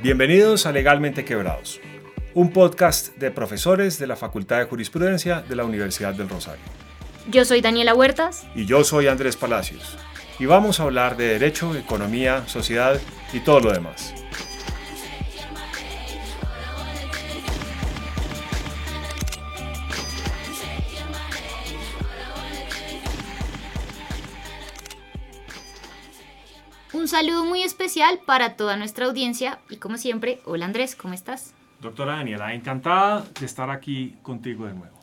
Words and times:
Bienvenidos 0.00 0.64
a 0.64 0.70
Legalmente 0.70 1.24
Quebrados, 1.24 1.80
un 2.32 2.52
podcast 2.52 3.16
de 3.16 3.32
profesores 3.32 3.98
de 3.98 4.06
la 4.06 4.14
Facultad 4.14 4.58
de 4.58 4.66
Jurisprudencia 4.66 5.40
de 5.40 5.56
la 5.56 5.64
Universidad 5.64 6.14
del 6.14 6.28
Rosario. 6.28 6.62
Yo 7.28 7.44
soy 7.44 7.60
Daniela 7.62 7.96
Huertas. 7.96 8.46
Y 8.54 8.64
yo 8.64 8.84
soy 8.84 9.08
Andrés 9.08 9.34
Palacios. 9.34 9.98
Y 10.38 10.46
vamos 10.46 10.78
a 10.78 10.84
hablar 10.84 11.16
de 11.16 11.26
derecho, 11.26 11.74
economía, 11.74 12.46
sociedad 12.46 13.00
y 13.32 13.40
todo 13.40 13.58
lo 13.58 13.72
demás. 13.72 14.14
Un 27.08 27.12
saludo 27.12 27.46
muy 27.46 27.62
especial 27.62 28.20
para 28.26 28.54
toda 28.54 28.76
nuestra 28.76 29.06
audiencia 29.06 29.60
y 29.70 29.78
como 29.78 29.96
siempre, 29.96 30.42
hola 30.44 30.66
Andrés, 30.66 30.94
¿cómo 30.94 31.14
estás? 31.14 31.54
Doctora 31.80 32.16
Daniela, 32.16 32.52
encantada 32.52 33.24
de 33.40 33.46
estar 33.46 33.70
aquí 33.70 34.18
contigo 34.20 34.66
de 34.66 34.74
nuevo. 34.74 35.00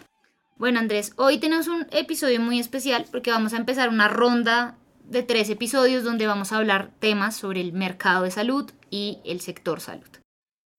Bueno 0.56 0.78
Andrés, 0.78 1.14
hoy 1.16 1.40
tenemos 1.40 1.68
un 1.68 1.88
episodio 1.90 2.40
muy 2.40 2.60
especial 2.60 3.08
porque 3.12 3.32
vamos 3.32 3.54
a 3.54 3.58
empezar 3.58 3.90
una 3.90 4.08
ronda 4.08 4.78
de 5.04 5.24
tres 5.24 5.50
episodios 5.50 6.04
donde 6.04 6.28
vamos 6.28 6.52
a 6.52 6.58
hablar 6.58 6.92
temas 7.00 7.36
sobre 7.36 7.62
el 7.62 7.74
mercado 7.74 8.26
de 8.26 8.30
salud 8.30 8.72
y 8.92 9.18
el 9.26 9.42
sector 9.42 9.82
salud. 9.82 10.08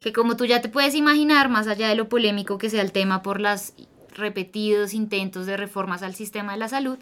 Que 0.00 0.12
como 0.12 0.36
tú 0.36 0.45
ya 0.45 0.62
te 0.62 0.68
puedes 0.68 0.95
imaginar, 0.95 1.48
más 1.48 1.66
allá 1.66 1.88
de 1.88 1.96
lo 1.96 2.08
polémico 2.08 2.56
que 2.56 2.70
sea 2.70 2.82
el 2.82 2.92
tema 2.92 3.22
por 3.22 3.40
los 3.40 3.72
repetidos 4.14 4.95
intentos 4.95 5.46
de 5.46 5.56
reformas 5.56 6.04
al 6.04 6.14
sistema 6.14 6.52
de 6.52 6.58
la 6.58 6.68
salud, 6.68 7.00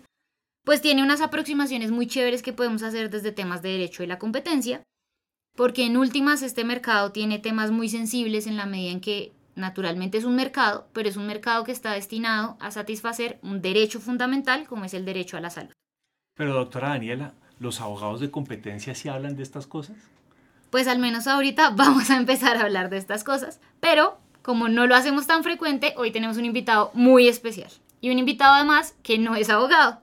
pues 0.65 0.81
tiene 0.81 1.03
unas 1.03 1.21
aproximaciones 1.21 1.91
muy 1.91 2.07
chéveres 2.07 2.43
que 2.43 2.53
podemos 2.53 2.83
hacer 2.83 3.11
desde 3.11 3.33
temas 3.33 3.63
de 3.63 3.71
derecho 3.71 4.03
y 4.03 4.07
la 4.07 4.19
competencia, 4.19 4.83
porque 5.55 5.85
en 5.85 5.97
últimas 5.97 6.43
este 6.43 6.65
mercado 6.65 7.13
tiene 7.13 7.39
temas 7.39 7.71
muy 7.71 7.89
sensibles 7.89 8.47
en 8.47 8.57
la 8.57 8.67
medida 8.67 8.91
en 8.91 9.01
que 9.01 9.33
naturalmente 9.55 10.19
es 10.19 10.25
un 10.25 10.35
mercado, 10.35 10.89
pero 10.93 11.09
es 11.09 11.17
un 11.17 11.27
mercado 11.27 11.65
que 11.65 11.73
está 11.73 11.93
destinado 11.93 12.57
a 12.61 12.71
satisfacer 12.71 13.39
un 13.43 13.63
derecho 13.63 14.01
fundamental 14.01 14.67
como 14.67 14.85
es 14.85 14.95
el 14.95 15.05
derecho 15.05 15.37
a 15.37 15.41
la 15.41 15.51
salud. 15.51 15.73
Pero 16.35 16.55
doctora 16.55 16.89
Daniela, 16.89 17.35
¿los 17.61 17.81
abogados 17.81 18.21
de 18.21 18.31
competencia 18.31 18.95
sí 18.95 19.09
hablan 19.09 19.37
de 19.37 19.45
estas 19.45 19.67
cosas? 19.67 19.97
Pues 20.71 20.89
al 20.89 20.99
menos 20.99 21.27
ahorita 21.29 21.71
vamos 21.77 22.11
a 22.11 22.17
empezar 22.17 22.57
a 22.57 22.63
hablar 22.63 22.91
de 22.91 22.97
estas 22.97 23.23
cosas, 23.23 23.61
pero 23.81 24.19
como 24.43 24.69
no 24.69 24.87
lo 24.87 24.97
hacemos 24.97 25.27
tan 25.27 25.43
frecuente, 25.43 25.95
hoy 25.97 26.11
tenemos 26.11 26.37
un 26.37 26.45
invitado 26.45 26.91
muy 26.95 27.29
especial. 27.29 27.71
Y 28.01 28.11
un 28.11 28.19
invitado 28.19 28.55
además 28.55 28.95
que 29.03 29.19
no 29.19 29.35
es 29.35 29.49
abogado, 29.49 30.03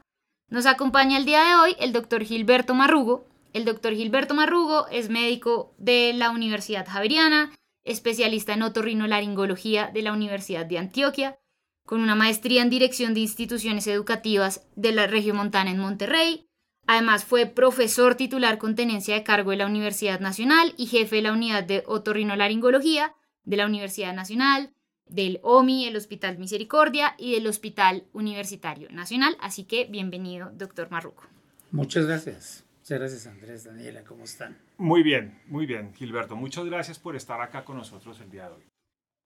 nos 0.51 0.65
acompaña 0.65 1.17
el 1.17 1.25
día 1.25 1.45
de 1.45 1.55
hoy 1.55 1.75
el 1.79 1.93
doctor 1.93 2.23
Gilberto 2.23 2.75
Marrugo. 2.75 3.25
El 3.53 3.63
doctor 3.63 3.93
Gilberto 3.93 4.33
Marrugo 4.33 4.85
es 4.89 5.09
médico 5.09 5.73
de 5.77 6.11
la 6.13 6.29
Universidad 6.29 6.85
Javeriana, 6.85 7.51
especialista 7.85 8.53
en 8.53 8.63
otorrinolaringología 8.63 9.89
de 9.93 10.01
la 10.01 10.11
Universidad 10.11 10.65
de 10.65 10.77
Antioquia, 10.77 11.39
con 11.85 12.01
una 12.01 12.15
maestría 12.15 12.61
en 12.61 12.69
dirección 12.69 13.13
de 13.13 13.21
instituciones 13.21 13.87
educativas 13.87 14.67
de 14.75 14.91
la 14.91 15.07
región 15.07 15.37
montana 15.37 15.71
en 15.71 15.79
Monterrey. 15.79 16.49
Además 16.85 17.23
fue 17.23 17.45
profesor 17.45 18.15
titular 18.15 18.57
con 18.57 18.75
tenencia 18.75 19.15
de 19.15 19.23
cargo 19.23 19.51
de 19.51 19.57
la 19.57 19.67
Universidad 19.67 20.19
Nacional 20.19 20.73
y 20.75 20.87
jefe 20.87 21.15
de 21.17 21.21
la 21.21 21.31
unidad 21.31 21.63
de 21.63 21.83
otorrinolaringología 21.87 23.15
de 23.45 23.55
la 23.55 23.67
Universidad 23.67 24.13
Nacional, 24.13 24.73
del 25.11 25.39
OMI, 25.43 25.87
el 25.87 25.95
Hospital 25.95 26.37
Misericordia 26.37 27.15
y 27.17 27.33
del 27.33 27.45
Hospital 27.47 28.05
Universitario 28.13 28.89
Nacional. 28.89 29.37
Así 29.39 29.65
que 29.65 29.85
bienvenido, 29.85 30.51
doctor 30.53 30.89
Marruco. 30.89 31.23
Muchas 31.71 32.05
gracias. 32.07 32.65
Muchas 32.79 32.99
gracias, 32.99 33.27
Andrés, 33.27 33.63
Daniela, 33.65 34.03
¿cómo 34.03 34.23
están? 34.23 34.57
Muy 34.77 35.03
bien, 35.03 35.39
muy 35.45 35.65
bien, 35.65 35.93
Gilberto. 35.93 36.35
Muchas 36.35 36.65
gracias 36.65 36.97
por 36.97 37.15
estar 37.15 37.39
acá 37.39 37.63
con 37.63 37.77
nosotros 37.77 38.19
el 38.21 38.31
día 38.31 38.49
de 38.49 38.55
hoy. 38.55 38.63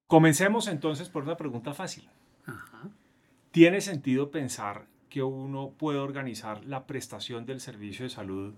Comencemos 0.07 0.67
entonces 0.67 1.07
por 1.07 1.23
una 1.23 1.37
pregunta 1.37 1.73
fácil. 1.73 2.09
¿Tiene 3.51 3.79
sentido 3.79 4.29
pensar 4.29 4.87
que 5.09 5.23
uno 5.23 5.73
puede 5.77 5.99
organizar 5.99 6.65
la 6.65 6.85
prestación 6.85 7.45
del 7.45 7.61
servicio 7.61 8.03
de 8.03 8.09
salud 8.09 8.53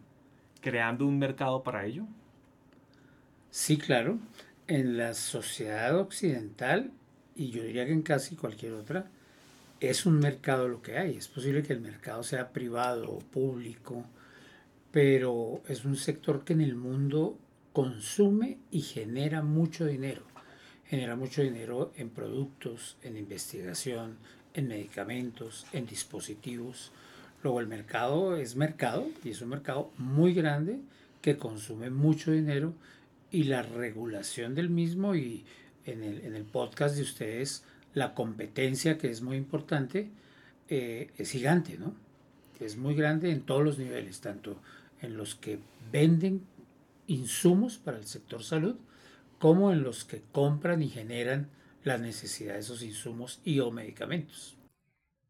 creando 0.62 1.06
un 1.06 1.20
mercado 1.20 1.62
para 1.62 1.86
ello? 1.86 2.06
Sí, 3.52 3.78
claro. 3.78 4.18
En 4.66 4.98
la 4.98 5.14
sociedad 5.14 5.98
occidental 5.98 6.92
y 7.38 7.52
yo 7.52 7.64
diría 7.64 7.86
que 7.86 7.94
en 7.94 8.02
casi 8.02 8.36
cualquier 8.36 8.74
otra, 8.74 9.10
es 9.80 10.06
un 10.06 10.20
mercado 10.20 10.68
lo 10.68 10.82
que 10.82 10.98
hay. 10.98 11.16
Es 11.16 11.28
posible 11.28 11.64
que 11.64 11.74
el 11.74 11.82
mercado 11.82 12.24
sea 12.24 12.52
privado 12.52 13.12
o 13.12 13.20
público, 13.20 14.06
pero 14.92 15.62
es 15.68 15.86
un 15.86 15.96
sector 15.96 16.44
que 16.44 16.54
en 16.54 16.62
el 16.62 16.76
mundo 16.76 17.38
consume 17.74 18.58
y 18.72 18.82
genera 18.82 19.44
mucho 19.44 19.86
dinero. 19.86 20.24
Genera 20.86 21.16
mucho 21.16 21.44
dinero 21.44 21.94
en 21.96 22.10
productos, 22.10 22.98
en 23.04 23.18
investigación, 23.18 24.18
en 24.54 24.68
medicamentos, 24.68 25.68
en 25.74 25.86
dispositivos. 25.86 26.92
Luego 27.44 27.60
el 27.60 27.68
mercado 27.68 28.36
es 28.36 28.56
mercado 28.56 29.08
y 29.24 29.30
es 29.30 29.42
un 29.42 29.50
mercado 29.50 29.92
muy 29.98 30.34
grande 30.34 30.80
que 31.22 31.38
consume 31.38 31.92
mucho 31.92 32.32
dinero 32.32 32.74
y 33.30 33.44
la 33.44 33.62
regulación 33.62 34.56
del 34.56 34.70
mismo 34.70 35.14
y 35.16 35.46
en 35.88 36.04
el, 36.04 36.44
podcast 36.44 36.96
de 36.96 37.02
ustedes 37.02 37.64
la 37.94 38.14
competencia, 38.14 38.98
que 38.98 39.10
es 39.10 39.22
muy 39.22 39.38
importante, 39.38 40.10
eh, 40.70 41.10
es 41.18 41.32
gigante, 41.32 41.78
¿no? 41.78 41.96
Es 42.60 42.78
muy 42.78 42.96
grande 42.96 43.32
en 43.32 43.42
todos 43.42 43.64
los 43.64 43.78
niveles, 43.78 44.20
tanto 44.22 44.60
en 45.02 45.18
los 45.18 45.36
que 45.36 45.60
venden 45.92 46.42
insumos 47.08 47.78
para 47.78 47.98
el 47.98 48.06
sector 48.06 48.44
salud, 48.44 48.76
como 49.40 49.72
en 49.72 49.84
los 49.84 50.04
que 50.04 50.22
compran 50.32 50.82
y 50.82 50.90
generan 50.90 51.50
la 51.84 51.98
necesidad 51.98 52.56
de 52.56 52.60
esos 52.60 52.84
insumos 52.84 53.40
y 53.44 53.60
o 53.60 53.72
medicamentos. 53.72 54.58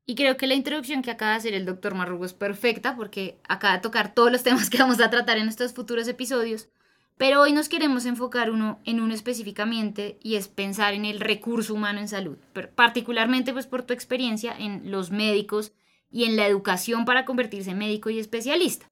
Y 0.10 0.16
creo 0.16 0.38
que 0.38 0.48
la 0.48 0.56
introducción 0.56 1.02
que 1.02 1.12
acaba 1.12 1.32
de 1.32 1.38
hacer 1.38 1.54
el 1.54 1.66
doctor 1.66 1.94
Marrugo 1.94 2.24
es 2.26 2.34
perfecta 2.34 2.96
porque 2.96 3.38
acaba 3.48 3.76
de 3.76 3.82
tocar 3.82 4.14
todos 4.14 4.32
los 4.32 4.42
temas 4.44 4.70
que 4.70 4.78
vamos 4.78 5.02
a 5.02 5.10
tratar 5.10 5.38
en 5.38 5.50
estos 5.50 5.74
futuros 5.74 6.08
episodios. 6.08 6.70
Pero 7.18 7.42
hoy 7.42 7.52
nos 7.52 7.68
queremos 7.68 8.06
enfocar 8.06 8.52
uno 8.52 8.80
en 8.86 9.00
uno 9.00 9.14
específicamente 9.14 10.20
y 10.22 10.36
es 10.36 10.48
pensar 10.48 10.94
en 10.94 11.04
el 11.04 11.20
recurso 11.20 11.74
humano 11.74 12.00
en 12.00 12.08
salud, 12.08 12.38
particularmente 12.76 13.54
pues 13.54 13.66
por 13.66 13.82
tu 13.82 13.94
experiencia 13.94 14.56
en 14.58 14.92
los 14.92 15.10
médicos 15.10 15.74
y 16.12 16.26
en 16.26 16.36
la 16.36 16.46
educación 16.46 17.06
para 17.06 17.26
convertirse 17.26 17.72
en 17.72 17.80
médico 17.80 18.12
y 18.12 18.20
especialista. 18.20 18.88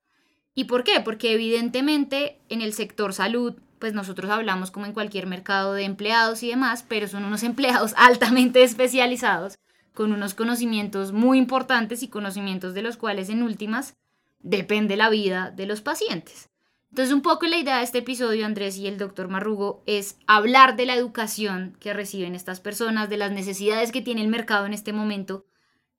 ¿Y 0.55 0.63
por 0.63 0.83
qué? 0.83 1.01
Porque 1.01 1.33
evidentemente 1.33 2.39
en 2.49 2.61
el 2.61 2.73
sector 2.73 3.13
salud 3.13 3.55
pues 3.77 3.93
nosotros 3.93 4.31
hablamos 4.31 4.71
como 4.71 4.87
en 4.87 4.93
cualquier 4.93 5.27
mercado 5.27 5.73
de 5.73 5.83
empleados 5.83 6.41
y 6.41 6.49
demás, 6.49 6.83
pero 6.87 7.07
son 7.07 7.25
unos 7.25 7.43
empleados 7.51 7.93
altamente 7.95 8.63
especializados 8.63 9.59
con 9.93 10.11
unos 10.11 10.33
conocimientos 10.33 11.11
muy 11.11 11.37
importantes 11.37 12.01
y 12.01 12.07
conocimientos 12.07 12.73
de 12.73 12.81
los 12.81 12.97
cuales 12.97 13.29
en 13.29 13.43
últimas 13.43 13.95
depende 14.39 14.97
la 14.97 15.09
vida 15.09 15.51
de 15.51 15.67
los 15.67 15.81
pacientes. 15.81 16.49
Entonces, 16.95 17.13
un 17.13 17.23
poco 17.23 17.45
la 17.45 17.57
idea 17.57 17.79
de 17.79 17.83
este 17.83 17.97
episodio, 17.97 18.45
Andrés 18.45 18.77
y 18.77 18.87
el 18.87 18.97
doctor 18.97 19.27
Marrugo, 19.27 19.83
es 19.85 20.17
hablar 20.27 20.77
de 20.77 20.85
la 20.85 20.95
educación 20.95 21.75
que 21.81 21.93
reciben 21.93 22.35
estas 22.35 22.61
personas, 22.61 23.09
de 23.09 23.17
las 23.17 23.33
necesidades 23.33 23.91
que 23.91 24.01
tiene 24.01 24.21
el 24.21 24.29
mercado 24.29 24.65
en 24.65 24.71
este 24.71 24.93
momento 24.93 25.45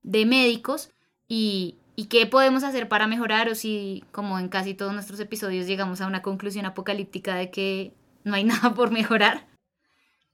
de 0.02 0.24
médicos 0.24 0.90
y, 1.28 1.76
y 1.96 2.06
qué 2.06 2.24
podemos 2.24 2.64
hacer 2.64 2.88
para 2.88 3.08
mejorar 3.08 3.50
o 3.50 3.54
si, 3.54 4.04
como 4.10 4.38
en 4.38 4.48
casi 4.48 4.72
todos 4.72 4.94
nuestros 4.94 5.20
episodios, 5.20 5.66
llegamos 5.66 6.00
a 6.00 6.06
una 6.06 6.22
conclusión 6.22 6.64
apocalíptica 6.64 7.34
de 7.34 7.50
que 7.50 7.92
no 8.24 8.34
hay 8.34 8.44
nada 8.44 8.72
por 8.72 8.90
mejorar. 8.90 9.46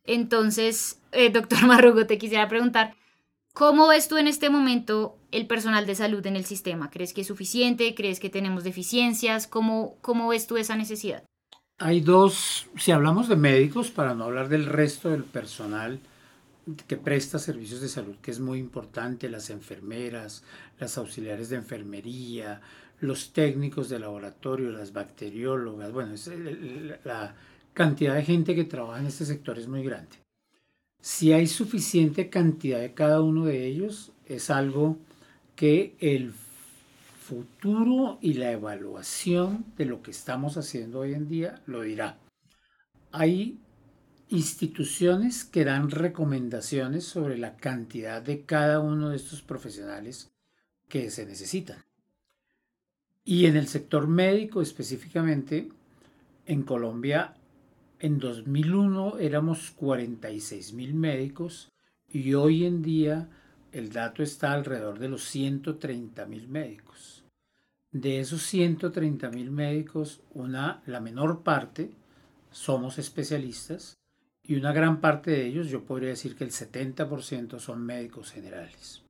Entonces, 0.05 1.03
eh, 1.11 1.31
doctor 1.31 1.67
Marrugo, 1.67 2.07
te 2.07 2.19
quisiera 2.19 2.47
preguntar, 2.47 2.95
¿Cómo 3.55 3.89
ves 3.89 4.09
tú 4.09 4.17
en 4.17 4.29
este 4.29 4.49
momento 4.49 5.19
el 5.31 5.47
personal 5.47 5.87
de 5.87 5.95
salud 5.95 6.27
en 6.27 6.37
el 6.37 6.47
sistema? 6.47 6.91
¿Crees 6.91 7.13
que 7.13 7.21
es 7.21 7.27
suficiente? 7.27 7.95
¿Crees 7.95 8.19
que 8.19 8.31
tenemos 8.31 8.65
deficiencias? 8.65 9.47
¿Cómo, 9.47 9.97
cómo 10.01 10.29
ves 10.29 10.47
tú 10.47 10.57
esa 10.57 10.75
necesidad? 10.75 11.23
Hay 11.79 12.01
dos, 12.01 12.67
si 12.79 12.93
hablamos 12.93 13.29
de 13.29 13.37
médicos, 13.37 13.91
para 13.91 14.15
no 14.15 14.25
hablar 14.25 14.49
del 14.49 14.67
resto 14.67 15.11
del 15.11 15.25
personal 15.25 16.01
que 16.87 16.97
presta 16.97 17.39
servicios 17.39 17.81
de 17.81 17.89
salud, 17.89 18.17
que 18.23 18.31
es 18.31 18.41
muy 18.41 18.59
importante, 18.59 19.29
las 19.29 19.51
enfermeras, 19.51 20.45
las 20.79 20.97
auxiliares 20.97 21.51
de 21.51 21.57
enfermería, 21.57 22.61
los 23.01 23.33
técnicos 23.33 23.89
de 23.89 23.99
laboratorio, 23.99 24.71
las 24.71 24.93
bacteriólogas, 24.93 25.93
bueno, 25.93 26.15
la 27.05 27.35
cantidad 27.75 28.15
de 28.15 28.25
gente 28.25 28.55
que 28.55 28.65
trabaja 28.65 29.01
en 29.01 29.07
este 29.07 29.25
sector 29.25 29.59
es 29.59 29.67
muy 29.67 29.83
grande. 29.83 30.23
Si 31.03 31.33
hay 31.33 31.49
suficiente 31.49 32.31
cantidad 32.31 32.79
de 32.79 32.95
cada 32.95 33.21
uno 33.23 33.45
de 33.45 33.67
ellos, 33.67 34.13
es 34.25 34.51
algo 34.51 34.99
que 35.57 35.97
el 35.99 36.33
futuro 36.33 38.19
y 38.21 38.35
la 38.35 38.53
evaluación 38.53 39.65
de 39.77 39.87
lo 39.87 40.01
que 40.01 40.13
estamos 40.13 40.57
haciendo 40.57 41.01
hoy 41.01 41.15
en 41.15 41.27
día 41.29 41.61
lo 41.67 41.83
dirá. 41.83 42.19
Hay 43.11 43.59
instituciones 44.29 45.45
que 45.45 45.65
dan 45.65 45.91
recomendaciones 45.91 47.05
sobre 47.05 47.37
la 47.37 47.57
cantidad 47.57 48.23
de 48.23 48.45
cada 48.45 48.79
uno 48.79 49.09
de 49.09 49.17
estos 49.17 49.43
profesionales 49.43 50.31
que 50.89 51.11
se 51.11 51.27
necesitan. 51.27 51.83
Y 53.25 53.47
en 53.47 53.57
el 53.57 53.67
sector 53.67 54.07
médico 54.07 54.63
específicamente, 54.63 55.69
en 56.47 56.63
Colombia 56.63 57.35
En 58.03 58.19
2001 58.19 59.19
éramos 59.21 59.71
46 59.77 60.73
mil 60.73 60.93
médicos 60.93 61.71
y 62.09 62.35
hoy 62.35 62.65
en 62.65 62.83
día 62.83 63.29
el 63.71 63.93
dato 63.93 64.25
está 64.25 64.51
alrededor 64.51 64.99
de 64.99 65.09
los 65.09 65.23
130 65.23 66.27
mil 66.27 66.49
médicos. 66.49 67.25
De 67.93 68.19
esos 68.19 68.43
130 68.43 69.31
mil 69.31 69.53
médicos, 69.53 70.21
una, 70.33 70.83
la 70.87 70.99
menor 70.99 71.45
parte 71.45 71.93
somos 72.51 72.99
especialistas 72.99 73.97
y 74.43 74.57
una 74.57 74.73
gran 74.73 75.01
parte 75.01 75.31
de 75.31 75.47
ellos, 75.47 75.69
yo 75.69 75.85
podría 75.85 76.09
decir 76.09 76.35
que 76.35 76.43
el 76.43 76.51
70% 76.51 77.61
son 77.61 77.87
médicos 77.87 78.33
generales. 78.33 79.05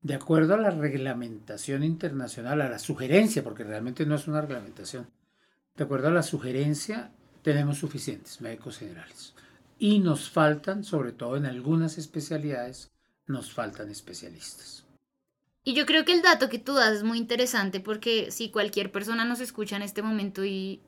De 0.00 0.14
acuerdo 0.14 0.54
a 0.54 0.58
la 0.58 0.70
reglamentación 0.70 1.82
internacional, 1.82 2.60
a 2.60 2.70
la 2.70 2.78
sugerencia, 2.78 3.42
porque 3.42 3.64
realmente 3.64 4.06
no 4.06 4.14
es 4.14 4.28
una 4.28 4.42
reglamentación, 4.42 5.08
de 5.74 5.82
acuerdo 5.82 6.06
a 6.06 6.12
la 6.12 6.22
sugerencia, 6.22 7.10
tenemos 7.46 7.78
suficientes 7.78 8.40
médicos 8.40 8.78
generales. 8.78 9.32
Y 9.78 10.00
nos 10.00 10.28
faltan, 10.28 10.82
sobre 10.82 11.12
todo 11.12 11.36
en 11.36 11.46
algunas 11.46 11.96
especialidades, 11.96 12.90
nos 13.28 13.52
faltan 13.52 13.88
especialistas. 13.88 14.84
Y 15.62 15.74
yo 15.74 15.86
creo 15.86 16.04
que 16.04 16.12
el 16.12 16.22
dato 16.22 16.48
que 16.48 16.58
tú 16.58 16.74
das 16.74 16.92
es 16.92 17.02
muy 17.04 17.18
interesante 17.18 17.78
porque 17.78 18.32
si 18.32 18.50
cualquier 18.50 18.90
persona 18.90 19.24
nos 19.24 19.38
escucha 19.38 19.76
en 19.76 19.82
este 19.82 20.02
momento 20.02 20.44
y 20.44 20.80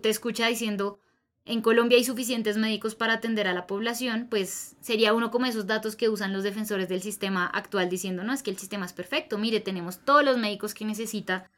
te 0.00 0.08
escucha 0.08 0.46
diciendo, 0.46 0.98
en 1.44 1.60
Colombia 1.60 1.98
hay 1.98 2.04
suficientes 2.04 2.56
médicos 2.56 2.94
para 2.94 3.12
atender 3.12 3.46
a 3.46 3.52
la 3.52 3.66
población, 3.66 4.28
pues 4.30 4.74
sería 4.80 5.12
uno 5.12 5.30
como 5.30 5.44
esos 5.44 5.66
datos 5.66 5.96
que 5.96 6.08
usan 6.08 6.32
los 6.32 6.44
defensores 6.44 6.88
del 6.88 7.02
sistema 7.02 7.44
actual 7.44 7.90
diciendo, 7.90 8.24
no, 8.24 8.32
es 8.32 8.42
que 8.42 8.50
el 8.50 8.56
sistema 8.56 8.86
es 8.86 8.94
perfecto, 8.94 9.36
mire, 9.36 9.60
tenemos 9.60 9.98
todos 9.98 10.24
los 10.24 10.38
médicos 10.38 10.72
que 10.72 10.86
necesita 10.86 11.50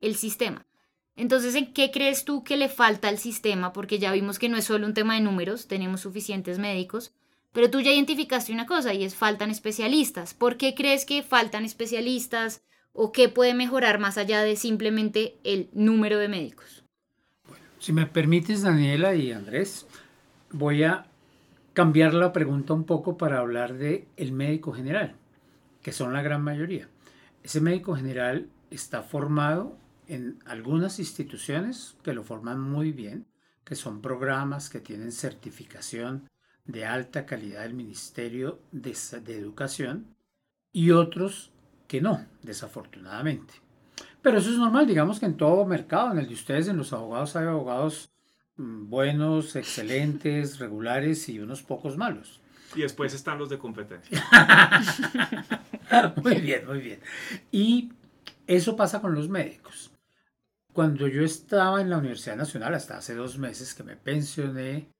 el 0.00 0.16
sistema. 0.16 0.64
Entonces, 1.16 1.54
¿en 1.54 1.72
qué 1.72 1.90
crees 1.90 2.24
tú 2.24 2.44
que 2.44 2.58
le 2.58 2.68
falta 2.68 3.08
al 3.08 3.18
sistema? 3.18 3.72
Porque 3.72 3.98
ya 3.98 4.12
vimos 4.12 4.38
que 4.38 4.50
no 4.50 4.58
es 4.58 4.64
solo 4.66 4.86
un 4.86 4.94
tema 4.94 5.14
de 5.14 5.22
números, 5.22 5.66
tenemos 5.66 6.02
suficientes 6.02 6.58
médicos, 6.58 7.12
pero 7.52 7.70
tú 7.70 7.80
ya 7.80 7.90
identificaste 7.90 8.52
una 8.52 8.66
cosa 8.66 8.92
y 8.92 9.02
es 9.02 9.14
faltan 9.14 9.50
especialistas. 9.50 10.34
¿Por 10.34 10.58
qué 10.58 10.74
crees 10.74 11.06
que 11.06 11.22
faltan 11.22 11.64
especialistas 11.64 12.62
o 12.92 13.12
qué 13.12 13.30
puede 13.30 13.54
mejorar 13.54 13.98
más 13.98 14.18
allá 14.18 14.42
de 14.42 14.56
simplemente 14.56 15.36
el 15.42 15.70
número 15.72 16.18
de 16.18 16.28
médicos? 16.28 16.84
Si 17.78 17.94
me 17.94 18.04
permites, 18.04 18.62
Daniela 18.62 19.14
y 19.14 19.32
Andrés, 19.32 19.86
voy 20.50 20.82
a 20.82 21.06
cambiar 21.72 22.12
la 22.12 22.32
pregunta 22.32 22.74
un 22.74 22.84
poco 22.84 23.16
para 23.16 23.38
hablar 23.38 23.74
de 23.74 24.06
el 24.18 24.32
médico 24.32 24.72
general, 24.72 25.14
que 25.82 25.92
son 25.92 26.12
la 26.12 26.20
gran 26.20 26.42
mayoría. 26.42 26.88
Ese 27.42 27.60
médico 27.62 27.94
general 27.94 28.48
está 28.70 29.02
formado 29.02 29.78
en 30.08 30.38
algunas 30.46 30.98
instituciones 30.98 31.96
que 32.02 32.12
lo 32.12 32.22
forman 32.22 32.60
muy 32.60 32.92
bien, 32.92 33.26
que 33.64 33.74
son 33.74 34.00
programas 34.00 34.70
que 34.70 34.80
tienen 34.80 35.12
certificación 35.12 36.28
de 36.64 36.84
alta 36.84 37.26
calidad 37.26 37.62
del 37.62 37.74
Ministerio 37.74 38.60
de, 38.72 38.96
de 39.24 39.38
Educación, 39.38 40.16
y 40.72 40.90
otros 40.90 41.52
que 41.88 42.00
no, 42.00 42.26
desafortunadamente. 42.42 43.54
Pero 44.20 44.38
eso 44.38 44.50
es 44.50 44.58
normal, 44.58 44.86
digamos 44.86 45.20
que 45.20 45.26
en 45.26 45.36
todo 45.36 45.64
mercado, 45.64 46.12
en 46.12 46.18
el 46.18 46.28
de 46.28 46.34
ustedes, 46.34 46.68
en 46.68 46.76
los 46.76 46.92
abogados, 46.92 47.36
hay 47.36 47.46
abogados 47.46 48.10
mm, 48.56 48.90
buenos, 48.90 49.56
excelentes, 49.56 50.58
regulares 50.60 51.28
y 51.28 51.38
unos 51.38 51.62
pocos 51.62 51.96
malos. 51.96 52.40
Y 52.74 52.82
después 52.82 53.14
están 53.14 53.38
los 53.38 53.48
de 53.48 53.58
competencia. 53.58 54.22
muy 56.22 56.34
bien, 56.40 56.66
muy 56.66 56.80
bien. 56.80 57.00
Y 57.50 57.92
eso 58.46 58.76
pasa 58.76 59.00
con 59.00 59.14
los 59.14 59.28
médicos. 59.28 59.92
Cuando 60.76 61.08
yo 61.08 61.22
estaba 61.22 61.80
en 61.80 61.88
la 61.88 61.96
Universidad 61.96 62.36
Nacional, 62.36 62.74
hasta 62.74 62.98
hace 62.98 63.14
dos 63.14 63.38
meses 63.38 63.72
que 63.72 63.82
me 63.82 63.96
pensioné, 63.96 64.90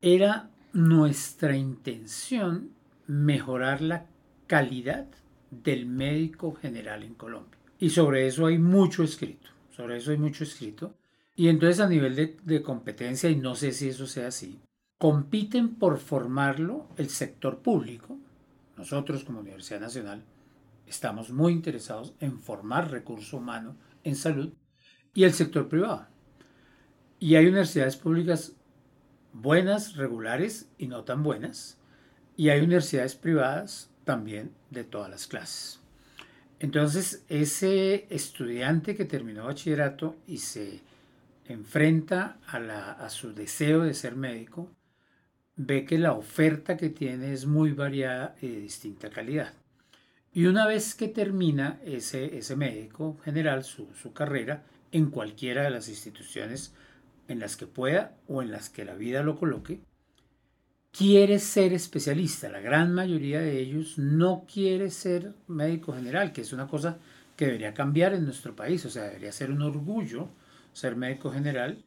era 0.00 0.50
nuestra 0.72 1.56
intención 1.56 2.72
mejorar 3.06 3.82
la 3.82 4.06
calidad 4.48 5.06
del 5.48 5.86
médico 5.86 6.54
general 6.54 7.04
en 7.04 7.14
Colombia. 7.14 7.56
Y 7.78 7.90
sobre 7.90 8.26
eso 8.26 8.46
hay 8.46 8.58
mucho 8.58 9.04
escrito, 9.04 9.48
sobre 9.70 9.98
eso 9.98 10.10
hay 10.10 10.16
mucho 10.16 10.42
escrito. 10.42 10.96
Y 11.36 11.46
entonces 11.46 11.78
a 11.78 11.88
nivel 11.88 12.36
de, 12.42 12.62
competencia, 12.64 13.30
y 13.30 13.36
no 13.36 13.54
sé 13.54 13.70
si 13.70 13.90
eso 13.90 14.08
sea 14.08 14.26
así, 14.26 14.60
compiten 14.98 15.76
por 15.76 15.98
formarlo 15.98 16.88
el 16.96 17.10
sector 17.10 17.60
público. 17.60 18.18
Nosotros 18.76 19.22
como 19.22 19.38
Universidad 19.38 19.78
Nacional 19.78 20.24
estamos 20.84 21.30
muy 21.30 21.52
interesados 21.52 22.12
en 22.18 22.40
formar 22.40 22.90
recurso 22.90 23.36
humano 23.36 23.76
en 24.02 24.16
salud 24.16 24.52
y 25.14 25.24
el 25.24 25.32
sector 25.32 25.68
privado. 25.68 26.06
Y 27.18 27.36
hay 27.36 27.46
universidades 27.46 27.96
públicas 27.96 28.54
buenas, 29.32 29.96
regulares 29.96 30.68
y 30.78 30.86
no 30.86 31.04
tan 31.04 31.22
buenas. 31.22 31.78
Y 32.36 32.48
hay 32.48 32.60
universidades 32.60 33.14
privadas 33.14 33.90
también 34.04 34.52
de 34.70 34.84
todas 34.84 35.10
las 35.10 35.26
clases. 35.26 35.80
Entonces, 36.58 37.24
ese 37.28 38.06
estudiante 38.08 38.94
que 38.94 39.04
terminó 39.04 39.46
bachillerato 39.46 40.16
y 40.26 40.38
se 40.38 40.80
enfrenta 41.46 42.38
a, 42.46 43.10
su 43.10 43.34
deseo 43.34 43.82
de 43.82 43.94
ser 43.94 44.14
médico, 44.16 44.70
ve 45.56 45.84
que 45.84 45.98
la 45.98 46.12
oferta 46.12 46.76
que 46.76 46.88
tiene 46.88 47.32
es 47.32 47.46
muy 47.46 47.72
variada 47.72 48.36
y 48.40 48.48
de 48.48 48.60
distinta 48.60 49.10
calidad. 49.10 49.52
Y 50.32 50.46
una 50.46 50.66
vez 50.66 50.94
que 50.94 51.08
termina 51.08 51.80
ese, 51.84 52.38
ese 52.38 52.56
médico 52.56 53.18
general 53.24 53.64
su, 53.64 53.88
su 53.94 54.12
carrera 54.12 54.64
en 54.92 55.10
cualquiera 55.10 55.62
de 55.62 55.70
las 55.70 55.88
instituciones 55.88 56.74
en 57.28 57.40
las 57.40 57.56
que 57.56 57.66
pueda 57.66 58.16
o 58.28 58.42
en 58.42 58.52
las 58.52 58.68
que 58.68 58.84
la 58.84 58.94
vida 58.94 59.22
lo 59.22 59.36
coloque, 59.36 59.80
quiere 60.92 61.38
ser 61.38 61.72
especialista. 61.72 62.48
La 62.48 62.60
gran 62.60 62.94
mayoría 62.94 63.40
de 63.40 63.58
ellos 63.58 63.98
no 63.98 64.44
quiere 64.52 64.90
ser 64.90 65.34
médico 65.48 65.94
general, 65.94 66.32
que 66.32 66.42
es 66.42 66.52
una 66.52 66.68
cosa 66.68 66.98
que 67.36 67.46
debería 67.46 67.74
cambiar 67.74 68.12
en 68.14 68.24
nuestro 68.24 68.54
país. 68.54 68.84
O 68.84 68.90
sea, 68.90 69.04
debería 69.04 69.32
ser 69.32 69.50
un 69.50 69.62
orgullo 69.62 70.28
ser 70.72 70.96
médico 70.96 71.30
general 71.30 71.84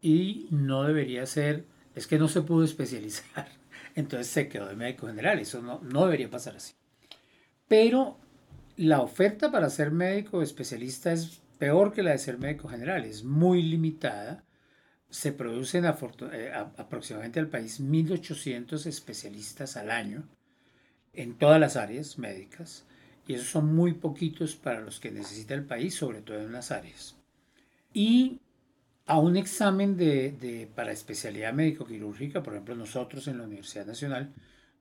y 0.00 0.48
no 0.50 0.84
debería 0.84 1.26
ser, 1.26 1.66
es 1.94 2.06
que 2.06 2.18
no 2.18 2.28
se 2.28 2.42
pudo 2.42 2.64
especializar. 2.64 3.48
Entonces 3.94 4.26
se 4.28 4.48
quedó 4.48 4.66
de 4.68 4.76
médico 4.76 5.06
general. 5.06 5.38
Eso 5.38 5.60
no, 5.62 5.80
no 5.82 6.04
debería 6.04 6.30
pasar 6.30 6.56
así. 6.56 6.74
Pero 7.68 8.18
la 8.76 9.00
oferta 9.00 9.50
para 9.50 9.68
ser 9.70 9.90
médico 9.90 10.42
especialista 10.42 11.12
es 11.12 11.41
peor 11.62 11.92
que 11.92 12.02
la 12.02 12.10
de 12.10 12.18
ser 12.18 12.38
médico 12.38 12.66
general. 12.66 13.04
Es 13.04 13.22
muy 13.22 13.62
limitada 13.62 14.42
se 15.08 15.30
producen 15.30 15.84
eh, 15.84 16.52
aproximadamente 16.52 17.38
al 17.38 17.46
país 17.46 17.80
1.800 17.80 18.84
especialistas 18.86 19.76
al 19.76 19.92
año 19.92 20.28
en 21.12 21.38
todas 21.38 21.60
las 21.60 21.76
áreas 21.76 22.18
médicas 22.18 22.84
y 23.28 23.34
esos 23.34 23.46
son 23.46 23.72
muy 23.76 23.92
poquitos 23.92 24.56
para 24.56 24.80
los 24.80 24.98
que 24.98 25.12
necesita 25.12 25.54
el 25.54 25.64
país, 25.64 25.94
sobre 25.94 26.20
todo 26.22 26.40
en 26.40 26.50
las 26.50 26.72
áreas. 26.72 27.14
Y 27.94 28.40
a 29.06 29.20
un 29.20 29.36
examen 29.36 29.96
de, 29.96 30.68
para 30.74 30.90
especialidad 30.90 31.52
médico-quirúrgica, 31.52 32.42
por 32.42 32.54
ejemplo 32.54 32.74
nosotros 32.74 33.28
en 33.28 33.38
la 33.38 33.44
Universidad 33.44 33.86
Nacional, 33.86 34.32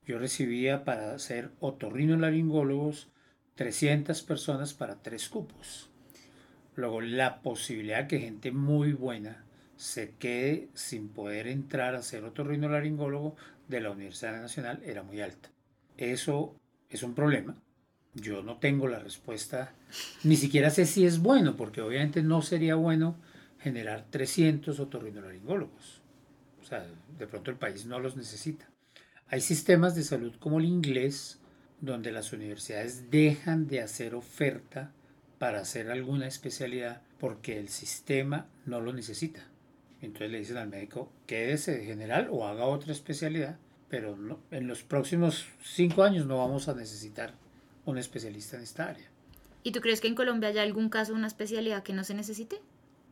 yo 0.07 0.17
recibía 0.17 0.83
para 0.83 1.19
ser 1.19 1.51
otorrinolaringólogos 1.59 3.07
300 3.53 4.19
personas 4.23 4.73
para 4.73 4.95
tres 5.03 5.29
cupos. 5.29 5.90
Luego 6.75 7.01
la 7.01 7.41
posibilidad 7.41 8.07
que 8.07 8.19
gente 8.19 8.51
muy 8.51 8.93
buena 8.93 9.43
se 9.75 10.11
quede 10.11 10.69
sin 10.73 11.09
poder 11.09 11.47
entrar 11.47 11.95
a 11.95 12.03
ser 12.03 12.23
otorrinolaringólogo 12.23 13.35
de 13.67 13.81
la 13.81 13.91
Universidad 13.91 14.39
Nacional 14.39 14.81
era 14.85 15.03
muy 15.03 15.21
alta. 15.21 15.49
Eso 15.97 16.55
es 16.89 17.03
un 17.03 17.15
problema. 17.15 17.55
Yo 18.13 18.43
no 18.43 18.57
tengo 18.57 18.87
la 18.87 18.99
respuesta, 18.99 19.73
ni 20.23 20.35
siquiera 20.35 20.69
sé 20.69 20.85
si 20.85 21.05
es 21.05 21.19
bueno, 21.19 21.55
porque 21.55 21.81
obviamente 21.81 22.21
no 22.21 22.41
sería 22.41 22.75
bueno 22.75 23.15
generar 23.59 24.05
300 24.09 24.79
otorrinolaringólogos. 24.79 26.01
O 26.61 26.65
sea, 26.65 26.85
de 27.17 27.27
pronto 27.27 27.51
el 27.51 27.57
país 27.57 27.85
no 27.85 27.99
los 27.99 28.15
necesita. 28.15 28.69
Hay 29.27 29.41
sistemas 29.41 29.95
de 29.95 30.03
salud 30.03 30.35
como 30.39 30.59
el 30.59 30.65
inglés, 30.65 31.39
donde 31.79 32.11
las 32.11 32.33
universidades 32.33 33.09
dejan 33.09 33.67
de 33.67 33.81
hacer 33.81 34.13
oferta 34.13 34.91
para 35.41 35.61
hacer 35.61 35.89
alguna 35.89 36.27
especialidad 36.27 37.01
porque 37.19 37.57
el 37.57 37.67
sistema 37.69 38.45
no 38.67 38.79
lo 38.79 38.93
necesita. 38.93 39.41
Entonces 39.99 40.29
le 40.29 40.37
dicen 40.37 40.57
al 40.57 40.69
médico, 40.69 41.11
quédese 41.25 41.79
de 41.79 41.83
general 41.83 42.27
o 42.29 42.45
haga 42.45 42.65
otra 42.65 42.91
especialidad, 42.91 43.57
pero 43.89 44.15
en 44.51 44.67
los 44.67 44.83
próximos 44.83 45.47
cinco 45.63 46.03
años 46.03 46.27
no 46.27 46.37
vamos 46.37 46.67
a 46.67 46.75
necesitar 46.75 47.33
un 47.85 47.97
especialista 47.97 48.55
en 48.55 48.61
esta 48.61 48.89
área. 48.89 49.09
¿Y 49.63 49.71
tú 49.71 49.81
crees 49.81 49.99
que 49.99 50.09
en 50.09 50.13
Colombia 50.13 50.49
hay 50.49 50.59
algún 50.59 50.89
caso, 50.89 51.15
una 51.15 51.25
especialidad 51.25 51.81
que 51.81 51.93
no 51.93 52.03
se 52.03 52.13
necesite? 52.13 52.57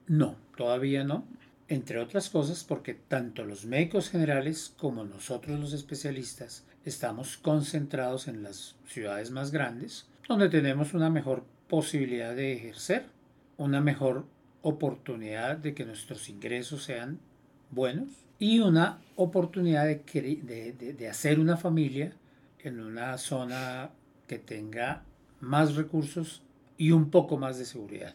No, 0.06 0.36
todavía 0.56 1.04
no. 1.04 1.26
Entre 1.68 1.98
otras 1.98 2.30
cosas 2.30 2.64
porque 2.64 2.94
tanto 2.94 3.44
los 3.44 3.66
médicos 3.66 4.12
generales 4.12 4.72
como 4.78 5.04
nosotros 5.04 5.60
los 5.60 5.74
especialistas 5.74 6.64
estamos 6.86 7.38
concentrados 7.38 8.28
en 8.28 8.44
las 8.44 8.76
ciudades 8.86 9.32
más 9.32 9.50
grandes, 9.50 10.06
donde 10.28 10.50
tenemos 10.50 10.94
una 10.94 11.10
mejor 11.10 11.44
posibilidad 11.70 12.36
de 12.36 12.54
ejercer, 12.54 13.06
una 13.58 13.80
mejor 13.80 14.26
oportunidad 14.62 15.56
de 15.58 15.74
que 15.74 15.86
nuestros 15.86 16.28
ingresos 16.28 16.84
sean 16.84 17.20
buenos 17.72 18.10
y 18.40 18.60
una 18.60 19.00
oportunidad 19.16 19.86
de, 19.86 20.96
de, 20.98 21.08
hacer 21.08 21.40
una 21.40 21.56
familia 21.56 22.14
en 22.64 22.80
una 22.80 23.18
zona 23.18 23.92
que 24.28 24.38
tenga 24.38 25.04
más 25.40 25.76
recursos 25.76 26.42
y 26.78 26.92
un 26.92 27.10
poco 27.10 27.38
más 27.38 27.58
de 27.58 27.66
seguridad. 27.66 28.14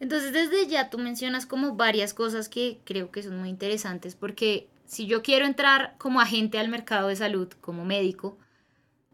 Entonces 0.00 0.32
desde 0.32 0.66
ya 0.66 0.90
tú 0.90 0.98
mencionas 0.98 1.46
como 1.46 1.76
varias 1.76 2.14
cosas 2.14 2.48
que 2.48 2.78
creo 2.84 3.10
que 3.10 3.22
son 3.22 3.38
muy 3.38 3.48
interesantes 3.48 4.14
porque 4.14 4.68
si 4.86 5.06
yo 5.06 5.22
quiero 5.22 5.46
entrar 5.46 5.94
como 5.98 6.20
agente 6.20 6.58
al 6.58 6.68
mercado 6.68 7.08
de 7.08 7.16
salud, 7.16 7.48
como 7.60 7.84
médico, 7.84 8.36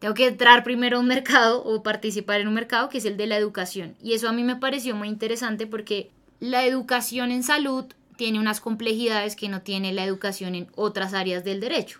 tengo 0.01 0.15
que 0.15 0.25
entrar 0.25 0.63
primero 0.63 0.97
a 0.97 0.99
un 0.99 1.05
mercado 1.05 1.63
o 1.63 1.83
participar 1.83 2.41
en 2.41 2.47
un 2.47 2.55
mercado 2.55 2.89
que 2.89 2.97
es 2.97 3.05
el 3.05 3.17
de 3.17 3.27
la 3.27 3.37
educación. 3.37 3.95
Y 4.01 4.13
eso 4.13 4.27
a 4.27 4.31
mí 4.31 4.41
me 4.41 4.55
pareció 4.55 4.95
muy 4.95 5.07
interesante 5.07 5.67
porque 5.67 6.09
la 6.39 6.65
educación 6.65 7.29
en 7.29 7.43
salud 7.43 7.85
tiene 8.17 8.39
unas 8.39 8.61
complejidades 8.61 9.35
que 9.35 9.47
no 9.47 9.61
tiene 9.61 9.93
la 9.93 10.03
educación 10.03 10.55
en 10.55 10.71
otras 10.75 11.13
áreas 11.13 11.43
del 11.43 11.59
derecho. 11.59 11.99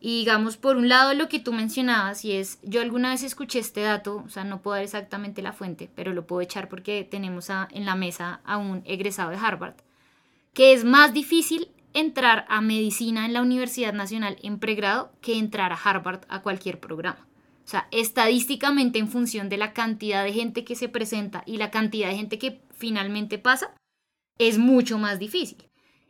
Y 0.00 0.18
digamos, 0.18 0.56
por 0.56 0.76
un 0.76 0.88
lado 0.88 1.14
lo 1.14 1.28
que 1.28 1.38
tú 1.38 1.52
mencionabas, 1.52 2.24
y 2.24 2.32
es, 2.32 2.58
yo 2.64 2.80
alguna 2.80 3.10
vez 3.10 3.22
escuché 3.22 3.60
este 3.60 3.82
dato, 3.82 4.24
o 4.26 4.28
sea, 4.28 4.42
no 4.42 4.60
puedo 4.60 4.74
dar 4.74 4.82
exactamente 4.82 5.40
la 5.40 5.52
fuente, 5.52 5.88
pero 5.94 6.12
lo 6.14 6.26
puedo 6.26 6.40
echar 6.40 6.68
porque 6.68 7.06
tenemos 7.08 7.50
en 7.70 7.84
la 7.84 7.94
mesa 7.94 8.40
a 8.46 8.56
un 8.56 8.82
egresado 8.84 9.30
de 9.30 9.36
Harvard, 9.36 9.76
que 10.54 10.72
es 10.72 10.82
más 10.82 11.14
difícil 11.14 11.68
entrar 11.94 12.44
a 12.48 12.60
medicina 12.60 13.26
en 13.26 13.32
la 13.32 13.42
Universidad 13.42 13.92
Nacional 13.92 14.36
en 14.42 14.58
pregrado 14.58 15.12
que 15.20 15.38
entrar 15.38 15.72
a 15.72 15.76
Harvard 15.82 16.20
a 16.28 16.42
cualquier 16.42 16.80
programa. 16.80 17.26
O 17.64 17.70
sea, 17.70 17.88
estadísticamente 17.90 18.98
en 18.98 19.08
función 19.08 19.48
de 19.48 19.58
la 19.58 19.72
cantidad 19.74 20.24
de 20.24 20.32
gente 20.32 20.64
que 20.64 20.74
se 20.74 20.88
presenta 20.88 21.42
y 21.44 21.58
la 21.58 21.70
cantidad 21.70 22.08
de 22.08 22.16
gente 22.16 22.38
que 22.38 22.62
finalmente 22.70 23.38
pasa, 23.38 23.74
es 24.38 24.58
mucho 24.58 24.98
más 24.98 25.18
difícil. 25.18 25.68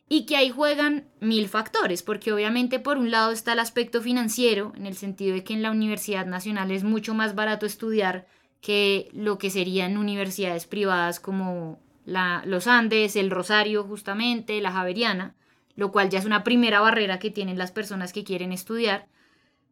Y 0.09 0.25
que 0.25 0.37
ahí 0.37 0.51
juegan 0.51 1.09
mil 1.21 1.49
factores, 1.49 2.03
porque 2.03 2.33
obviamente 2.33 2.79
por 2.79 2.97
un 2.97 3.11
lado 3.11 3.33
está 3.33 3.55
el 3.55 3.59
aspecto 3.59 4.01
financiero, 4.01 4.73
en 4.77 4.87
el 4.87 4.95
sentido 4.95 5.35
de 5.35 5.45
que 5.45 5.53
en 5.53 5.63
la 5.63 5.71
Universidad 5.71 6.27
Nacional 6.27 6.71
es 6.71 6.85
mucho 6.85 7.13
más 7.13 7.35
barato 7.35 7.67
estudiar 7.67 8.27
que 8.61 9.09
lo 9.13 9.39
que 9.39 9.51
serían 9.51 9.99
universidades 9.99 10.67
privadas 10.67 11.21
como 11.21 11.81
la, 12.05 12.43
los 12.47 12.67
Andes, 12.67 13.17
el 13.17 13.31
Rosario 13.31 13.85
justamente, 13.85 14.61
la 14.61 14.73
Javeriana 14.73 15.35
lo 15.79 15.93
cual 15.93 16.11
ya 16.11 16.19
es 16.19 16.25
una 16.25 16.43
primera 16.43 16.81
barrera 16.81 17.21
que 17.21 17.31
tienen 17.31 17.57
las 17.57 17.71
personas 17.71 18.13
que 18.13 18.25
quieren 18.25 18.51
estudiar. 18.51 19.07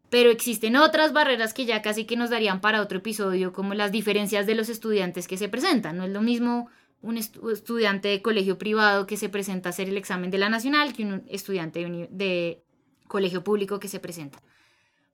Pero 0.09 0.31
existen 0.31 0.77
otras 0.77 1.13
barreras 1.13 1.53
que 1.53 1.67
ya 1.67 1.83
casi 1.83 2.05
que 2.05 2.17
nos 2.17 2.31
darían 2.31 2.61
para 2.61 2.81
otro 2.81 2.99
episodio, 2.99 3.53
como 3.53 3.75
las 3.75 3.91
diferencias 3.91 4.47
de 4.47 4.55
los 4.55 4.69
estudiantes 4.69 5.27
que 5.27 5.37
se 5.37 5.49
presentan. 5.49 5.97
No 5.97 6.05
es 6.05 6.11
lo 6.11 6.23
mismo 6.23 6.69
un 7.03 7.17
estudiante 7.17 8.07
de 8.07 8.23
colegio 8.23 8.57
privado 8.57 9.09
que 9.09 9.17
se 9.17 9.29
presenta 9.29 9.69
a 9.69 9.71
hacer 9.71 9.89
el 9.89 9.97
examen 9.97 10.31
de 10.31 10.39
la 10.39 10.49
nacional 10.49 10.93
que 10.93 11.03
un 11.03 11.25
estudiante 11.27 11.81
de, 11.81 12.09
de 12.13 12.63
colegio 13.09 13.43
público 13.43 13.81
que 13.81 13.89
se 13.89 13.99
presenta. 13.99 14.41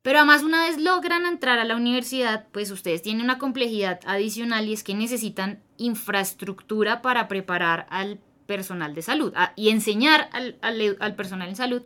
Pero 0.02 0.18
además 0.18 0.42
una 0.42 0.66
vez 0.66 0.78
logran 0.78 1.24
entrar 1.24 1.58
a 1.58 1.64
la 1.64 1.74
universidad, 1.74 2.48
pues 2.52 2.70
ustedes 2.70 3.00
tienen 3.00 3.24
una 3.24 3.38
complejidad 3.38 3.98
adicional 4.04 4.68
y 4.68 4.74
es 4.74 4.84
que 4.84 4.92
necesitan 4.92 5.62
infraestructura 5.78 7.00
para 7.00 7.28
preparar 7.28 7.86
al 7.88 8.20
personal 8.52 8.94
de 8.94 9.00
salud 9.00 9.32
y 9.56 9.70
enseñar 9.70 10.28
al, 10.32 10.58
al, 11.00 11.14
personal 11.14 11.48
en 11.48 11.56
salud. 11.56 11.84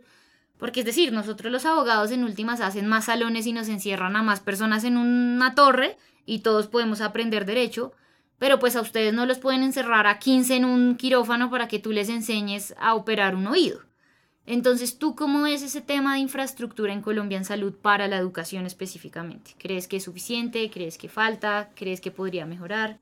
Porque 0.57 0.81
es 0.81 0.85
decir, 0.85 1.13
nosotros 1.13 1.49
los 1.49 1.65
abogados 1.65 2.11
en 2.11 2.25
últimas 2.25 2.59
hacen 2.59 2.87
más 2.87 3.05
salones 3.05 3.47
y 3.47 3.53
nos 3.53 3.69
encierran 3.69 4.17
a 4.17 4.21
más 4.21 4.41
personas 4.41 4.83
en 4.83 4.97
una 4.97 5.55
torre 5.55 5.97
y 6.25 6.39
todos 6.39 6.67
podemos 6.67 6.99
aprender 6.99 7.45
derecho, 7.45 7.93
pero 8.37 8.59
pues 8.59 8.75
a 8.75 8.81
ustedes 8.81 9.13
no 9.13 9.25
los 9.25 9.39
pueden 9.39 9.63
encerrar 9.63 10.07
a 10.07 10.19
15 10.19 10.57
en 10.57 10.65
un 10.65 10.97
quirófano 10.97 11.49
para 11.49 11.69
que 11.69 11.79
tú 11.79 11.93
les 11.93 12.09
enseñes 12.09 12.75
a 12.79 12.95
operar 12.95 13.33
un 13.33 13.47
oído. 13.47 13.79
Entonces, 14.45 14.99
¿tú 14.99 15.15
cómo 15.15 15.43
ves 15.43 15.61
ese 15.61 15.79
tema 15.79 16.15
de 16.15 16.19
infraestructura 16.19 16.91
en 16.91 17.01
Colombia 17.01 17.37
en 17.37 17.45
salud 17.45 17.73
para 17.81 18.09
la 18.09 18.17
educación 18.17 18.65
específicamente? 18.65 19.51
¿Crees 19.57 19.87
que 19.87 19.97
es 19.97 20.03
suficiente? 20.03 20.69
¿Crees 20.69 20.97
que 20.97 21.07
falta? 21.07 21.69
¿Crees 21.75 22.01
que 22.01 22.11
podría 22.11 22.45
mejorar? 22.45 22.99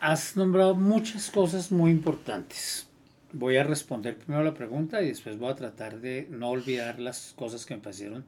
Has 0.00 0.34
nombrado 0.34 0.74
muchas 0.74 1.30
cosas 1.30 1.70
muy 1.70 1.90
importantes. 1.90 2.89
Voy 3.32 3.56
a 3.58 3.62
responder 3.62 4.16
primero 4.16 4.42
la 4.42 4.54
pregunta 4.54 5.02
y 5.02 5.06
después 5.06 5.38
voy 5.38 5.52
a 5.52 5.54
tratar 5.54 6.00
de 6.00 6.26
no 6.30 6.50
olvidar 6.50 6.98
las 6.98 7.32
cosas 7.36 7.64
que 7.64 7.76
me 7.76 7.80
parecieron 7.80 8.24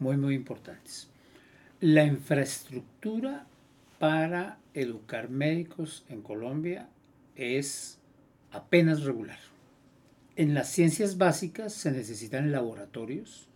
muy, 0.00 0.16
muy 0.16 0.34
importantes. 0.34 1.08
La 1.80 2.04
infraestructura 2.04 3.46
para 4.00 4.58
educar 4.74 5.30
médicos 5.30 6.04
en 6.08 6.22
Colombia 6.22 6.88
es 7.36 7.98
apenas 8.50 9.04
regular. 9.04 9.38
En 10.34 10.52
las 10.52 10.68
ciencias 10.68 11.16
básicas 11.16 11.72
se 11.72 11.92
necesitan 11.92 12.50
laboratorios 12.50 13.46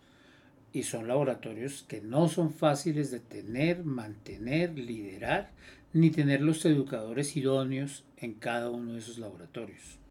y 0.71 0.83
son 0.83 1.09
laboratorios 1.09 1.83
que 1.89 1.99
no 1.99 2.29
son 2.29 2.53
fáciles 2.53 3.11
de 3.11 3.19
tener, 3.19 3.83
mantener, 3.83 4.79
liderar 4.79 5.51
ni 5.91 6.09
tener 6.09 6.39
los 6.39 6.63
educadores 6.63 7.35
idóneos 7.35 8.05
en 8.15 8.33
cada 8.33 8.69
uno 8.69 8.93
de 8.93 8.99
esos 8.99 9.17
laboratorios. 9.17 10.04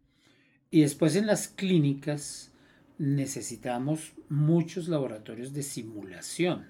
Y 0.71 0.81
después 0.81 1.15
en 1.15 1.27
las 1.27 1.47
clínicas 1.47 2.51
necesitamos 2.97 4.13
muchos 4.29 4.87
laboratorios 4.87 5.53
de 5.53 5.63
simulación, 5.63 6.65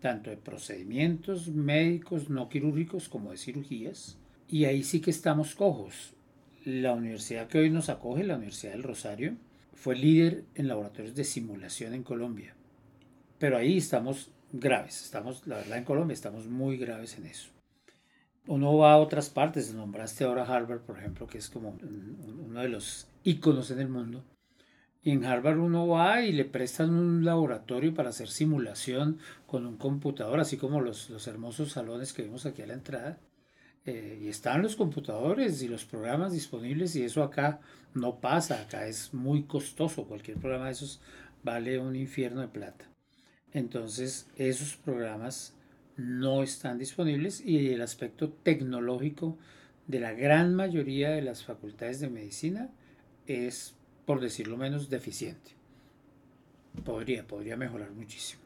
tanto 0.00 0.30
de 0.30 0.36
procedimientos 0.36 1.48
médicos 1.48 2.30
no 2.30 2.48
quirúrgicos 2.48 3.08
como 3.08 3.30
de 3.30 3.38
cirugías. 3.38 4.18
Y 4.48 4.64
ahí 4.64 4.82
sí 4.82 5.00
que 5.00 5.10
estamos 5.10 5.54
cojos. 5.54 6.14
La 6.64 6.92
universidad 6.92 7.48
que 7.48 7.58
hoy 7.58 7.70
nos 7.70 7.88
acoge, 7.88 8.24
la 8.24 8.36
Universidad 8.36 8.72
del 8.72 8.82
Rosario, 8.82 9.36
fue 9.74 9.96
líder 9.96 10.44
en 10.54 10.68
laboratorios 10.68 11.14
de 11.14 11.24
simulación 11.24 11.94
en 11.94 12.02
Colombia. 12.02 12.54
Pero 13.38 13.56
ahí 13.56 13.78
estamos 13.78 14.30
graves, 14.52 15.02
estamos, 15.02 15.46
la 15.46 15.56
verdad 15.56 15.78
en 15.78 15.84
Colombia 15.84 16.14
estamos 16.14 16.46
muy 16.46 16.76
graves 16.76 17.16
en 17.16 17.26
eso 17.26 17.52
uno 18.46 18.76
va 18.76 18.92
a 18.92 18.98
otras 18.98 19.30
partes, 19.30 19.72
nombraste 19.74 20.24
ahora 20.24 20.44
Harvard, 20.44 20.80
por 20.80 20.98
ejemplo, 20.98 21.26
que 21.26 21.38
es 21.38 21.48
como 21.48 21.78
uno 21.80 22.60
de 22.60 22.68
los 22.68 23.06
íconos 23.24 23.70
en 23.70 23.80
el 23.80 23.88
mundo. 23.88 24.24
Y 25.04 25.10
en 25.10 25.24
Harvard 25.24 25.58
uno 25.58 25.88
va 25.88 26.22
y 26.22 26.32
le 26.32 26.44
prestan 26.44 26.90
un 26.90 27.24
laboratorio 27.24 27.92
para 27.92 28.10
hacer 28.10 28.28
simulación 28.28 29.18
con 29.46 29.66
un 29.66 29.76
computador, 29.76 30.38
así 30.38 30.56
como 30.56 30.80
los, 30.80 31.10
los 31.10 31.26
hermosos 31.26 31.72
salones 31.72 32.12
que 32.12 32.22
vimos 32.22 32.46
aquí 32.46 32.62
a 32.62 32.66
la 32.66 32.74
entrada. 32.74 33.18
Eh, 33.84 34.20
y 34.22 34.28
están 34.28 34.62
los 34.62 34.76
computadores 34.76 35.60
y 35.62 35.66
los 35.66 35.84
programas 35.84 36.32
disponibles 36.32 36.94
y 36.94 37.02
eso 37.02 37.24
acá 37.24 37.58
no 37.94 38.20
pasa, 38.20 38.60
acá 38.60 38.86
es 38.86 39.12
muy 39.12 39.42
costoso, 39.42 40.04
cualquier 40.04 40.36
programa 40.36 40.66
de 40.66 40.72
esos 40.72 41.00
vale 41.42 41.80
un 41.80 41.96
infierno 41.96 42.42
de 42.42 42.48
plata. 42.48 42.84
Entonces 43.52 44.28
esos 44.36 44.76
programas 44.76 45.54
no 45.96 46.42
están 46.42 46.78
disponibles 46.78 47.40
y 47.40 47.70
el 47.70 47.82
aspecto 47.82 48.30
tecnológico 48.30 49.38
de 49.86 50.00
la 50.00 50.12
gran 50.12 50.54
mayoría 50.54 51.10
de 51.10 51.22
las 51.22 51.44
facultades 51.44 52.00
de 52.00 52.08
medicina 52.08 52.70
es, 53.26 53.74
por 54.06 54.20
decirlo 54.20 54.56
menos, 54.56 54.88
deficiente. 54.88 55.52
Podría, 56.84 57.26
podría 57.26 57.56
mejorar 57.56 57.90
muchísimo. 57.92 58.40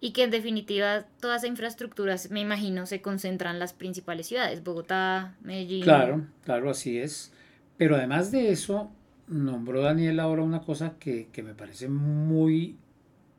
Y 0.00 0.12
que 0.12 0.24
en 0.24 0.30
definitiva 0.30 1.06
todas 1.20 1.42
esas 1.42 1.50
infraestructuras, 1.50 2.30
me 2.30 2.40
imagino, 2.40 2.86
se 2.86 3.00
concentran 3.00 3.54
en 3.54 3.60
las 3.60 3.72
principales 3.72 4.26
ciudades, 4.26 4.62
Bogotá, 4.62 5.36
Medellín. 5.42 5.82
Claro, 5.82 6.26
claro, 6.44 6.70
así 6.70 6.98
es. 6.98 7.32
Pero 7.76 7.96
además 7.96 8.30
de 8.30 8.50
eso, 8.50 8.90
nombró 9.26 9.82
Daniel 9.82 10.20
ahora 10.20 10.42
una 10.42 10.60
cosa 10.60 10.94
que, 10.98 11.28
que 11.32 11.42
me 11.42 11.54
parece 11.54 11.88
muy 11.88 12.76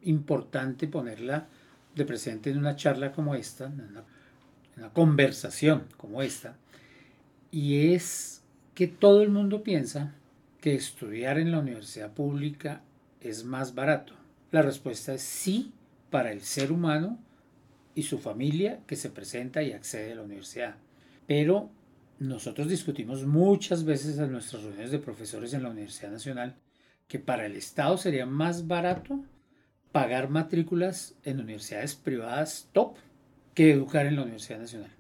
importante 0.02 0.88
ponerla 0.88 1.48
de 1.98 2.06
presente 2.06 2.50
en 2.50 2.58
una 2.58 2.76
charla 2.76 3.12
como 3.12 3.36
esta, 3.36 3.66
en 3.66 3.82
una, 3.82 4.04
conversación 4.94 5.86
como 5.98 6.22
esta, 6.22 6.56
y 7.52 7.94
es 7.94 8.44
que 8.76 8.88
todo 8.88 9.24
el 9.24 9.30
mundo 9.30 9.64
piensa 9.64 10.14
que 10.62 10.76
estudiar 10.76 11.40
en 11.40 11.52
la 11.52 11.60
universidad 11.60 12.14
pública 12.14 12.84
es 13.20 13.44
más 13.44 13.74
barato. 13.74 14.14
La 14.52 14.62
respuesta 14.62 15.16
es 15.16 15.24
sí 15.24 15.74
para 16.12 16.32
el 16.32 16.42
ser 16.42 16.72
humano 16.72 17.18
y 17.96 18.04
su 18.04 18.20
familia 18.20 18.80
que 18.86 18.96
se 18.96 19.10
presenta 19.10 19.64
y 19.64 19.72
accede 19.72 20.12
a 20.12 20.16
la 20.16 20.22
universidad. 20.22 20.76
Pero 21.26 21.72
nosotros 22.20 22.70
discutimos 22.70 23.26
muchas 23.26 23.84
veces 23.84 24.20
en 24.20 24.32
nuestras 24.32 24.62
reuniones 24.62 24.92
de 24.92 25.00
profesores 25.00 25.54
en 25.54 25.64
la 25.64 25.70
Universidad 25.70 26.12
Nacional 26.12 26.56
que 27.08 27.20
para 27.20 27.46
el 27.46 27.56
Estado 27.56 27.98
sería 27.98 28.26
más 28.26 28.68
barato 28.68 29.24
pagar 29.92 30.30
matrículas 30.30 31.16
en 31.24 31.40
universidades 31.40 31.96
privadas 31.96 32.70
top 32.72 32.98
que 33.54 33.72
educar 33.72 34.06
en 34.06 34.16
la 34.16 34.24
Universidad 34.24 34.60
Nacional. 34.60 34.92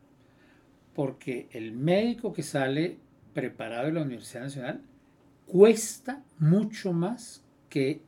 Porque 0.95 1.47
el 1.51 1.73
médico 1.73 2.33
que 2.33 2.43
sale 2.43 2.97
preparado 3.33 3.85
de 3.85 3.93
la 3.93 4.01
Universidad 4.01 4.43
Nacional 4.43 4.81
cuesta 5.45 6.23
mucho 6.39 6.93
más 6.93 7.43
que 7.69 8.01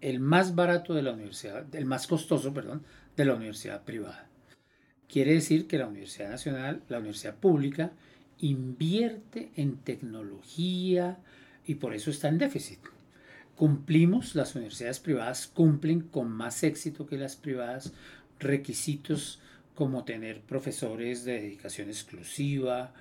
el 0.00 0.20
más 0.20 0.54
barato 0.54 0.94
de 0.94 1.02
la 1.02 1.12
universidad, 1.12 1.66
el 1.74 1.84
más 1.84 2.06
costoso, 2.06 2.54
perdón, 2.54 2.84
de 3.16 3.24
la 3.24 3.34
universidad 3.34 3.82
privada. 3.82 4.28
Quiere 5.08 5.32
decir 5.32 5.66
que 5.66 5.78
la 5.78 5.88
Universidad 5.88 6.30
Nacional, 6.30 6.82
la 6.88 6.98
universidad 6.98 7.34
pública, 7.34 7.92
invierte 8.38 9.50
en 9.56 9.78
tecnología 9.78 11.18
y 11.66 11.74
por 11.76 11.94
eso 11.94 12.10
está 12.10 12.28
en 12.28 12.38
déficit. 12.38 12.78
Cumplimos, 13.58 14.36
las 14.36 14.54
universidades 14.54 15.00
privadas 15.00 15.48
cumplen 15.48 16.00
con 16.00 16.30
más 16.30 16.62
éxito 16.62 17.06
que 17.06 17.18
las 17.18 17.34
privadas 17.34 17.92
requisitos 18.38 19.40
como 19.74 20.04
tener 20.04 20.42
profesores 20.42 21.24
de 21.24 21.40
dedicación 21.40 21.88
exclusiva, 21.88 22.92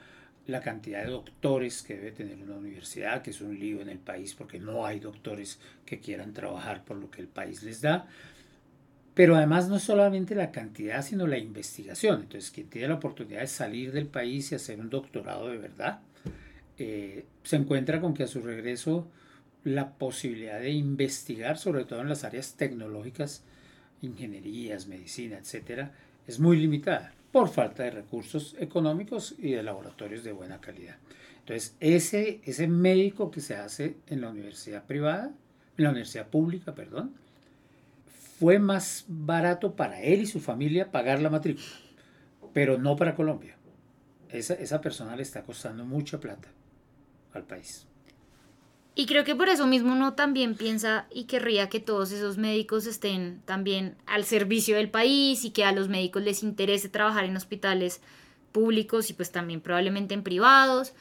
la 0.48 0.62
cantidad 0.62 1.04
de 1.04 1.12
doctores 1.12 1.84
que 1.84 1.96
debe 1.96 2.12
tener 2.12 2.42
una 2.42 2.56
universidad, 2.56 3.22
que 3.22 3.30
es 3.30 3.40
un 3.40 3.60
lío 3.60 3.82
en 3.82 3.90
el 3.90 4.00
país 4.00 4.34
porque 4.34 4.60
no 4.60 4.84
hay 4.84 5.00
doctores 5.00 5.60
que 5.86 6.00
quieran 6.00 6.34
trabajar 6.34 6.84
por 6.84 6.98
lo 6.98 7.12
que 7.12 7.22
el 7.22 7.28
país 7.28 7.62
les 7.62 7.82
da. 7.82 8.08
Pero 9.14 9.36
además 9.36 9.70
no 9.70 9.78
solamente 9.78 10.34
la 10.34 10.52
cantidad, 10.52 11.04
sino 11.04 11.28
la 11.28 11.38
investigación. 11.38 12.22
Entonces, 12.22 12.50
quien 12.50 12.68
tiene 12.68 12.88
la 12.88 12.96
oportunidad 12.96 13.42
de 13.42 13.48
salir 13.48 13.92
del 13.92 14.08
país 14.08 14.52
y 14.52 14.56
hacer 14.56 14.80
un 14.80 14.90
doctorado 14.90 15.50
de 15.50 15.58
verdad, 15.60 16.00
eh, 16.80 17.26
se 17.44 17.58
encuentra 17.58 18.02
con 18.02 18.16
que 18.16 18.24
a 18.24 18.28
su 18.28 18.42
regreso 18.42 19.08
la 19.68 19.92
posibilidad 19.92 20.60
de 20.60 20.72
investigar, 20.72 21.58
sobre 21.58 21.84
todo 21.86 22.02
en 22.02 22.10
las 22.10 22.24
áreas 22.24 22.56
tecnológicas, 22.56 23.44
ingenierías, 24.02 24.88
medicina, 24.88 25.38
etcétera, 25.38 25.92
es 26.26 26.40
muy 26.40 26.58
limitada 26.58 27.14
por 27.32 27.50
falta 27.50 27.84
de 27.84 27.92
recursos 27.92 28.56
económicos 28.60 29.36
y 29.38 29.52
de 29.52 29.64
laboratorios 29.64 30.24
de 30.24 30.32
buena 30.32 30.62
calidad. 30.62 30.96
Entonces, 31.40 31.76
ese, 31.80 32.42
ese 32.46 32.68
médico 32.68 33.30
que 33.30 33.42
se 33.42 33.56
hace 33.56 33.98
en 34.08 34.22
la 34.22 34.30
universidad 34.30 34.86
privada, 34.86 35.32
en 35.78 35.84
la 35.84 35.90
universidad 35.90 36.28
pública, 36.28 36.74
perdón, 36.74 37.14
fue 38.40 38.60
más 38.60 39.06
barato 39.08 39.76
para 39.76 40.02
él 40.02 40.22
y 40.22 40.28
su 40.28 40.40
familia 40.40 40.92
pagar 40.92 41.22
la 41.22 41.30
matrícula, 41.30 41.68
pero 42.54 42.78
no 42.78 42.96
para 42.96 43.16
Colombia. 43.16 43.56
Esa, 44.30 44.54
esa 44.56 44.82
persona 44.82 45.16
le 45.16 45.24
está 45.24 45.44
costando 45.44 45.86
mucha 45.86 46.20
plata 46.20 46.50
al 47.34 47.44
país. 47.44 47.87
Y 49.00 49.06
creo 49.06 49.24
que 49.24 49.36
por 49.36 49.48
eso 49.48 49.68
mismo 49.68 49.92
uno 49.92 50.16
también 50.16 50.56
piensa 50.56 51.06
y 51.14 51.26
querría 51.26 51.70
que 51.70 51.80
todos 51.80 52.12
esos 52.12 52.40
médicos 52.40 52.88
estén 52.88 53.44
también 53.46 53.96
al 54.08 54.26
servicio 54.26 54.76
del 54.76 54.90
país 54.90 55.46
y 55.46 55.52
que 55.52 55.64
a 55.64 55.72
los 55.72 55.88
médicos 55.88 56.24
les 56.24 56.42
interese 56.42 56.90
trabajar 56.90 57.24
en 57.26 57.38
hospitales 57.38 58.02
públicos 58.52 59.12
y 59.12 59.14
pues 59.14 59.32
también 59.32 59.62
probablemente 59.62 60.16
en 60.16 60.24
privados 60.24 60.94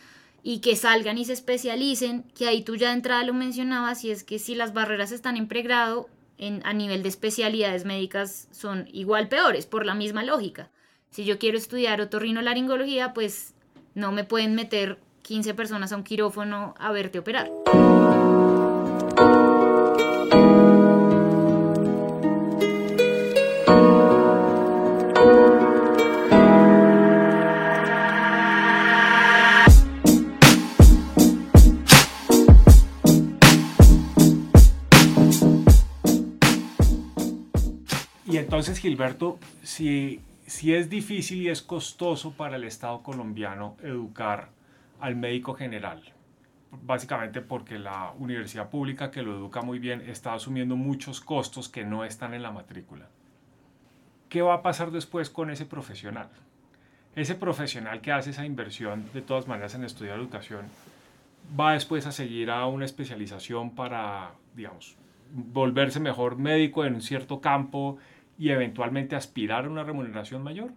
y 0.42 0.58
que 0.58 0.76
salgan 0.76 1.16
y 1.16 1.24
se 1.24 1.32
especialicen, 1.32 2.24
que 2.34 2.46
ahí 2.46 2.62
tú 2.62 2.76
ya 2.76 2.88
de 2.88 2.96
entrada 2.96 3.24
lo 3.24 3.32
mencionabas 3.32 4.04
y 4.04 4.10
es 4.10 4.24
que 4.24 4.38
si 4.38 4.54
las 4.54 4.74
barreras 4.74 5.10
están 5.10 5.38
en 5.38 5.48
pregrado, 5.48 6.10
en, 6.36 6.60
a 6.66 6.74
nivel 6.74 7.02
de 7.02 7.08
especialidades 7.08 7.86
médicas 7.86 8.46
son 8.50 8.90
igual 8.92 9.28
peores, 9.28 9.64
por 9.64 9.86
la 9.86 9.94
misma 9.94 10.22
lógica. 10.22 10.68
Si 11.08 11.24
yo 11.24 11.38
quiero 11.38 11.56
estudiar 11.56 12.02
otorrinolaringología, 12.02 13.14
pues 13.14 13.54
no 13.94 14.12
me 14.12 14.24
pueden 14.24 14.54
meter 14.54 14.98
15 15.26 15.54
personas 15.54 15.90
a 15.90 15.96
un 15.96 16.04
quirófano 16.04 16.72
a 16.78 16.92
verte 16.92 17.18
operar. 17.18 17.50
Y 38.28 38.36
entonces, 38.36 38.78
Gilberto, 38.78 39.40
si, 39.64 40.20
si 40.46 40.72
es 40.72 40.88
difícil 40.88 41.42
y 41.42 41.48
es 41.48 41.62
costoso 41.62 42.30
para 42.30 42.54
el 42.54 42.62
Estado 42.62 43.02
colombiano 43.02 43.76
educar 43.82 44.55
al 45.00 45.16
médico 45.16 45.54
general. 45.54 46.02
Básicamente 46.70 47.40
porque 47.40 47.78
la 47.78 48.12
universidad 48.18 48.70
pública 48.70 49.10
que 49.10 49.22
lo 49.22 49.36
educa 49.36 49.62
muy 49.62 49.78
bien 49.78 50.02
está 50.02 50.34
asumiendo 50.34 50.76
muchos 50.76 51.20
costos 51.20 51.68
que 51.68 51.84
no 51.84 52.04
están 52.04 52.34
en 52.34 52.42
la 52.42 52.50
matrícula. 52.50 53.08
¿Qué 54.28 54.42
va 54.42 54.54
a 54.54 54.62
pasar 54.62 54.90
después 54.90 55.30
con 55.30 55.50
ese 55.50 55.64
profesional? 55.64 56.28
Ese 57.14 57.34
profesional 57.34 58.00
que 58.00 58.12
hace 58.12 58.30
esa 58.30 58.44
inversión 58.44 59.08
de 59.14 59.22
todas 59.22 59.48
maneras 59.48 59.74
en 59.74 59.84
estudiar 59.84 60.18
educación 60.18 60.66
va 61.58 61.72
después 61.72 62.06
a 62.06 62.12
seguir 62.12 62.50
a 62.50 62.66
una 62.66 62.84
especialización 62.84 63.74
para, 63.74 64.32
digamos, 64.54 64.96
volverse 65.32 66.00
mejor 66.00 66.36
médico 66.36 66.84
en 66.84 66.94
un 66.94 67.02
cierto 67.02 67.40
campo 67.40 67.98
y 68.38 68.50
eventualmente 68.50 69.16
aspirar 69.16 69.64
a 69.64 69.70
una 69.70 69.84
remuneración 69.84 70.42
mayor 70.42 70.72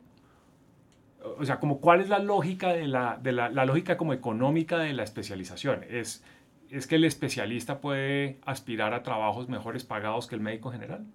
o 1.24 1.46
sea, 1.46 1.60
como 1.60 1.80
cuál 1.80 2.02
es 2.02 2.10
la 2.10 2.20
lógica 2.20 2.74
de 2.74 2.88
la, 2.88 3.20
de 3.22 3.32
la, 3.32 3.50
la, 3.50 3.66
lógica 3.66 3.98
como 3.98 4.14
económica 4.14 4.78
de 4.78 4.94
la 4.94 5.04
especialización. 5.04 5.86
Es, 5.90 6.24
es 6.70 6.88
que 6.88 6.96
el 6.96 7.06
especialista 7.06 7.82
puede 7.82 8.40
aspirar 8.46 8.94
a 8.94 9.04
trabajos 9.04 9.50
mejores 9.50 9.84
pagados 9.84 10.28
que 10.28 10.36
el 10.36 10.42
médico 10.42 10.72
general. 10.72 11.06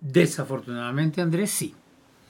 Desafortunadamente, 0.00 1.20
Andrés, 1.20 1.50
sí. 1.50 1.74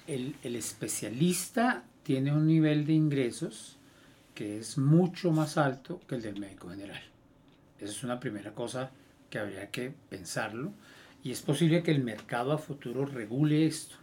El, 0.07 0.35
el 0.43 0.57
especialista 0.57 1.85
tiene 2.03 2.33
un 2.33 2.47
nivel 2.47 2.87
de 2.87 2.95
ingresos 2.95 3.79
que 4.35 4.59
es 4.59 4.79
mucho 4.79 5.31
más 5.31 5.57
alto 5.59 6.01
que 6.09 6.17
el 6.17 6.23
del 6.23 6.41
médico 6.41 6.71
general. 6.71 7.03
Esa 7.79 7.93
es 7.93 8.05
una 8.05 8.19
primera 8.19 8.53
cosa 8.55 8.91
que 9.29 9.39
habría 9.39 9.71
que 9.71 9.93
pensarlo. 10.09 10.73
Y 11.23 11.31
es 11.31 11.43
posible 11.43 11.83
que 11.83 11.91
el 11.91 12.03
mercado 12.03 12.53
a 12.53 12.59
futuro 12.59 13.05
regule 13.05 13.67
esto. 13.67 13.97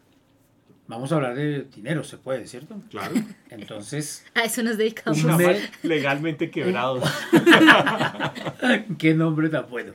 Vamos 0.88 1.12
a 1.12 1.16
hablar 1.16 1.36
de 1.36 1.64
dinero, 1.64 2.04
se 2.04 2.18
puede, 2.18 2.48
¿cierto? 2.48 2.82
Claro. 2.90 3.16
Entonces. 3.50 4.26
A 4.34 4.44
eso 4.44 4.64
nos 4.64 4.78
dedicamos. 4.78 5.20
legalmente 5.84 6.50
quebrado. 6.52 7.02
Qué 8.98 9.14
nombre 9.14 9.50
tan 9.50 9.70
bueno. 9.70 9.94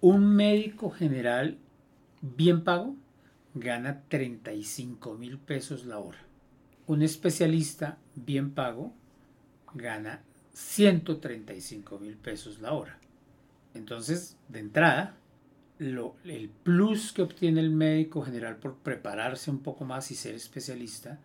Un 0.00 0.36
médico 0.36 0.90
general 0.90 1.58
bien 2.20 2.62
pago 2.62 2.94
gana 3.54 4.02
35 4.08 5.14
mil 5.14 5.38
pesos 5.38 5.84
la 5.86 5.98
hora. 5.98 6.18
Un 6.86 7.02
especialista 7.02 7.98
bien 8.14 8.52
pago 8.52 8.92
gana 9.72 10.22
135 10.52 11.98
mil 11.98 12.16
pesos 12.16 12.60
la 12.60 12.72
hora. 12.72 12.98
Entonces, 13.74 14.36
de 14.48 14.60
entrada, 14.60 15.16
lo, 15.92 16.16
el 16.24 16.48
plus 16.48 17.12
que 17.12 17.22
obtiene 17.22 17.60
el 17.60 17.70
médico 17.70 18.22
general 18.22 18.56
por 18.56 18.76
prepararse 18.76 19.50
un 19.50 19.60
poco 19.60 19.84
más 19.84 20.10
y 20.10 20.14
ser 20.14 20.34
especialista 20.34 21.18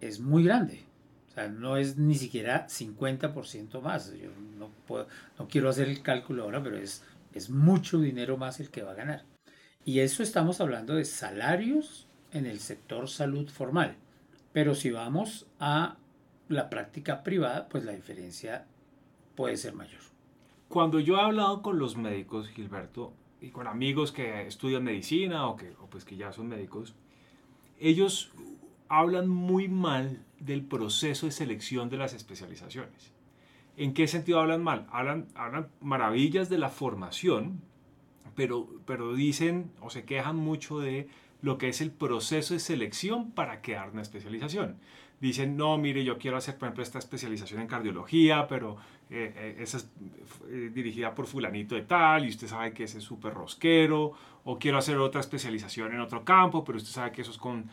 es 0.00 0.20
muy 0.20 0.44
grande. 0.44 0.84
O 1.28 1.32
sea, 1.32 1.48
no 1.48 1.76
es 1.76 1.96
ni 1.96 2.14
siquiera 2.14 2.66
50% 2.66 3.80
más. 3.80 4.12
Yo 4.14 4.30
no, 4.58 4.70
puedo, 4.86 5.08
no 5.38 5.48
quiero 5.48 5.68
hacer 5.68 5.88
el 5.88 6.02
cálculo 6.02 6.44
ahora, 6.44 6.62
pero 6.62 6.76
es, 6.76 7.02
es 7.34 7.50
mucho 7.50 8.00
dinero 8.00 8.36
más 8.36 8.60
el 8.60 8.70
que 8.70 8.82
va 8.82 8.92
a 8.92 8.96
ganar. 8.96 9.24
Y 9.84 10.00
eso 10.00 10.22
estamos 10.22 10.60
hablando 10.60 10.94
de 10.94 11.04
salarios 11.04 12.06
en 12.32 12.46
el 12.46 12.60
sector 12.60 13.08
salud 13.08 13.48
formal. 13.48 13.96
Pero 14.52 14.74
si 14.74 14.90
vamos 14.90 15.46
a 15.60 15.96
la 16.48 16.70
práctica 16.70 17.22
privada, 17.22 17.68
pues 17.68 17.84
la 17.84 17.92
diferencia 17.92 18.66
puede 19.34 19.56
ser 19.56 19.74
mayor. 19.74 20.00
Cuando 20.68 20.98
yo 20.98 21.16
he 21.16 21.20
hablado 21.20 21.62
con 21.62 21.78
los 21.78 21.96
médicos, 21.96 22.48
Gilberto, 22.48 23.12
y 23.40 23.50
con 23.50 23.66
amigos 23.66 24.12
que 24.12 24.46
estudian 24.46 24.84
medicina 24.84 25.46
o 25.46 25.56
que 25.56 25.72
pues 25.90 26.04
que 26.04 26.16
ya 26.16 26.32
son 26.32 26.48
médicos, 26.48 26.94
ellos 27.78 28.32
hablan 28.88 29.28
muy 29.28 29.68
mal 29.68 30.24
del 30.38 30.64
proceso 30.64 31.26
de 31.26 31.32
selección 31.32 31.90
de 31.90 31.96
las 31.96 32.14
especializaciones. 32.14 33.12
¿En 33.76 33.92
qué 33.92 34.08
sentido 34.08 34.40
hablan 34.40 34.62
mal? 34.62 34.86
Hablan, 34.90 35.28
hablan 35.34 35.68
maravillas 35.80 36.48
de 36.48 36.58
la 36.58 36.70
formación, 36.70 37.60
pero, 38.34 38.68
pero 38.86 39.14
dicen 39.14 39.70
o 39.80 39.90
se 39.90 40.04
quejan 40.04 40.36
mucho 40.36 40.78
de 40.78 41.08
lo 41.42 41.58
que 41.58 41.68
es 41.68 41.80
el 41.80 41.90
proceso 41.90 42.54
de 42.54 42.60
selección 42.60 43.32
para 43.32 43.60
quedar 43.60 43.90
una 43.90 44.02
especialización 44.02 44.78
dicen, 45.20 45.56
no, 45.56 45.78
mire, 45.78 46.04
yo 46.04 46.18
quiero 46.18 46.36
hacer, 46.36 46.56
por 46.56 46.66
ejemplo, 46.66 46.82
esta 46.82 46.98
especialización 46.98 47.60
en 47.60 47.66
cardiología, 47.66 48.46
pero 48.48 48.76
eh, 49.08 49.32
eh, 49.36 49.56
esa 49.60 49.76
es 49.76 49.88
eh, 50.48 50.70
dirigida 50.74 51.14
por 51.14 51.26
fulanito 51.26 51.76
de 51.76 51.82
tal, 51.82 52.24
y 52.24 52.28
usted 52.28 52.48
sabe 52.48 52.72
que 52.72 52.84
ese 52.84 52.98
es 52.98 53.04
súper 53.04 53.34
rosquero, 53.34 54.12
o 54.44 54.58
quiero 54.58 54.78
hacer 54.78 54.96
otra 54.98 55.20
especialización 55.20 55.94
en 55.94 56.00
otro 56.00 56.24
campo, 56.24 56.64
pero 56.64 56.78
usted 56.78 56.90
sabe 56.90 57.12
que 57.12 57.22
eso 57.22 57.30
es 57.30 57.38
con 57.38 57.70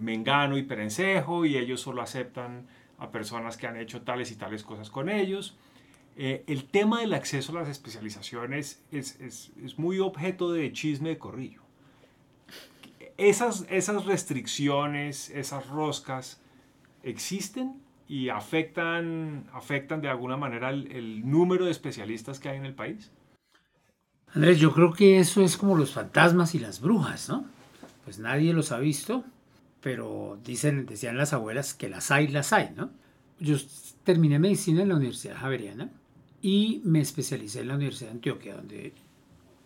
mengano 0.00 0.58
y 0.58 0.62
perencejo, 0.62 1.46
y 1.46 1.56
ellos 1.56 1.80
solo 1.80 2.02
aceptan 2.02 2.66
a 2.98 3.10
personas 3.10 3.56
que 3.56 3.66
han 3.66 3.76
hecho 3.76 4.02
tales 4.02 4.32
y 4.32 4.36
tales 4.36 4.64
cosas 4.64 4.90
con 4.90 5.08
ellos. 5.08 5.56
el 6.16 6.64
tema 6.64 7.00
del 7.00 7.14
acceso 7.14 7.52
a 7.52 7.60
las 7.60 7.68
especializaciones 7.68 8.82
es, 8.90 9.18
es, 9.20 9.52
es 9.64 9.78
muy 9.78 10.00
objeto 10.00 10.52
de 10.52 10.72
chisme 10.72 11.10
de 11.10 11.18
corrillo. 11.18 11.62
Esas, 13.16 13.64
esas 13.70 14.06
restricciones, 14.06 15.30
esas 15.30 15.68
roscas, 15.68 16.40
existen 17.02 17.80
y 18.10 18.28
afectan, 18.28 19.46
afectan 19.52 20.00
de 20.00 20.08
alguna 20.08 20.36
manera 20.36 20.70
el, 20.70 21.30
número 21.30 21.66
de 21.66 21.70
especialistas 21.70 22.40
que 22.40 22.48
hay 22.48 22.56
en 22.56 22.66
el 22.66 22.74
país? 22.74 23.12
Andrés, 24.34 24.58
yo 24.58 24.72
creo 24.72 24.92
que 24.92 25.20
eso 25.20 25.44
es 25.44 25.56
como 25.56 25.76
los 25.76 25.92
fantasmas 25.92 26.56
y 26.56 26.58
las 26.58 26.80
brujas, 26.80 27.28
¿no? 27.28 27.44
Pues 28.02 28.18
nadie 28.18 28.52
los 28.52 28.72
ha 28.72 28.80
visto, 28.80 29.22
pero 29.80 30.40
dicen, 30.44 30.86
decían 30.86 31.16
las 31.16 31.32
abuelas 31.32 31.72
que 31.72 31.88
las 31.88 32.10
hay, 32.10 32.26
las 32.26 32.52
hay, 32.52 32.70
¿no? 32.74 32.90
Yo 33.38 33.54
terminé 34.02 34.40
medicina 34.40 34.82
en 34.82 34.88
la 34.88 34.96
Universidad 34.96 35.36
Javeriana 35.36 35.92
y 36.42 36.82
me 36.84 37.00
especialicé 37.00 37.60
en 37.60 37.68
la 37.68 37.76
Universidad 37.76 38.08
de 38.08 38.16
Antioquia, 38.16 38.56
donde 38.56 38.92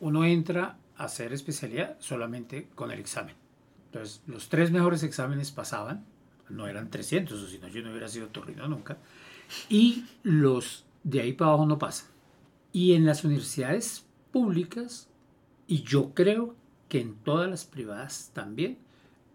uno 0.01 0.23
entra 0.23 0.77
a 0.99 1.05
hacer 1.05 1.33
especialidad 1.33 1.97
solamente 1.99 2.69
con 2.75 2.91
el 2.91 3.01
examen. 3.01 3.37
Entonces, 3.87 4.21
los 4.27 4.51
tres 4.51 4.71
mejores 4.71 5.03
exámenes 5.03 5.51
pasaban, 5.51 6.05
no 6.49 6.67
eran 6.67 6.91
300, 6.91 7.41
o 7.43 7.47
si 7.47 7.59
no, 7.59 7.69
yo 7.69 7.83
no 7.83 7.91
hubiera 7.91 8.09
sido 8.09 8.29
torrino 8.29 8.69
nunca, 8.69 8.99
y 9.69 10.05
los 10.23 10.85
de 11.03 11.21
ahí 11.21 11.33
para 11.33 11.51
abajo 11.51 11.67
no 11.67 11.79
pasan. 11.79 12.09
Y 12.73 12.95
en 12.95 13.07
las 13.07 13.25
universidades 13.25 14.05
públicas, 14.33 15.09
y 15.67 15.83
yo 15.83 16.13
creo 16.15 16.57
que 16.89 17.01
en 17.01 17.15
todas 17.15 17.49
las 17.49 17.65
privadas 17.65 18.31
también, 18.35 18.79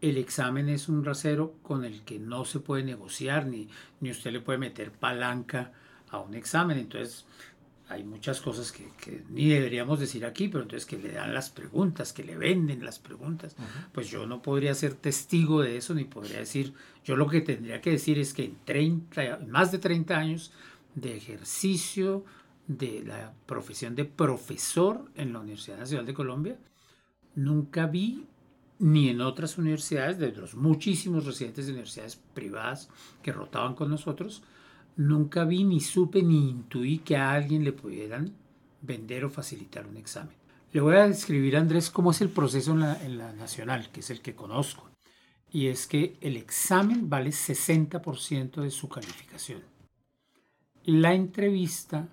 el 0.01 0.17
examen 0.17 0.69
es 0.69 0.87
un 0.87 1.03
rasero 1.03 1.55
con 1.61 1.83
el 1.83 2.03
que 2.03 2.19
no 2.19 2.45
se 2.45 2.59
puede 2.59 2.83
negociar, 2.83 3.45
ni, 3.45 3.67
ni 3.99 4.11
usted 4.11 4.31
le 4.31 4.39
puede 4.39 4.57
meter 4.57 4.91
palanca 4.91 5.73
a 6.09 6.19
un 6.19 6.35
examen. 6.35 6.77
Entonces, 6.77 7.25
hay 7.89 8.03
muchas 8.03 8.39
cosas 8.39 8.71
que, 8.71 9.23
ni 9.29 9.49
deberíamos 9.49 9.99
decir 9.99 10.23
aquí, 10.23 10.47
pero 10.47 10.63
entonces 10.63 10.85
que 10.85 10.99
le 10.99 11.11
dan 11.11 11.33
las 11.33 11.49
preguntas, 11.49 12.13
que 12.13 12.23
le 12.23 12.37
venden 12.37 12.85
las 12.85 12.99
preguntas. 12.99 13.55
Pues 13.91 14.09
yo 14.09 14.27
no 14.27 14.43
podría 14.43 14.75
ser 14.75 14.93
testigo 14.93 15.61
de 15.61 15.77
eso, 15.77 15.95
ni 15.95 16.03
podría 16.03 16.37
decir, 16.37 16.73
yo 17.03 17.15
lo 17.15 17.27
que 17.27 17.41
tendría 17.41 17.81
que 17.81 17.89
decir 17.89 18.19
es 18.19 18.35
que 18.35 18.45
en 18.45 18.57
30, 18.63 19.39
más 19.47 19.71
de 19.71 19.79
30 19.79 20.15
años 20.15 20.51
de 20.93 21.17
ejercicio 21.17 22.23
de 22.67 23.03
la 23.03 23.33
profesión 23.47 23.95
de 23.95 24.05
profesor 24.05 25.09
en 25.15 25.33
la 25.33 25.39
Universidad 25.39 25.79
Nacional 25.79 26.05
de 26.05 26.13
Colombia, 26.13 26.59
nunca 27.33 27.87
vi 27.87 28.27
ni 28.77 29.09
en 29.09 29.21
otras 29.21 29.57
universidades, 29.57 30.19
de 30.19 30.31
los 30.31 30.53
muchísimos 30.53 31.25
residentes 31.25 31.65
de 31.65 31.73
universidades 31.73 32.17
privadas 32.35 32.89
que 33.23 33.31
rotaban 33.31 33.73
con 33.73 33.89
nosotros, 33.89 34.43
nunca 34.99 35.45
vi 35.45 35.63
ni 35.63 35.79
supe 35.79 36.21
ni 36.21 36.49
intuí 36.49 36.99
que 36.99 37.15
a 37.15 37.31
alguien 37.31 37.63
le 37.63 37.71
pudieran 37.71 38.33
vender 38.81 39.23
o 39.23 39.29
facilitar 39.29 39.87
un 39.87 39.95
examen. 39.95 40.35
Le 40.73 40.81
voy 40.81 40.97
a 40.97 41.07
describir, 41.07 41.55
Andrés, 41.55 41.89
cómo 41.89 42.11
es 42.11 42.19
el 42.19 42.29
proceso 42.29 42.73
en 42.73 42.81
la, 42.81 43.03
en 43.03 43.17
la 43.17 43.31
nacional, 43.31 43.89
que 43.91 44.01
es 44.01 44.09
el 44.09 44.21
que 44.21 44.35
conozco. 44.35 44.89
Y 45.51 45.67
es 45.67 45.87
que 45.87 46.17
el 46.19 46.35
examen 46.35 47.09
vale 47.09 47.29
60% 47.29 48.61
de 48.61 48.69
su 48.69 48.89
calificación. 48.89 49.63
La 50.83 51.13
entrevista 51.13 52.09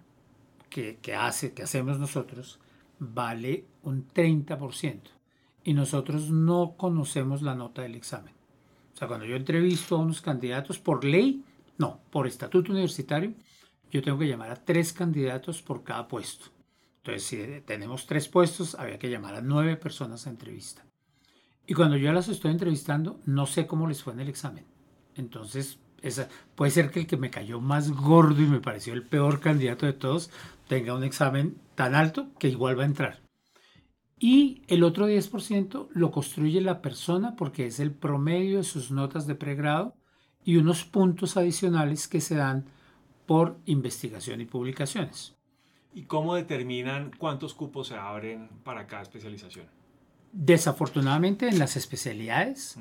que, 0.70 0.98
que, 1.02 1.14
hace, 1.14 1.52
que 1.52 1.64
hacemos 1.64 1.98
nosotros 1.98 2.60
vale 3.00 3.64
un 3.82 4.06
30% 4.08 5.00
y 5.64 5.74
nosotros 5.74 6.30
no 6.30 6.74
conocemos 6.76 7.42
la 7.42 7.56
nota 7.56 7.82
del 7.82 7.96
examen. 7.96 8.32
O 8.94 8.96
sea, 8.96 9.08
cuando 9.08 9.26
yo 9.26 9.34
entrevisto 9.34 9.96
a 9.96 10.00
unos 10.00 10.22
candidatos 10.22 10.78
por 10.78 11.04
ley, 11.04 11.42
no, 11.78 12.00
por 12.10 12.26
estatuto 12.26 12.72
universitario, 12.72 13.34
yo 13.90 14.02
tengo 14.02 14.18
que 14.18 14.28
llamar 14.28 14.50
a 14.50 14.64
tres 14.64 14.92
candidatos 14.92 15.62
por 15.62 15.84
cada 15.84 16.08
puesto. 16.08 16.46
Entonces, 16.98 17.22
si 17.22 17.60
tenemos 17.64 18.06
tres 18.06 18.28
puestos, 18.28 18.74
había 18.74 18.98
que 18.98 19.10
llamar 19.10 19.34
a 19.34 19.40
nueve 19.40 19.76
personas 19.76 20.26
a 20.26 20.30
entrevista. 20.30 20.84
Y 21.66 21.74
cuando 21.74 21.96
yo 21.96 22.12
las 22.12 22.28
estoy 22.28 22.50
entrevistando, 22.50 23.20
no 23.26 23.46
sé 23.46 23.66
cómo 23.66 23.86
les 23.86 24.02
fue 24.02 24.12
en 24.12 24.20
el 24.20 24.28
examen. 24.28 24.64
Entonces, 25.14 25.78
puede 26.54 26.70
ser 26.70 26.90
que 26.90 27.00
el 27.00 27.06
que 27.06 27.16
me 27.16 27.30
cayó 27.30 27.60
más 27.60 27.90
gordo 27.90 28.42
y 28.42 28.46
me 28.46 28.60
pareció 28.60 28.92
el 28.92 29.02
peor 29.02 29.40
candidato 29.40 29.86
de 29.86 29.92
todos 29.92 30.30
tenga 30.68 30.94
un 30.94 31.04
examen 31.04 31.56
tan 31.74 31.94
alto 31.94 32.28
que 32.38 32.48
igual 32.48 32.78
va 32.78 32.82
a 32.82 32.86
entrar. 32.86 33.20
Y 34.18 34.62
el 34.68 34.82
otro 34.82 35.08
10% 35.08 35.88
lo 35.90 36.10
construye 36.10 36.60
la 36.60 36.80
persona 36.80 37.36
porque 37.36 37.66
es 37.66 37.80
el 37.80 37.92
promedio 37.92 38.58
de 38.58 38.64
sus 38.64 38.90
notas 38.90 39.26
de 39.26 39.34
pregrado 39.34 39.94
y 40.46 40.56
unos 40.56 40.84
puntos 40.84 41.36
adicionales 41.36 42.08
que 42.08 42.22
se 42.22 42.36
dan 42.36 42.64
por 43.26 43.58
investigación 43.66 44.40
y 44.40 44.46
publicaciones. 44.46 45.34
¿Y 45.92 46.04
cómo 46.04 46.36
determinan 46.36 47.10
cuántos 47.18 47.52
cupos 47.52 47.88
se 47.88 47.96
abren 47.96 48.48
para 48.62 48.86
cada 48.86 49.02
especialización? 49.02 49.66
Desafortunadamente 50.32 51.48
en 51.48 51.58
las 51.58 51.76
especialidades 51.76 52.78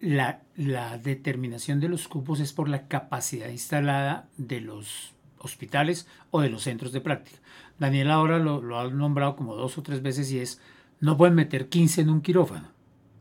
la, 0.00 0.40
determinación 1.02 1.80
de 1.80 1.88
los 1.88 2.08
cupos 2.08 2.40
es 2.40 2.52
por 2.52 2.68
la 2.68 2.88
capacidad 2.88 3.48
instalada 3.48 4.28
de 4.36 4.60
los 4.60 5.14
hospitales 5.38 6.08
o 6.32 6.40
de 6.40 6.50
los 6.50 6.62
centros 6.62 6.92
de 6.92 7.00
práctica. 7.00 7.38
Daniel 7.78 8.10
ahora 8.10 8.40
lo, 8.40 8.60
lo 8.60 8.78
ha 8.80 8.90
nombrado 8.90 9.36
como 9.36 9.54
dos 9.54 9.78
o 9.78 9.82
tres 9.82 10.02
veces 10.02 10.32
y 10.32 10.40
es, 10.40 10.60
no 10.98 11.16
pueden 11.16 11.36
meter 11.36 11.68
15 11.68 12.00
en 12.00 12.10
un 12.10 12.22
quirófano. 12.22 12.77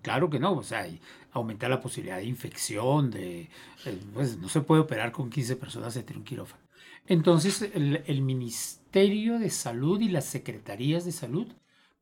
Claro 0.08 0.30
que 0.30 0.40
no, 0.40 0.54
o 0.54 0.64
sea, 0.64 0.88
aumenta 1.34 1.68
la 1.68 1.82
posibilidad 1.82 2.16
de 2.16 2.24
infección, 2.24 3.12
de, 3.12 3.50
eh, 3.84 4.00
pues 4.14 4.38
no 4.38 4.48
se 4.48 4.62
puede 4.62 4.80
operar 4.80 5.12
con 5.12 5.30
15 5.30 5.58
personas 5.58 5.98
entre 5.98 6.16
un 6.16 6.24
quirófano. 6.24 6.64
Entonces, 7.08 7.62
el, 7.74 8.22
Ministerio 8.22 9.38
de 9.38 9.50
Salud 9.50 10.00
y 10.00 10.08
las 10.08 10.24
Secretarías 10.24 11.04
de 11.04 11.12
Salud 11.12 11.48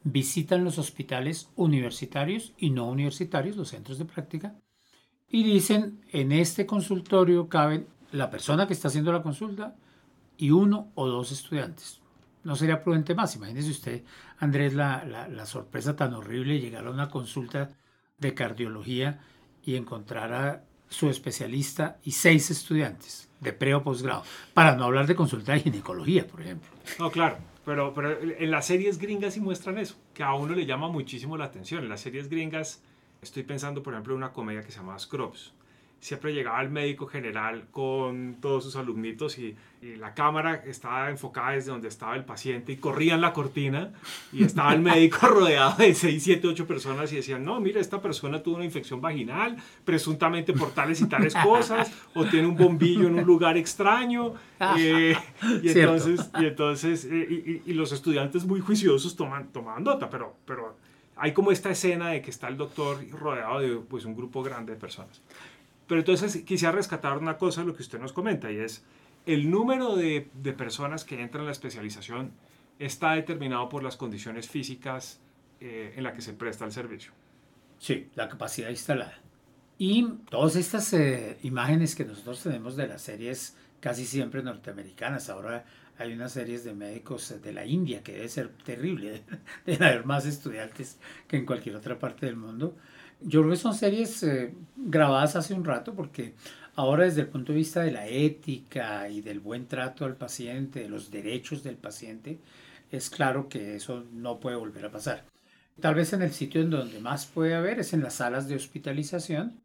visitan 0.04 0.64
los 0.64 0.78
hospitales 0.78 1.50
universitarios 1.56 2.54
y 2.60 2.70
no 2.70 2.88
universitarios, 2.88 3.58
los 3.58 3.70
centros 3.70 3.98
de 3.98 4.06
práctica, 4.06 4.56
y 5.28 5.42
dicen, 5.42 6.06
en 6.12 6.32
este 6.32 6.68
consultorio 6.68 7.50
caben 7.50 7.88
la 8.12 8.30
persona 8.30 8.68
que 8.68 8.74
está 8.74 8.90
haciendo 8.90 9.12
la 9.12 9.24
consulta 9.24 9.76
y 10.38 10.52
uno 10.52 10.92
o 10.94 11.08
dos 11.08 11.32
estudiantes. 11.32 12.02
No 12.44 12.56
sería 12.56 12.84
prudente 12.84 13.16
más. 13.16 13.36
Imagínese 13.36 13.72
usted, 13.72 14.04
Andrés, 14.38 14.76
la, 14.76 15.04
la 15.06 15.46
sorpresa 15.48 15.96
tan 15.96 16.14
horrible 16.14 16.54
de 16.54 16.60
llegar 16.60 16.86
a 16.86 16.92
una 16.92 17.10
consulta 17.10 17.72
de 18.18 18.34
cardiología 18.34 19.20
y 19.64 19.76
encontrar 19.76 20.34
a 20.34 20.64
su 20.90 21.10
especialista 21.10 21.98
y 22.04 22.12
seis 22.12 22.50
estudiantes 22.52 23.30
de 23.40 23.54
pre 23.54 23.76
o 23.76 23.84
posgrado, 23.84 24.24
para 24.54 24.76
no 24.76 24.86
hablar 24.86 25.08
de 25.08 25.16
consulta 25.16 25.54
de 25.54 25.60
ginecología, 25.60 26.26
por 26.26 26.42
ejemplo. 26.42 26.70
No, 27.00 27.12
claro, 27.12 27.38
pero, 27.66 27.94
pero 27.94 28.18
en 28.22 28.50
las 28.50 28.66
series 28.66 28.98
gringas 28.98 29.34
sí 29.34 29.42
muestran 29.42 29.78
eso, 29.78 29.96
que 30.14 30.24
a 30.24 30.34
uno 30.34 30.56
le 30.56 30.66
llama 30.66 30.88
muchísimo 30.88 31.38
la 31.38 31.46
atención. 31.46 31.84
En 31.84 31.90
las 31.90 32.02
series 32.02 32.30
gringas 32.30 32.82
estoy 33.22 33.44
pensando, 33.44 33.84
por 33.84 33.94
ejemplo, 33.94 34.14
en 34.14 34.18
una 34.18 34.32
comedia 34.32 34.64
que 34.64 34.72
se 34.72 34.78
llama 34.78 34.98
Scrubs, 34.98 35.54
siempre 36.06 36.36
llegaba 36.36 36.62
el 36.62 36.70
médico 36.70 37.08
general 37.08 37.66
con 37.72 38.38
todos 38.40 38.64
sus 38.64 38.76
alumnitos 38.76 39.40
y, 39.40 39.56
la 40.00 40.16
cámara 40.16 40.64
estaba 40.66 41.12
enfocada 41.12 41.52
desde 41.52 41.70
donde 41.70 41.90
estaba 41.90 42.16
el 42.16 42.26
paciente 42.26 42.72
y 42.72 42.78
corrían 42.78 43.22
la 43.22 43.34
cortina 43.34 43.92
y 44.34 44.44
estaba 44.44 44.74
el 44.74 44.82
médico 44.82 45.28
rodeado 45.28 45.78
de 45.78 45.94
6, 45.94 46.24
7, 46.24 46.48
8 46.48 46.66
personas 46.66 47.14
y 47.14 47.18
decían, 47.18 47.46
no, 47.46 47.60
mira, 47.60 47.80
esta 47.80 48.02
persona 48.02 48.42
tuvo 48.42 48.56
una 48.56 48.66
infección 48.66 49.00
vaginal, 49.00 49.58
presuntamente 49.84 50.54
por 50.54 50.72
tales 50.72 51.02
y 51.02 51.06
tales 51.08 51.36
cosas, 51.36 51.92
o 52.16 52.26
tiene 52.26 52.48
un 52.48 52.56
bombillo 52.56 53.08
en 53.08 53.20
un 53.20 53.26
lugar 53.26 53.58
extraño. 53.58 54.34
Eh, 54.80 55.16
y, 55.62 55.70
entonces, 55.70 56.32
y, 56.40 56.46
entonces 56.46 57.08
eh, 57.12 57.62
y, 57.64 57.74
los 57.74 57.92
estudiantes 57.92 58.44
muy 58.44 58.62
juiciosos 58.62 59.16
toman, 59.16 59.50
tomaban 59.50 59.84
nota, 59.84 60.10
pero, 60.10 60.36
pero 60.48 60.78
hay 61.16 61.32
como 61.32 61.52
esta 61.52 61.70
escena 61.70 62.10
de 62.10 62.24
que 62.24 62.32
está 62.32 62.48
el 62.48 62.58
doctor 62.58 62.98
rodeado 63.12 63.60
de 63.60 63.76
pues, 63.76 64.06
un 64.06 64.16
grupo 64.16 64.42
grande 64.42 64.74
de 64.74 64.80
personas. 64.80 65.22
Pero 65.88 66.02
entonces 66.02 66.44
quisiera 66.44 66.72
rescatar 66.72 67.18
una 67.18 67.38
cosa 67.38 67.62
de 67.62 67.68
lo 67.68 67.76
que 67.76 67.84
usted 67.84 68.00
nos 68.00 68.14
comenta 68.14 68.52
y 68.52 68.58
es 68.58 68.84
el 69.26 69.50
número 69.50 69.96
de, 69.96 70.30
de 70.34 70.54
personas 70.54 71.04
que 71.04 71.22
entran 71.22 71.42
en 71.42 71.48
la 71.48 71.52
especialización 71.52 72.32
está 72.80 73.14
determinado 73.14 73.70
por 73.70 73.84
las 73.84 73.98
condiciones 73.98 74.50
físicas 74.50 75.20
eh, 75.60 75.94
en 75.96 76.04
las 76.04 76.14
que 76.14 76.22
se 76.22 76.34
presta 76.34 76.66
el 76.66 76.72
servicio. 76.72 77.12
Sí, 77.80 78.10
la 78.16 78.28
capacidad 78.28 78.70
instalada. 78.70 79.20
Y 79.78 80.08
todas 80.30 80.56
estas 80.56 80.94
eh, 80.94 81.38
imágenes 81.44 81.96
que 81.96 82.06
nosotros 82.06 82.42
tenemos 82.44 82.76
de 82.76 82.88
las 82.88 83.02
series 83.02 83.58
casi 83.80 84.06
siempre 84.06 84.42
norteamericanas, 84.42 85.30
ahora 85.30 85.66
hay 85.98 86.14
unas 86.14 86.34
series 86.34 86.64
de 86.64 86.74
médicos 86.74 87.42
de 87.42 87.54
la 87.54 87.66
India 87.66 88.02
que 88.02 88.14
debe 88.14 88.30
ser 88.30 88.50
terrible, 88.50 89.24
de 89.66 89.76
haber 89.76 90.06
más 90.06 90.26
estudiantes 90.26 90.98
que 91.28 91.38
en 91.38 91.46
cualquier 91.46 91.76
otra 91.76 92.00
parte 92.00 92.26
del 92.26 92.36
mundo. 92.36 92.76
Yo 93.22 93.42
creo 93.42 93.52
que 93.52 93.58
son 93.58 93.74
series 93.74 94.24
eh, 94.24 94.54
grabadas 94.76 95.36
hace 95.36 95.54
un 95.54 95.66
rato 95.66 95.94
porque 95.94 96.34
ahora 96.76 97.06
desde 97.06 97.22
el 97.22 97.28
punto 97.28 97.52
de 97.52 97.58
vista 97.58 97.82
de 97.82 97.92
la 97.92 98.08
ética 98.08 99.10
y 99.10 99.22
del 99.22 99.40
buen 99.40 99.68
trato 99.68 100.06
al 100.06 100.16
paciente, 100.16 100.82
de 100.82 100.90
los 100.90 101.12
derechos 101.12 101.64
del 101.64 101.78
paciente, 101.78 102.40
es 102.92 103.10
claro 103.10 103.50
que 103.50 103.76
eso 103.76 104.06
no 104.14 104.40
puede 104.40 104.58
volver 104.58 104.86
a 104.86 104.92
pasar. 104.92 105.26
Tal 105.80 105.96
vez 105.96 106.14
en 106.14 106.22
el 106.22 106.32
sitio 106.32 106.62
en 106.62 106.70
donde 106.70 107.00
más 107.00 107.26
puede 107.26 107.56
haber 107.56 107.80
es 107.80 107.94
en 107.94 108.02
las 108.02 108.16
salas 108.16 108.48
de 108.48 108.56
hospitalización, 108.56 109.60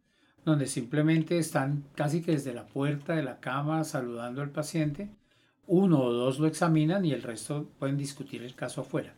donde 0.44 0.66
simplemente 0.66 1.38
están 1.38 1.84
casi 1.94 2.22
que 2.22 2.32
desde 2.32 2.54
la 2.54 2.66
puerta 2.66 3.14
de 3.14 3.22
la 3.22 3.40
cama 3.40 3.84
saludando 3.84 4.42
al 4.42 4.50
paciente 4.50 5.10
uno 5.70 6.02
o 6.02 6.12
dos 6.12 6.40
lo 6.40 6.48
examinan 6.48 7.04
y 7.04 7.12
el 7.12 7.22
resto 7.22 7.70
pueden 7.78 7.96
discutir 7.96 8.42
el 8.42 8.56
caso 8.56 8.80
afuera. 8.80 9.14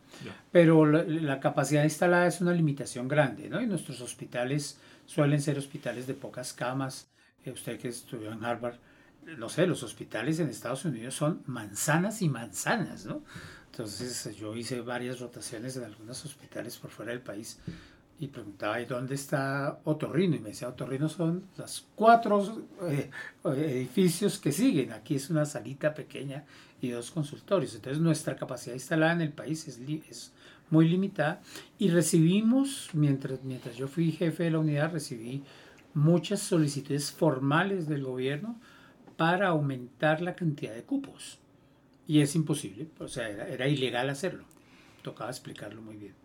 Pero 0.51 0.85
la, 0.85 1.39
capacidad 1.39 1.83
instalada 1.83 2.27
es 2.27 2.41
una 2.41 2.53
limitación 2.53 3.07
grande, 3.07 3.49
¿no? 3.49 3.59
Y 3.59 3.65
nuestros 3.65 4.01
hospitales 4.01 4.77
suelen 5.07 5.41
ser 5.41 5.57
hospitales 5.57 6.05
de 6.05 6.13
pocas 6.13 6.53
camas. 6.53 7.09
Eh, 7.43 7.49
usted 7.49 7.79
que 7.79 7.87
estudió 7.87 8.31
en 8.31 8.45
Harvard, 8.45 8.75
no 9.35 9.49
sé, 9.49 9.65
los 9.65 9.81
hospitales 9.81 10.39
en 10.39 10.49
Estados 10.49 10.85
Unidos 10.85 11.15
son 11.15 11.41
manzanas 11.47 12.21
y 12.21 12.29
manzanas, 12.29 13.07
¿no? 13.07 13.23
Entonces 13.71 14.35
yo 14.35 14.55
hice 14.55 14.81
varias 14.81 15.19
rotaciones 15.19 15.75
en 15.77 15.85
algunos 15.85 16.23
hospitales 16.23 16.77
por 16.77 16.91
fuera 16.91 17.13
del 17.13 17.21
país 17.21 17.59
y 18.23 18.27
preguntaba, 18.27 18.79
¿y 18.79 18.85
dónde 18.85 19.15
está 19.15 19.81
Otorrino? 19.83 20.35
Y 20.35 20.39
me 20.39 20.49
decía, 20.49 20.69
Otorrino 20.69 21.09
son 21.09 21.43
los 21.57 21.87
cuatro 21.93 22.63
eh, 22.83 23.09
edificios 23.43 24.39
que 24.39 24.51
siguen. 24.53 24.93
Aquí 24.93 25.15
es 25.15 25.29
una 25.29 25.45
salita 25.45 25.93
pequeña 25.93 26.45
y 26.81 26.89
dos 26.89 27.11
consultorios. 27.11 27.75
Entonces 27.75 28.01
nuestra 28.01 28.35
capacidad 28.37 28.75
instalada 28.75 29.13
en 29.13 29.21
el 29.21 29.33
país 29.33 29.67
es, 29.67 29.77
es 30.09 30.33
muy 30.69 30.87
limitada. 30.87 31.41
Y 31.77 31.89
recibimos, 31.89 32.89
mientras, 32.93 33.43
mientras 33.43 33.75
yo 33.75 33.89
fui 33.89 34.13
jefe 34.13 34.43
de 34.43 34.51
la 34.51 34.59
unidad, 34.59 34.93
recibí 34.93 35.43
muchas 35.93 36.39
solicitudes 36.39 37.11
formales 37.11 37.89
del 37.89 38.03
gobierno 38.03 38.57
para 39.17 39.49
aumentar 39.49 40.21
la 40.21 40.33
cantidad 40.35 40.73
de 40.73 40.83
cupos. 40.83 41.39
Y 42.07 42.21
es 42.21 42.35
imposible, 42.35 42.87
o 42.99 43.07
sea, 43.07 43.29
era, 43.29 43.47
era 43.47 43.67
ilegal 43.67 44.09
hacerlo. 44.09 44.45
Tocaba 45.01 45.29
explicarlo 45.29 45.81
muy 45.81 45.97
bien. 45.97 46.22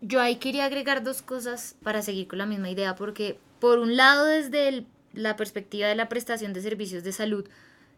Yo 0.00 0.20
ahí 0.20 0.36
quería 0.36 0.64
agregar 0.64 1.02
dos 1.02 1.20
cosas 1.20 1.76
para 1.82 2.02
seguir 2.02 2.26
con 2.26 2.38
la 2.38 2.46
misma 2.46 2.70
idea, 2.70 2.96
porque 2.96 3.38
por 3.60 3.78
un 3.78 3.96
lado 3.96 4.24
desde 4.24 4.86
la 5.12 5.36
perspectiva 5.36 5.88
de 5.88 5.94
la 5.94 6.08
prestación 6.08 6.52
de 6.52 6.62
servicios 6.62 7.04
de 7.04 7.12
salud, 7.12 7.46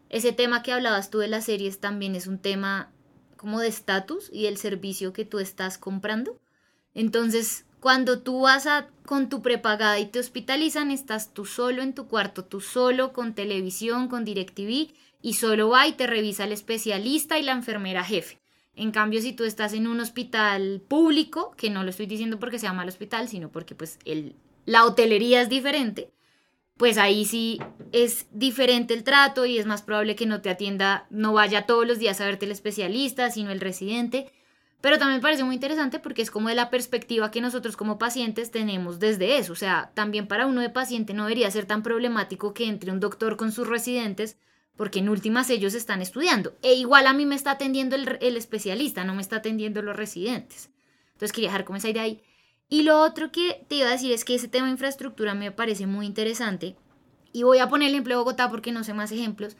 ese 0.09 0.33
tema 0.33 0.63
que 0.63 0.73
hablabas 0.73 1.09
tú 1.09 1.19
de 1.19 1.27
las 1.27 1.45
series 1.45 1.79
también 1.79 2.15
es 2.15 2.27
un 2.27 2.39
tema 2.39 2.91
como 3.37 3.59
de 3.59 3.67
estatus 3.67 4.29
y 4.31 4.47
el 4.47 4.57
servicio 4.57 5.13
que 5.13 5.25
tú 5.25 5.39
estás 5.39 5.77
comprando. 5.77 6.39
Entonces, 6.93 7.65
cuando 7.79 8.19
tú 8.19 8.41
vas 8.41 8.67
a, 8.67 8.87
con 9.05 9.29
tu 9.29 9.41
prepagada 9.41 9.99
y 9.99 10.05
te 10.05 10.19
hospitalizan, 10.19 10.91
estás 10.91 11.33
tú 11.33 11.45
solo 11.45 11.81
en 11.81 11.93
tu 11.93 12.07
cuarto, 12.07 12.45
tú 12.45 12.61
solo 12.61 13.11
con 13.11 13.33
televisión, 13.33 14.07
con 14.07 14.23
DirecTV, 14.23 14.93
y 15.21 15.33
solo 15.33 15.69
va 15.69 15.87
y 15.87 15.93
te 15.93 16.05
revisa 16.05 16.43
el 16.43 16.51
especialista 16.51 17.39
y 17.39 17.43
la 17.43 17.53
enfermera 17.53 18.03
jefe. 18.03 18.42
En 18.75 18.91
cambio, 18.91 19.21
si 19.21 19.33
tú 19.33 19.43
estás 19.43 19.73
en 19.73 19.87
un 19.87 19.99
hospital 19.99 20.81
público, 20.87 21.53
que 21.57 21.69
no 21.69 21.83
lo 21.83 21.89
estoy 21.89 22.07
diciendo 22.07 22.39
porque 22.39 22.59
sea 22.59 22.73
mal 22.73 22.87
hospital, 22.87 23.27
sino 23.27 23.49
porque 23.49 23.75
pues 23.75 23.99
el, 24.05 24.35
la 24.65 24.85
hotelería 24.85 25.41
es 25.41 25.49
diferente, 25.49 26.11
pues 26.77 26.97
ahí 26.97 27.25
sí 27.25 27.59
es 27.91 28.25
diferente 28.31 28.93
el 28.93 29.03
trato 29.03 29.45
y 29.45 29.59
es 29.59 29.65
más 29.65 29.83
probable 29.83 30.15
que 30.15 30.25
no 30.25 30.41
te 30.41 30.49
atienda, 30.49 31.05
no 31.11 31.33
vaya 31.33 31.67
todos 31.67 31.85
los 31.85 31.99
días 31.99 32.19
a 32.19 32.25
verte 32.25 32.45
el 32.45 32.51
especialista, 32.51 33.29
sino 33.29 33.51
el 33.51 33.61
residente. 33.61 34.31
Pero 34.81 34.97
también 34.97 35.19
me 35.19 35.21
parece 35.21 35.45
muy 35.45 35.55
interesante 35.55 35.99
porque 35.99 36.21
es 36.21 36.29
como 36.29 36.49
de 36.49 36.55
la 36.55 36.69
perspectiva 36.69 37.31
que 37.31 37.39
nosotros 37.39 37.77
como 37.77 37.97
pacientes 37.97 38.51
tenemos 38.51 38.99
desde 38.99 39.37
eso. 39.37 39.53
O 39.53 39.55
sea, 39.55 39.91
también 39.93 40.27
para 40.27 40.45
uno 40.45 40.59
de 40.59 40.69
paciente 40.69 41.13
no 41.13 41.23
debería 41.23 41.49
ser 41.51 41.65
tan 41.65 41.83
problemático 41.83 42.53
que 42.53 42.67
entre 42.67 42.91
un 42.91 42.99
doctor 42.99 43.37
con 43.37 43.53
sus 43.53 43.67
residentes 43.67 44.35
porque 44.75 44.99
en 44.99 45.09
últimas 45.09 45.49
ellos 45.49 45.73
están 45.73 46.01
estudiando. 46.01 46.55
E 46.61 46.73
igual 46.73 47.07
a 47.07 47.13
mí 47.13 47.25
me 47.25 47.35
está 47.35 47.51
atendiendo 47.51 47.95
el, 47.95 48.37
especialista, 48.37 49.03
no 49.03 49.15
me 49.15 49.21
está 49.21 49.37
atendiendo 49.37 49.81
los 49.81 49.95
residentes. 49.95 50.69
Entonces 51.13 51.31
quería 51.31 51.49
dejar 51.49 51.65
como 51.65 51.77
esa 51.77 51.89
idea 51.89 52.03
ahí. 52.03 52.21
Y 52.69 52.83
lo 52.83 52.99
otro 53.01 53.31
que 53.31 53.65
te 53.67 53.75
iba 53.75 53.87
a 53.87 53.91
decir 53.91 54.11
es 54.11 54.25
que 54.25 54.35
ese 54.35 54.47
tema 54.47 54.65
de 54.65 54.73
infraestructura 54.73 55.35
me 55.35 55.51
parece 55.51 55.85
muy 55.85 56.05
interesante. 56.05 56.75
Y 57.31 57.43
voy 57.43 57.59
a 57.59 57.69
poner 57.69 57.89
el 57.89 57.95
ejemplo 57.95 58.15
de 58.15 58.19
Bogotá 58.19 58.49
porque 58.49 58.71
no 58.71 58.83
sé 58.83 58.93
más 58.93 59.11
ejemplos. 59.11 59.57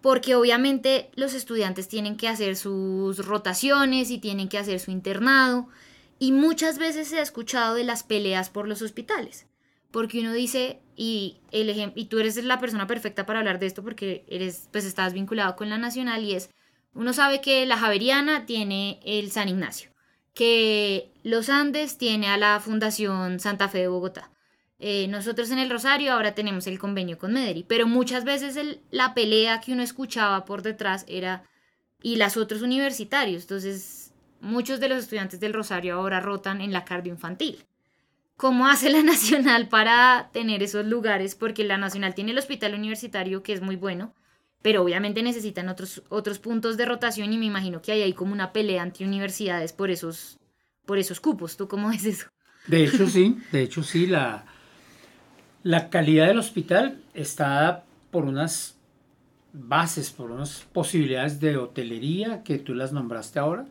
Porque 0.00 0.34
obviamente 0.34 1.10
los 1.14 1.34
estudiantes 1.34 1.88
tienen 1.88 2.16
que 2.16 2.28
hacer 2.28 2.56
sus 2.56 3.24
rotaciones 3.24 4.10
y 4.10 4.18
tienen 4.18 4.48
que 4.48 4.58
hacer 4.58 4.80
su 4.80 4.90
internado. 4.90 5.68
Y 6.18 6.32
muchas 6.32 6.78
veces 6.78 7.08
se 7.08 7.18
ha 7.18 7.22
escuchado 7.22 7.74
de 7.74 7.84
las 7.84 8.02
peleas 8.02 8.48
por 8.48 8.68
los 8.68 8.82
hospitales 8.82 9.46
porque 9.94 10.18
uno 10.18 10.32
dice, 10.32 10.80
y, 10.96 11.38
el 11.50 11.92
y 11.94 12.04
tú 12.06 12.18
eres 12.18 12.42
la 12.44 12.60
persona 12.60 12.86
perfecta 12.86 13.26
para 13.26 13.40
hablar 13.40 13.58
de 13.58 13.66
esto 13.66 13.82
porque 13.82 14.24
eres, 14.28 14.68
pues 14.70 14.84
estás 14.84 15.12
vinculado 15.12 15.56
con 15.56 15.68
la 15.68 15.78
nacional 15.78 16.22
y 16.24 16.34
es, 16.34 16.50
uno 16.94 17.12
sabe 17.12 17.40
que 17.40 17.66
la 17.66 17.76
Javeriana 17.76 18.46
tiene 18.46 19.00
el 19.04 19.30
San 19.30 19.48
Ignacio, 19.48 19.90
que 20.34 21.10
los 21.22 21.48
Andes 21.48 21.98
tiene 21.98 22.28
a 22.28 22.36
la 22.36 22.60
Fundación 22.60 23.40
Santa 23.40 23.68
Fe 23.68 23.78
de 23.78 23.88
Bogotá. 23.88 24.30
Eh, 24.78 25.08
nosotros 25.08 25.50
en 25.50 25.58
el 25.58 25.70
Rosario 25.70 26.12
ahora 26.12 26.34
tenemos 26.34 26.66
el 26.66 26.78
convenio 26.78 27.18
con 27.18 27.32
Mederi, 27.32 27.64
pero 27.64 27.86
muchas 27.86 28.24
veces 28.24 28.58
la 28.90 29.14
pelea 29.14 29.60
que 29.60 29.72
uno 29.72 29.82
escuchaba 29.82 30.44
por 30.44 30.62
detrás 30.62 31.04
era, 31.08 31.44
y 32.02 32.16
las 32.16 32.36
otros 32.36 32.62
universitarios, 32.62 33.42
entonces 33.42 34.12
muchos 34.40 34.80
de 34.80 34.88
los 34.88 34.98
estudiantes 34.98 35.40
del 35.40 35.54
Rosario 35.54 35.94
ahora 35.94 36.20
rotan 36.20 36.60
en 36.60 36.72
la 36.72 36.84
cardio 36.84 37.12
infantil 37.12 37.64
cómo 38.36 38.66
hace 38.66 38.90
la 38.90 39.02
Nacional 39.04 39.68
para 39.68 40.30
tener 40.32 40.62
esos 40.62 40.86
lugares, 40.86 41.34
porque 41.34 41.64
la 41.64 41.78
Nacional 41.78 42.14
tiene 42.14 42.32
el 42.32 42.38
hospital 42.38 42.74
universitario 42.74 43.42
que 43.42 43.52
es 43.52 43.60
muy 43.60 43.76
bueno, 43.76 44.14
pero 44.62 44.82
obviamente 44.82 45.22
necesitan 45.22 45.68
otros, 45.68 46.02
otros 46.08 46.38
puntos 46.38 46.76
de 46.76 46.86
rotación 46.86 47.32
y 47.32 47.38
me 47.38 47.46
imagino 47.46 47.82
que 47.82 47.92
hay 47.92 48.02
ahí 48.02 48.12
como 48.12 48.32
una 48.32 48.52
pelea 48.52 48.82
entre 48.82 49.06
universidades 49.06 49.72
por 49.72 49.90
esos, 49.90 50.38
por 50.86 50.98
esos 50.98 51.20
cupos. 51.20 51.56
¿Tú 51.56 51.68
cómo 51.68 51.90
ves 51.90 52.04
eso? 52.06 52.28
De 52.66 52.84
hecho, 52.84 53.06
sí, 53.06 53.36
de 53.52 53.62
hecho, 53.62 53.82
sí, 53.82 54.06
la, 54.06 54.46
la 55.62 55.90
calidad 55.90 56.28
del 56.28 56.38
hospital 56.38 57.02
está 57.12 57.84
por 58.10 58.24
unas 58.24 58.76
bases, 59.52 60.10
por 60.10 60.30
unas 60.30 60.62
posibilidades 60.72 61.40
de 61.40 61.56
hotelería 61.56 62.42
que 62.42 62.58
tú 62.58 62.74
las 62.74 62.92
nombraste 62.92 63.38
ahora, 63.38 63.66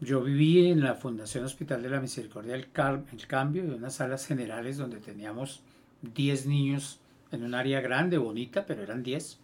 yo 0.00 0.22
viví 0.22 0.68
en 0.68 0.80
la 0.80 0.94
Fundación 0.94 1.44
Hospital 1.44 1.82
de 1.82 1.90
la 1.90 2.00
Misericordia 2.00 2.54
el 2.54 2.70
Cambio, 2.70 3.62
en 3.62 3.74
unas 3.74 3.94
salas 3.94 4.26
generales 4.26 4.76
donde 4.76 4.98
teníamos 4.98 5.62
10 6.02 6.46
niños 6.46 7.00
en 7.30 7.44
un 7.44 7.54
área 7.54 7.80
grande, 7.80 8.18
bonita, 8.18 8.66
pero 8.66 8.82
eran 8.82 9.02
10, 9.02 9.40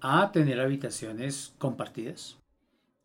a 0.00 0.30
tener 0.32 0.60
habitaciones 0.60 1.54
compartidas. 1.58 2.38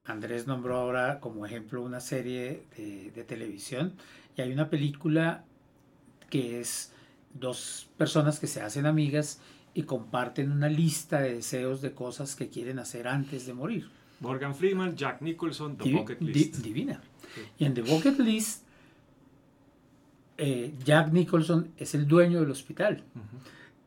Andrés 0.04 0.48
nombró 0.48 0.78
ahora 0.78 1.20
como 1.20 1.46
ejemplo 1.46 1.82
una 1.82 2.02
serie 2.02 2.66
de, 2.76 3.12
de 3.12 3.24
televisión 3.24 3.94
y 4.36 4.42
hay 4.42 4.52
una 4.52 4.70
película 4.70 5.46
que 6.30 6.60
es 6.60 6.92
dos 7.34 7.90
personas 7.98 8.40
que 8.40 8.48
se 8.48 8.62
hacen 8.62 8.86
amigas 8.86 9.40
y 9.74 9.84
comparten 9.84 10.52
una 10.52 10.70
lista 10.70 11.22
de 11.22 11.36
deseos 11.36 11.82
de 11.82 11.94
cosas 11.94 12.36
que 12.36 12.50
quieren 12.50 12.80
hacer 12.80 13.08
antes 13.08 13.46
de 13.46 13.54
morir. 13.54 13.90
Morgan 14.24 14.56
Freeman, 14.56 14.96
Jack 14.96 15.22
Nicholson, 15.22 15.78
The 15.78 15.92
Bucket 15.92 16.22
List. 16.22 16.56
divina. 16.58 17.02
Y 17.58 17.66
en 17.66 17.74
The 17.74 17.82
Bucket 17.82 18.20
List, 18.20 18.64
eh, 20.38 20.74
Jack 20.84 21.12
Nicholson 21.12 21.72
es 21.78 21.94
el 21.94 22.08
dueño 22.08 22.40
del 22.40 22.50
hospital. 22.50 23.04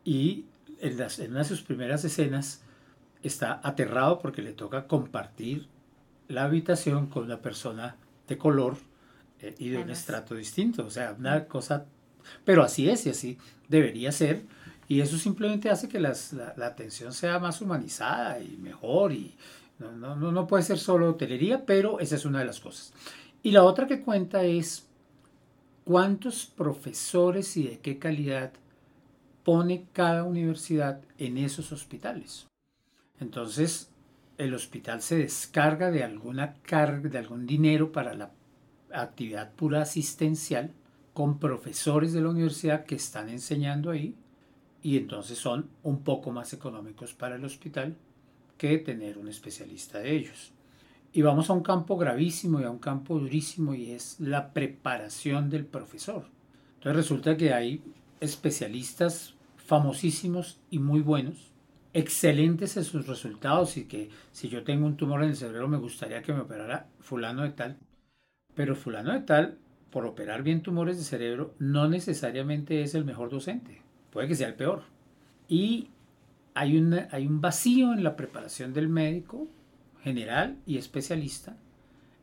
Y 0.04 0.44
en, 0.80 0.94
una 1.30 1.38
de 1.38 1.44
sus 1.44 1.62
primeras 1.62 2.04
escenas 2.04 2.62
está 3.22 3.60
aterrado 3.64 4.18
porque 4.20 4.42
le 4.42 4.52
toca 4.52 4.86
compartir 4.86 5.68
la 6.28 6.44
habitación 6.44 7.06
con 7.06 7.24
una 7.24 7.40
persona 7.40 7.96
de 8.28 8.36
color 8.36 8.76
eh, 9.40 9.54
y 9.58 9.70
de 9.70 9.78
un 9.78 9.90
estrato 9.90 10.34
distinto. 10.34 10.84
O 10.84 10.90
sea, 10.90 11.16
una 11.18 11.46
cosa... 11.46 11.86
Pero 12.44 12.62
así 12.62 12.90
es 12.90 13.06
y 13.06 13.10
así 13.10 13.38
debería 13.68 14.12
ser. 14.12 14.44
Y 14.88 15.00
eso 15.00 15.16
simplemente 15.16 15.70
hace 15.70 15.88
que 15.88 15.98
la, 15.98 16.14
la, 16.56 16.66
atención 16.66 17.12
sea 17.12 17.38
más 17.38 17.60
humanizada 17.60 18.40
y 18.40 18.56
mejor 18.56 19.12
y, 19.12 19.34
no, 19.78 20.16
no, 20.16 20.32
no 20.32 20.46
puede 20.46 20.62
ser 20.62 20.78
solo 20.78 21.10
hotelería, 21.10 21.66
pero 21.66 22.00
esa 22.00 22.16
es 22.16 22.24
una 22.24 22.38
de 22.38 22.46
las 22.46 22.60
cosas. 22.60 22.92
Y 23.42 23.50
la 23.50 23.64
otra 23.64 23.86
que 23.86 24.02
cuenta 24.02 24.42
es 24.42 24.88
cuántos 25.84 26.46
profesores 26.46 27.56
y 27.56 27.64
de 27.64 27.78
qué 27.78 27.98
calidad 27.98 28.52
pone 29.44 29.86
cada 29.92 30.24
universidad 30.24 31.00
en 31.18 31.38
esos 31.38 31.70
hospitales. 31.72 32.48
Entonces, 33.20 33.90
el 34.38 34.54
hospital 34.54 35.00
se 35.00 35.16
descarga 35.18 35.90
de 35.90 36.02
alguna 36.02 36.54
carga, 36.62 37.08
de 37.08 37.18
algún 37.18 37.46
dinero 37.46 37.92
para 37.92 38.14
la 38.14 38.32
actividad 38.92 39.52
pura 39.52 39.82
asistencial 39.82 40.72
con 41.14 41.38
profesores 41.38 42.12
de 42.12 42.20
la 42.20 42.30
universidad 42.30 42.84
que 42.84 42.96
están 42.96 43.28
enseñando 43.28 43.90
ahí 43.90 44.16
y 44.82 44.98
entonces 44.98 45.38
son 45.38 45.70
un 45.82 46.02
poco 46.02 46.30
más 46.30 46.52
económicos 46.52 47.14
para 47.14 47.36
el 47.36 47.44
hospital 47.44 47.96
que 48.58 48.78
tener 48.78 49.18
un 49.18 49.28
especialista 49.28 49.98
de 49.98 50.16
ellos. 50.16 50.52
Y 51.12 51.22
vamos 51.22 51.48
a 51.48 51.54
un 51.54 51.62
campo 51.62 51.96
gravísimo 51.96 52.60
y 52.60 52.64
a 52.64 52.70
un 52.70 52.78
campo 52.78 53.18
durísimo 53.18 53.74
y 53.74 53.92
es 53.92 54.20
la 54.20 54.52
preparación 54.52 55.48
del 55.48 55.64
profesor. 55.64 56.26
Entonces 56.74 56.96
resulta 56.96 57.36
que 57.36 57.52
hay 57.52 57.82
especialistas 58.20 59.34
famosísimos 59.56 60.60
y 60.70 60.78
muy 60.78 61.00
buenos, 61.00 61.52
excelentes 61.92 62.76
en 62.76 62.84
sus 62.84 63.06
resultados 63.06 63.76
y 63.76 63.86
que 63.86 64.10
si 64.32 64.48
yo 64.48 64.62
tengo 64.62 64.86
un 64.86 64.96
tumor 64.96 65.22
en 65.22 65.30
el 65.30 65.36
cerebro 65.36 65.68
me 65.68 65.78
gustaría 65.78 66.22
que 66.22 66.32
me 66.32 66.40
operara 66.40 66.86
fulano 67.00 67.42
de 67.42 67.50
tal, 67.50 67.78
pero 68.54 68.76
fulano 68.76 69.12
de 69.12 69.20
tal, 69.20 69.58
por 69.90 70.04
operar 70.04 70.42
bien 70.42 70.62
tumores 70.62 70.98
de 70.98 71.04
cerebro, 71.04 71.54
no 71.58 71.88
necesariamente 71.88 72.82
es 72.82 72.94
el 72.94 73.04
mejor 73.04 73.30
docente, 73.30 73.80
puede 74.10 74.28
que 74.28 74.34
sea 74.34 74.48
el 74.48 74.54
peor. 74.54 74.82
Y 75.48 75.88
hay, 76.56 76.78
un 76.78 77.40
vacío 77.42 77.92
en 77.92 78.02
la 78.02 78.16
preparación 78.16 78.72
del 78.72 78.88
médico 78.88 79.46
general 80.02 80.56
y 80.66 80.78
especialista 80.78 81.54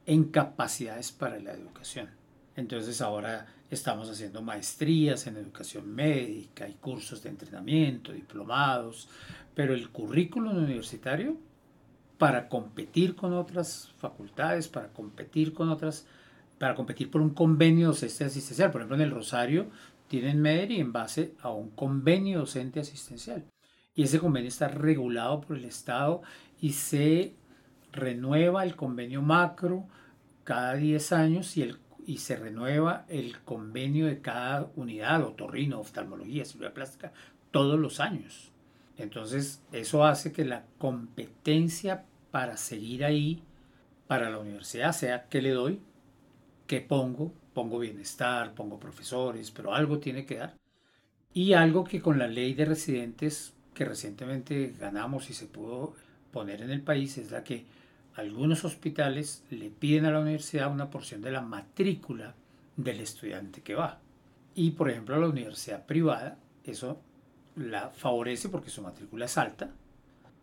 en 0.08 0.26
capacidades 0.26 1.12
para 1.12 1.38
la 1.40 1.52
educación. 1.54 2.10
Entonces 2.56 3.00
ahora 3.00 3.46
estamos 3.70 4.10
haciendo 4.10 4.42
maestrías 4.42 5.28
en 5.28 5.38
educación 5.38 5.94
médica 5.94 6.68
y 6.68 6.74
cursos 6.74 7.22
de 7.22 7.30
entrenamiento, 7.30 8.12
diplomados, 8.12 9.08
pero 9.54 9.76
el 9.76 9.90
currículum 9.92 10.58
universitario 10.58 11.38
para 12.18 12.50
competir 12.50 13.16
con 13.16 13.34
otras 13.34 13.92
facultades, 14.00 14.68
para 14.68 14.88
competir 14.88 15.54
con 15.54 15.70
otras 15.70 16.08
para 16.58 16.76
competir 16.76 17.12
por 17.12 17.22
un 17.22 17.32
convenio 17.32 17.88
docente 17.88 18.26
asistencial. 18.26 18.72
Por 18.72 18.82
ejemplo, 18.82 18.96
en 18.96 19.02
el 19.02 19.12
Rosario 19.12 19.68
tienen 20.08 20.42
MEDERI 20.42 20.80
en 20.80 20.94
base 20.94 21.34
a 21.42 21.52
un 21.52 21.72
convenio 21.72 22.40
docente 22.40 22.80
asistencial. 22.80 23.44
Y 23.96 24.04
ese 24.04 24.20
convenio 24.20 24.50
está 24.50 24.68
regulado 24.68 25.42
por 25.42 25.58
el 25.58 25.66
Estado 25.66 26.22
y 26.60 26.74
se 26.74 27.36
renueva 27.92 28.64
el 28.64 28.76
convenio 28.76 29.22
macro 29.22 29.86
cada 30.44 30.76
10 30.76 31.12
años 31.12 31.56
y, 31.58 31.62
el, 31.62 31.78
y 32.06 32.18
se 32.18 32.36
renueva 32.36 33.06
el 33.08 33.40
convenio 33.42 34.08
de 34.08 34.20
cada 34.20 34.72
unidad, 34.76 35.24
otorrino, 35.24 35.80
oftalmología, 35.80 36.46
cirugía 36.46 36.74
plástica, 36.74 37.14
todos 37.52 37.80
los 37.80 38.00
años. 38.00 38.52
Entonces, 38.98 39.62
eso 39.72 40.06
hace 40.06 40.32
que 40.32 40.46
la 40.46 40.66
competencia 40.78 42.06
para 42.32 42.58
seguir 42.58 43.06
ahí 43.06 43.44
para 44.08 44.30
la 44.30 44.40
universidad 44.40 44.92
sea 44.92 45.28
qué 45.30 45.42
le 45.42 45.52
doy, 45.52 45.80
qué 46.68 46.82
pongo, 46.82 47.32
pongo 47.54 47.80
bienestar, 47.80 48.54
pongo 48.54 48.80
profesores, 48.80 49.52
pero 49.52 49.74
algo 49.74 50.00
tiene 50.00 50.26
que 50.26 50.38
dar. 50.38 50.56
Y 51.34 51.54
algo 51.54 51.84
que 51.84 52.02
con 52.02 52.20
la 52.20 52.28
ley 52.28 52.54
de 52.54 52.66
residentes 52.66 53.54
que 53.74 53.86
recientemente 53.86 54.74
ganamos 54.80 55.30
y 55.30 55.34
se 55.34 55.48
pudo 55.48 55.96
poner 56.32 56.62
en 56.62 56.72
el 56.72 56.82
país 56.82 57.18
es 57.18 57.32
la 57.32 57.44
que 57.44 57.66
algunos 58.16 58.66
hospitales 58.66 59.44
le 59.50 59.70
piden 59.70 60.06
a 60.06 60.12
la 60.12 60.20
universidad 60.20 60.72
una 60.72 60.90
porción 60.90 61.22
de 61.22 61.32
la 61.32 61.42
matrícula 61.42 62.36
del 62.76 63.00
estudiante 63.00 63.62
que 63.62 63.76
va. 63.76 64.00
Y 64.56 64.72
por 64.72 64.90
ejemplo 64.90 65.16
a 65.16 65.20
la 65.20 65.30
universidad 65.30 65.86
privada 65.86 66.38
eso 66.64 67.02
la 67.56 67.90
favorece 67.90 68.50
porque 68.50 68.70
su 68.70 68.82
matrícula 68.82 69.26
es 69.26 69.38
alta. 69.38 69.72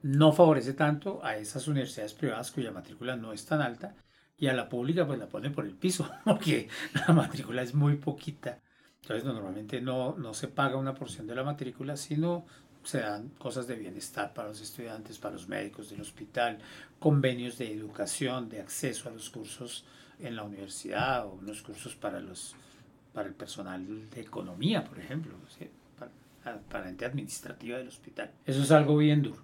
No 0.03 0.33
favorece 0.33 0.73
tanto 0.75 1.25
a 1.25 1.37
esas 1.37 1.69
universidades 1.69 2.15
privadas 2.15 2.51
cuya 2.51 2.73
matrícula 2.73 3.17
no 3.17 3.33
es 3.33 3.45
tan 3.45 3.61
alta 3.61 3.95
y 4.39 4.47
a 4.47 4.55
la 4.55 4.69
pública 4.69 5.07
pues 5.07 5.19
la 5.19 5.29
pone 5.29 5.51
por 5.51 5.67
el 5.67 5.75
piso 5.75 6.11
porque 6.25 6.69
la 7.07 7.13
matrícula 7.13 7.63
es 7.63 7.75
muy 7.75 7.97
poquita. 7.97 8.59
Entonces 9.03 9.25
normalmente 9.25 9.81
no, 9.81 10.17
no 10.17 10.35
se 10.35 10.49
paga 10.49 10.77
una 10.77 10.95
porción 10.95 11.27
de 11.27 11.35
la 11.35 11.45
matrícula, 11.45 11.97
sino 11.97 12.47
se 12.85 13.01
dan 13.01 13.29
cosas 13.39 13.67
de 13.67 13.77
bienestar 13.77 14.33
para 14.33 14.49
los 14.49 14.61
estudiantes, 14.61 15.19
para 15.19 15.35
los 15.35 15.49
médicos 15.49 15.91
del 15.91 16.01
hospital, 16.01 16.59
convenios 16.99 17.59
de 17.59 17.73
educación, 17.73 18.49
de 18.49 18.61
acceso 18.61 19.09
a 19.09 19.13
los 19.13 19.31
cursos 19.31 19.85
en 20.19 20.37
la 20.37 20.45
universidad 20.45 21.27
o 21.27 21.33
unos 21.33 21.63
cursos 21.63 21.95
para, 21.95 22.21
los, 22.21 22.55
para 23.13 23.29
el 23.29 23.35
personal 23.35 24.11
de 24.11 24.21
economía, 24.21 24.85
por 24.85 24.99
ejemplo, 24.99 25.33
para, 26.43 26.85
la 26.85 26.89
ente 26.89 27.05
administrativa 27.05 27.79
del 27.79 27.89
hospital. 27.89 28.31
Eso 28.47 28.63
es 28.63 28.71
algo 28.71 28.97
bien 28.97 29.23
duro. 29.23 29.43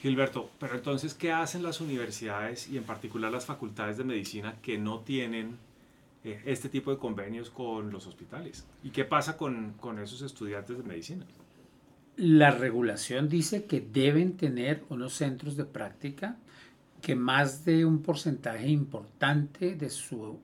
Gilberto, 0.00 0.50
pero 0.58 0.74
entonces, 0.74 1.14
¿qué 1.14 1.30
hacen 1.30 1.62
las 1.62 1.80
universidades 1.80 2.68
y 2.68 2.76
en 2.76 2.84
particular 2.84 3.30
las 3.30 3.46
facultades 3.46 3.96
de 3.98 4.04
medicina 4.04 4.56
que 4.60 4.76
no 4.76 5.00
tienen 5.00 5.58
eh, 6.24 6.42
este 6.44 6.68
tipo 6.68 6.90
de 6.90 6.98
convenios 6.98 7.50
con 7.50 7.90
los 7.92 8.06
hospitales? 8.06 8.66
¿Y 8.82 8.90
qué 8.90 9.04
pasa 9.04 9.36
con, 9.36 9.74
con 9.74 10.00
esos 10.00 10.22
estudiantes 10.22 10.76
de 10.76 10.82
medicina? 10.82 11.24
La 12.16 12.50
regulación 12.50 13.28
dice 13.28 13.64
que 13.64 13.80
deben 13.80 14.36
tener 14.36 14.84
unos 14.90 15.14
centros 15.14 15.56
de 15.56 15.64
práctica 15.64 16.36
que 17.00 17.16
más 17.16 17.64
de 17.64 17.84
un 17.84 18.02
porcentaje 18.02 18.68
importante 18.68 19.74
de 19.74 19.90
su 19.90 20.38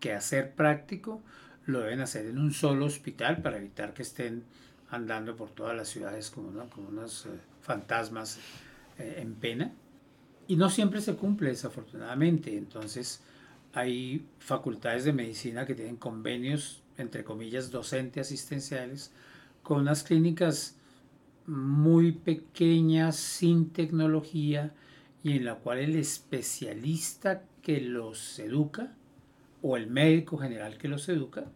quehacer 0.00 0.52
práctico 0.54 1.22
lo 1.66 1.80
deben 1.80 2.00
hacer 2.00 2.26
en 2.26 2.38
un 2.38 2.52
solo 2.52 2.84
hospital 2.84 3.40
para 3.42 3.56
evitar 3.56 3.94
que 3.94 4.02
estén 4.02 4.44
andando 4.90 5.34
por 5.34 5.50
todas 5.50 5.76
las 5.76 5.88
ciudades 5.88 6.30
como, 6.30 6.68
como 6.68 6.88
unos 6.88 7.26
eh, 7.26 7.30
fantasmas 7.62 8.38
eh, 8.98 9.16
en 9.18 9.34
pena. 9.34 9.72
Y 10.46 10.56
no 10.56 10.68
siempre 10.68 11.00
se 11.00 11.14
cumple, 11.14 11.48
desafortunadamente. 11.48 12.56
Entonces, 12.56 13.22
hay 13.72 14.26
facultades 14.38 15.04
de 15.04 15.12
medicina 15.14 15.64
que 15.64 15.74
tienen 15.74 15.96
convenios, 15.96 16.82
entre 16.98 17.24
comillas, 17.24 17.70
docente 17.70 18.20
asistenciales, 18.20 19.10
con 19.62 19.80
unas 19.80 20.02
clínicas 20.02 20.76
muy 21.46 22.12
pequeñas, 22.12 23.16
sin 23.16 23.70
tecnología, 23.70 24.72
y 25.22 25.36
en 25.36 25.44
la 25.44 25.56
cual 25.56 25.78
el 25.78 25.96
especialista 25.96 27.42
que 27.62 27.80
los 27.80 28.38
educa 28.38 28.92
o 29.62 29.76
el 29.76 29.88
médico 29.88 30.36
general 30.36 30.76
que 30.76 30.88
los 30.88 31.08
educa 31.08 31.46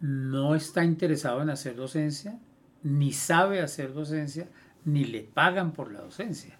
no 0.00 0.54
está 0.54 0.84
interesado 0.84 1.40
en 1.42 1.50
hacer 1.50 1.76
docencia, 1.76 2.38
ni 2.82 3.12
sabe 3.12 3.60
hacer 3.60 3.94
docencia, 3.94 4.48
ni 4.84 5.04
le 5.04 5.22
pagan 5.22 5.72
por 5.72 5.92
la 5.92 6.00
docencia. 6.00 6.58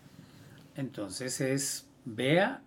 Entonces 0.77 1.41
es, 1.41 1.89
vea 2.05 2.63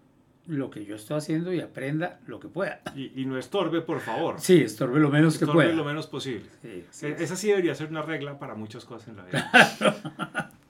lo 0.48 0.70
que 0.70 0.86
yo 0.86 0.96
estoy 0.96 1.18
haciendo 1.18 1.54
y 1.54 1.60
aprenda 1.60 2.20
lo 2.28 2.40
que 2.40 2.48
pueda. 2.48 2.82
Y, 2.96 3.26
no 3.26 3.38
estorbe, 3.38 3.82
por 3.82 4.00
favor. 4.00 4.40
Sí, 4.40 4.62
estorbe 4.62 5.00
lo 5.00 5.10
menos 5.10 5.38
que 5.38 5.46
pueda. 5.48 5.72
lo 5.74 5.86
menos 5.86 6.08
posible. 6.08 6.46
E, 6.64 6.86
esa 7.02 7.36
sí 7.36 7.48
debería 7.48 7.74
ser 7.76 7.90
una 7.90 8.02
regla 8.02 8.38
para 8.38 8.56
muchas 8.56 8.86
cosas 8.86 9.10
en 9.10 9.18
la 9.18 9.26
vida. 9.26 10.52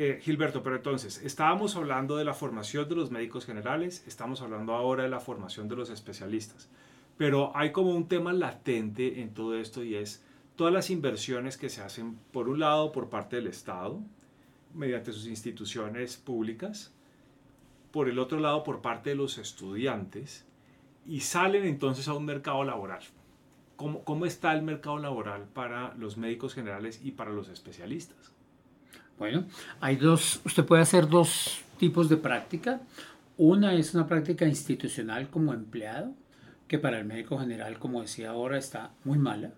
Eh, 0.00 0.20
Gilberto, 0.22 0.62
pero 0.62 0.76
entonces, 0.76 1.20
estábamos 1.24 1.74
hablando 1.74 2.16
de 2.16 2.24
la 2.24 2.32
formación 2.32 2.88
de 2.88 2.94
los 2.94 3.10
médicos 3.10 3.44
generales, 3.44 4.04
estamos 4.06 4.40
hablando 4.42 4.74
ahora 4.74 5.02
de 5.02 5.08
la 5.08 5.18
formación 5.18 5.66
de 5.68 5.74
los 5.74 5.90
especialistas, 5.90 6.68
pero 7.16 7.50
hay 7.56 7.72
como 7.72 7.90
un 7.96 8.06
tema 8.06 8.32
latente 8.32 9.20
en 9.20 9.34
todo 9.34 9.58
esto 9.58 9.82
y 9.82 9.96
es 9.96 10.22
todas 10.54 10.72
las 10.72 10.90
inversiones 10.90 11.56
que 11.56 11.68
se 11.68 11.82
hacen, 11.82 12.16
por 12.30 12.48
un 12.48 12.60
lado, 12.60 12.92
por 12.92 13.08
parte 13.08 13.34
del 13.34 13.48
Estado, 13.48 14.00
mediante 14.72 15.10
sus 15.12 15.26
instituciones 15.26 16.16
públicas, 16.16 16.92
por 17.90 18.08
el 18.08 18.18
otro 18.18 18.38
lado 18.40 18.64
por 18.64 18.80
parte 18.80 19.10
de 19.10 19.16
los 19.16 19.38
estudiantes 19.38 20.44
y 21.06 21.20
salen 21.20 21.64
entonces 21.64 22.08
a 22.08 22.14
un 22.14 22.24
mercado 22.24 22.64
laboral. 22.64 23.00
¿Cómo, 23.76 24.04
¿Cómo, 24.04 24.26
está 24.26 24.52
el 24.54 24.62
mercado 24.62 24.98
laboral 24.98 25.44
para 25.54 25.94
los 25.94 26.16
médicos 26.16 26.54
generales 26.54 27.00
y 27.02 27.12
para 27.12 27.30
los 27.30 27.48
especialistas? 27.48 28.32
Bueno, 29.18 29.46
hay 29.80 29.96
dos, 29.96 30.40
usted 30.44 30.64
puede 30.64 30.82
hacer 30.82 31.08
dos 31.08 31.62
tipos 31.78 32.08
de 32.08 32.16
práctica. 32.16 32.80
Una 33.36 33.74
es 33.74 33.94
una 33.94 34.06
práctica 34.06 34.46
institucional 34.46 35.30
como 35.30 35.54
empleado, 35.54 36.12
que 36.66 36.78
para 36.78 36.98
el 36.98 37.04
médico 37.04 37.38
general, 37.38 37.78
como 37.78 38.02
decía 38.02 38.30
ahora, 38.30 38.58
está 38.58 38.90
muy 39.04 39.18
mala. 39.18 39.52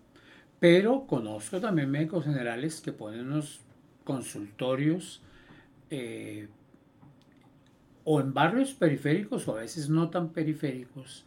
Pero 0.59 1.05
conozco 1.07 1.59
también 1.59 1.89
médicos 1.89 2.23
generales 2.23 2.81
que 2.81 2.91
ponen 2.91 3.27
unos 3.27 3.59
consultorios 4.03 5.21
eh, 5.89 6.47
o 8.13 8.19
en 8.19 8.33
barrios 8.33 8.73
periféricos 8.73 9.47
o 9.47 9.55
a 9.55 9.61
veces 9.61 9.89
no 9.89 10.09
tan 10.09 10.33
periféricos 10.33 11.25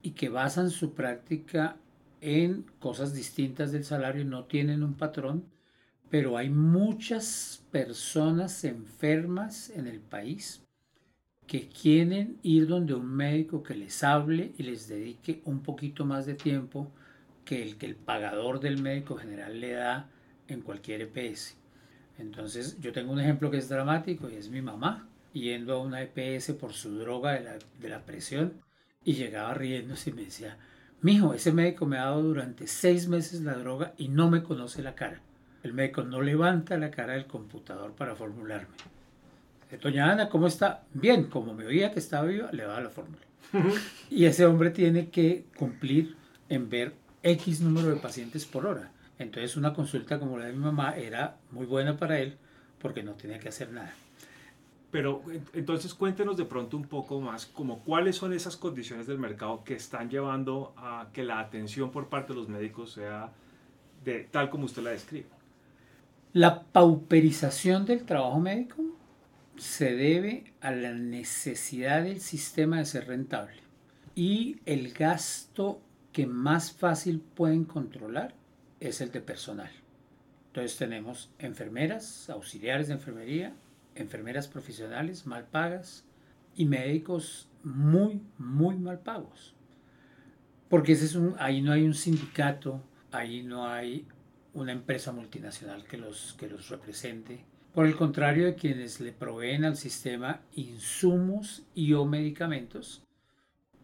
y 0.00 0.12
que 0.12 0.30
basan 0.30 0.70
su 0.70 0.94
práctica 0.94 1.76
en 2.22 2.64
cosas 2.78 3.12
distintas 3.12 3.72
del 3.72 3.84
salario, 3.84 4.24
no 4.24 4.44
tienen 4.44 4.82
un 4.82 4.94
patrón, 4.94 5.44
pero 6.08 6.38
hay 6.38 6.48
muchas 6.48 7.62
personas 7.70 8.64
enfermas 8.64 9.68
en 9.68 9.86
el 9.86 10.00
país 10.00 10.62
que 11.46 11.68
quieren 11.68 12.38
ir 12.42 12.68
donde 12.68 12.94
un 12.94 13.06
médico 13.06 13.62
que 13.62 13.74
les 13.74 14.02
hable 14.02 14.54
y 14.56 14.62
les 14.62 14.88
dedique 14.88 15.42
un 15.44 15.60
poquito 15.60 16.06
más 16.06 16.24
de 16.24 16.32
tiempo 16.32 16.90
que 17.44 17.62
el 17.62 17.76
que 17.76 17.84
el 17.84 17.96
pagador 17.96 18.60
del 18.60 18.80
médico 18.80 19.16
general 19.16 19.60
le 19.60 19.72
da 19.72 20.08
en 20.48 20.62
cualquier 20.62 21.02
EPS. 21.02 21.58
Entonces 22.16 22.80
yo 22.80 22.94
tengo 22.94 23.12
un 23.12 23.20
ejemplo 23.20 23.50
que 23.50 23.58
es 23.58 23.68
dramático 23.68 24.30
y 24.30 24.36
es 24.36 24.48
mi 24.48 24.62
mamá 24.62 25.06
yendo 25.40 25.74
a 25.74 25.82
una 25.82 26.02
EPS 26.02 26.52
por 26.52 26.72
su 26.72 26.98
droga 26.98 27.32
de 27.32 27.40
la, 27.40 27.58
de 27.80 27.88
la 27.88 28.00
presión 28.04 28.54
y 29.04 29.14
llegaba 29.14 29.54
riéndose 29.54 30.10
y 30.10 30.12
me 30.14 30.24
decía, 30.24 30.56
mijo, 31.02 31.34
ese 31.34 31.52
médico 31.52 31.86
me 31.86 31.98
ha 31.98 32.04
dado 32.04 32.22
durante 32.22 32.66
seis 32.66 33.08
meses 33.08 33.42
la 33.42 33.54
droga 33.54 33.92
y 33.98 34.08
no 34.08 34.30
me 34.30 34.42
conoce 34.42 34.82
la 34.82 34.94
cara. 34.94 35.20
El 35.62 35.72
médico 35.72 36.02
no 36.02 36.22
levanta 36.22 36.76
la 36.78 36.90
cara 36.90 37.14
del 37.14 37.26
computador 37.26 37.92
para 37.92 38.14
formularme. 38.14 38.74
Doña 39.82 40.12
Ana, 40.12 40.28
¿cómo 40.28 40.46
está? 40.46 40.84
Bien, 40.92 41.24
como 41.24 41.54
me 41.54 41.66
oía 41.66 41.92
que 41.92 41.98
estaba 41.98 42.26
viva, 42.26 42.50
le 42.52 42.64
daba 42.64 42.80
la 42.80 42.90
fórmula. 42.90 43.22
y 44.10 44.24
ese 44.24 44.46
hombre 44.46 44.70
tiene 44.70 45.08
que 45.10 45.46
cumplir 45.56 46.16
en 46.48 46.68
ver 46.68 46.94
X 47.22 47.60
número 47.60 47.88
de 47.88 47.96
pacientes 47.96 48.44
por 48.44 48.66
hora. 48.66 48.92
Entonces 49.18 49.56
una 49.56 49.72
consulta 49.72 50.18
como 50.18 50.38
la 50.38 50.46
de 50.46 50.52
mi 50.52 50.58
mamá 50.58 50.96
era 50.96 51.36
muy 51.50 51.66
buena 51.66 51.96
para 51.96 52.18
él 52.18 52.36
porque 52.80 53.02
no 53.02 53.12
tenía 53.12 53.38
que 53.38 53.48
hacer 53.48 53.72
nada. 53.72 53.94
Pero 54.94 55.24
entonces 55.54 55.92
cuéntenos 55.92 56.36
de 56.36 56.44
pronto 56.44 56.76
un 56.76 56.84
poco 56.84 57.20
más 57.20 57.46
como 57.46 57.80
cuáles 57.80 58.14
son 58.14 58.32
esas 58.32 58.56
condiciones 58.56 59.08
del 59.08 59.18
mercado 59.18 59.64
que 59.64 59.74
están 59.74 60.08
llevando 60.08 60.72
a 60.76 61.08
que 61.12 61.24
la 61.24 61.40
atención 61.40 61.90
por 61.90 62.08
parte 62.08 62.32
de 62.32 62.38
los 62.38 62.48
médicos 62.48 62.92
sea 62.92 63.32
de 64.04 64.20
tal 64.20 64.50
como 64.50 64.66
usted 64.66 64.84
la 64.84 64.90
describe. 64.90 65.26
La 66.32 66.62
pauperización 66.62 67.86
del 67.86 68.04
trabajo 68.04 68.38
médico 68.38 68.84
se 69.56 69.96
debe 69.96 70.52
a 70.60 70.70
la 70.70 70.92
necesidad 70.92 72.04
del 72.04 72.20
sistema 72.20 72.78
de 72.78 72.84
ser 72.84 73.08
rentable 73.08 73.56
y 74.14 74.60
el 74.64 74.92
gasto 74.92 75.80
que 76.12 76.28
más 76.28 76.70
fácil 76.70 77.18
pueden 77.18 77.64
controlar 77.64 78.32
es 78.78 79.00
el 79.00 79.10
de 79.10 79.22
personal. 79.22 79.72
Entonces 80.52 80.78
tenemos 80.78 81.32
enfermeras, 81.40 82.30
auxiliares 82.30 82.86
de 82.86 82.94
enfermería, 82.94 83.56
enfermeras 83.94 84.48
profesionales 84.48 85.26
mal 85.26 85.46
pagas 85.46 86.04
y 86.56 86.64
médicos 86.64 87.48
muy, 87.62 88.20
muy 88.38 88.76
mal 88.76 89.00
pagos. 89.00 89.54
Porque 90.68 90.92
ese 90.92 91.04
es 91.06 91.14
un, 91.14 91.34
ahí 91.38 91.62
no 91.62 91.72
hay 91.72 91.82
un 91.82 91.94
sindicato, 91.94 92.82
ahí 93.10 93.42
no 93.42 93.66
hay 93.66 94.06
una 94.54 94.72
empresa 94.72 95.12
multinacional 95.12 95.84
que 95.84 95.96
los, 95.96 96.34
que 96.34 96.48
los 96.48 96.68
represente. 96.68 97.44
Por 97.72 97.86
el 97.86 97.96
contrario 97.96 98.46
de 98.46 98.54
quienes 98.54 99.00
le 99.00 99.12
proveen 99.12 99.64
al 99.64 99.76
sistema 99.76 100.42
insumos 100.54 101.64
y 101.74 101.92
o 101.92 102.04
medicamentos, 102.04 103.02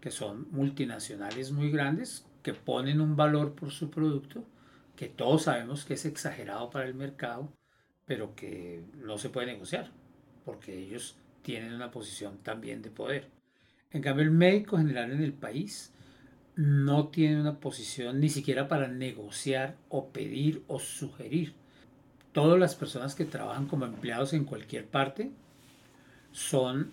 que 0.01 0.11
son 0.11 0.49
multinacionales 0.53 1.51
muy 1.51 1.71
grandes, 1.71 2.27
que 2.43 2.55
ponen 2.55 3.01
un 3.01 3.17
valor 3.17 3.55
por 3.55 3.71
su 3.71 3.91
producto, 3.91 4.45
que 4.97 5.09
todos 5.09 5.43
sabemos 5.43 5.85
que 5.85 5.95
es 5.95 6.05
exagerado 6.05 6.71
para 6.71 6.87
el 6.87 6.95
mercado, 6.95 7.53
pero 8.07 8.35
que 8.35 8.85
no 8.97 9.19
se 9.19 9.29
puede 9.29 9.49
negociar, 9.49 9.91
porque 10.45 10.77
ellos 10.77 11.17
tienen 11.43 11.73
una 11.75 11.91
posición 11.91 12.39
también 12.39 12.83
de 12.83 12.91
poder. 12.91 13.29
En 13.93 14.03
cambio, 14.03 14.25
el 14.25 14.31
médico 14.31 14.77
general 14.77 15.11
en 15.11 15.23
el 15.23 15.33
país 15.33 15.93
no 16.57 17.09
tiene 17.09 17.41
una 17.41 17.59
posición 17.59 18.21
ni 18.21 18.29
siquiera 18.29 18.69
para 18.69 18.89
negociar 18.89 19.77
o 19.89 20.09
pedir 20.09 20.63
o 20.69 20.79
sugerir. 20.79 21.55
Todas 22.33 22.59
las 22.59 22.75
personas 22.75 23.15
que 23.15 23.25
trabajan 23.25 23.67
como 23.67 23.87
empleados 23.87 24.33
en 24.33 24.45
cualquier 24.45 24.87
parte 24.87 25.31
son 26.33 26.91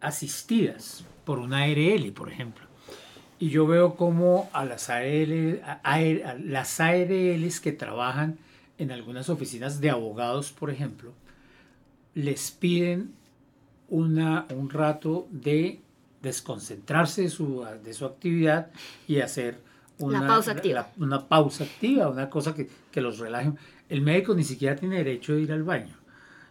asistidas 0.00 1.04
por 1.24 1.38
una 1.38 1.62
ARL, 1.62 2.12
por 2.12 2.30
ejemplo. 2.30 2.66
Y 3.38 3.50
yo 3.50 3.66
veo 3.66 3.96
como 3.96 4.48
a 4.52 4.64
las, 4.64 4.88
ARL, 4.88 5.60
las 6.44 6.80
ARLs 6.80 7.60
que 7.60 7.72
trabajan 7.72 8.38
en 8.78 8.92
algunas 8.92 9.28
oficinas 9.28 9.80
de 9.80 9.90
abogados, 9.90 10.52
por 10.52 10.70
ejemplo, 10.70 11.12
les 12.16 12.50
piden 12.50 13.12
una, 13.88 14.46
un 14.54 14.70
rato 14.70 15.28
de 15.30 15.80
desconcentrarse 16.22 17.22
de 17.22 17.30
su, 17.30 17.64
de 17.84 17.92
su 17.92 18.06
actividad 18.06 18.70
y 19.06 19.20
hacer 19.20 19.60
una 19.98 20.26
pausa 20.26 20.52
activa, 20.52 20.90
una, 20.96 21.28
pausa 21.28 21.64
activa 21.64 22.08
una 22.08 22.28
cosa 22.30 22.54
que, 22.54 22.68
que 22.90 23.00
los 23.02 23.18
relaje. 23.18 23.52
El 23.90 24.00
médico 24.00 24.34
ni 24.34 24.44
siquiera 24.44 24.76
tiene 24.76 24.96
derecho 24.96 25.34
de 25.34 25.42
ir 25.42 25.52
al 25.52 25.62
baño. 25.62 25.94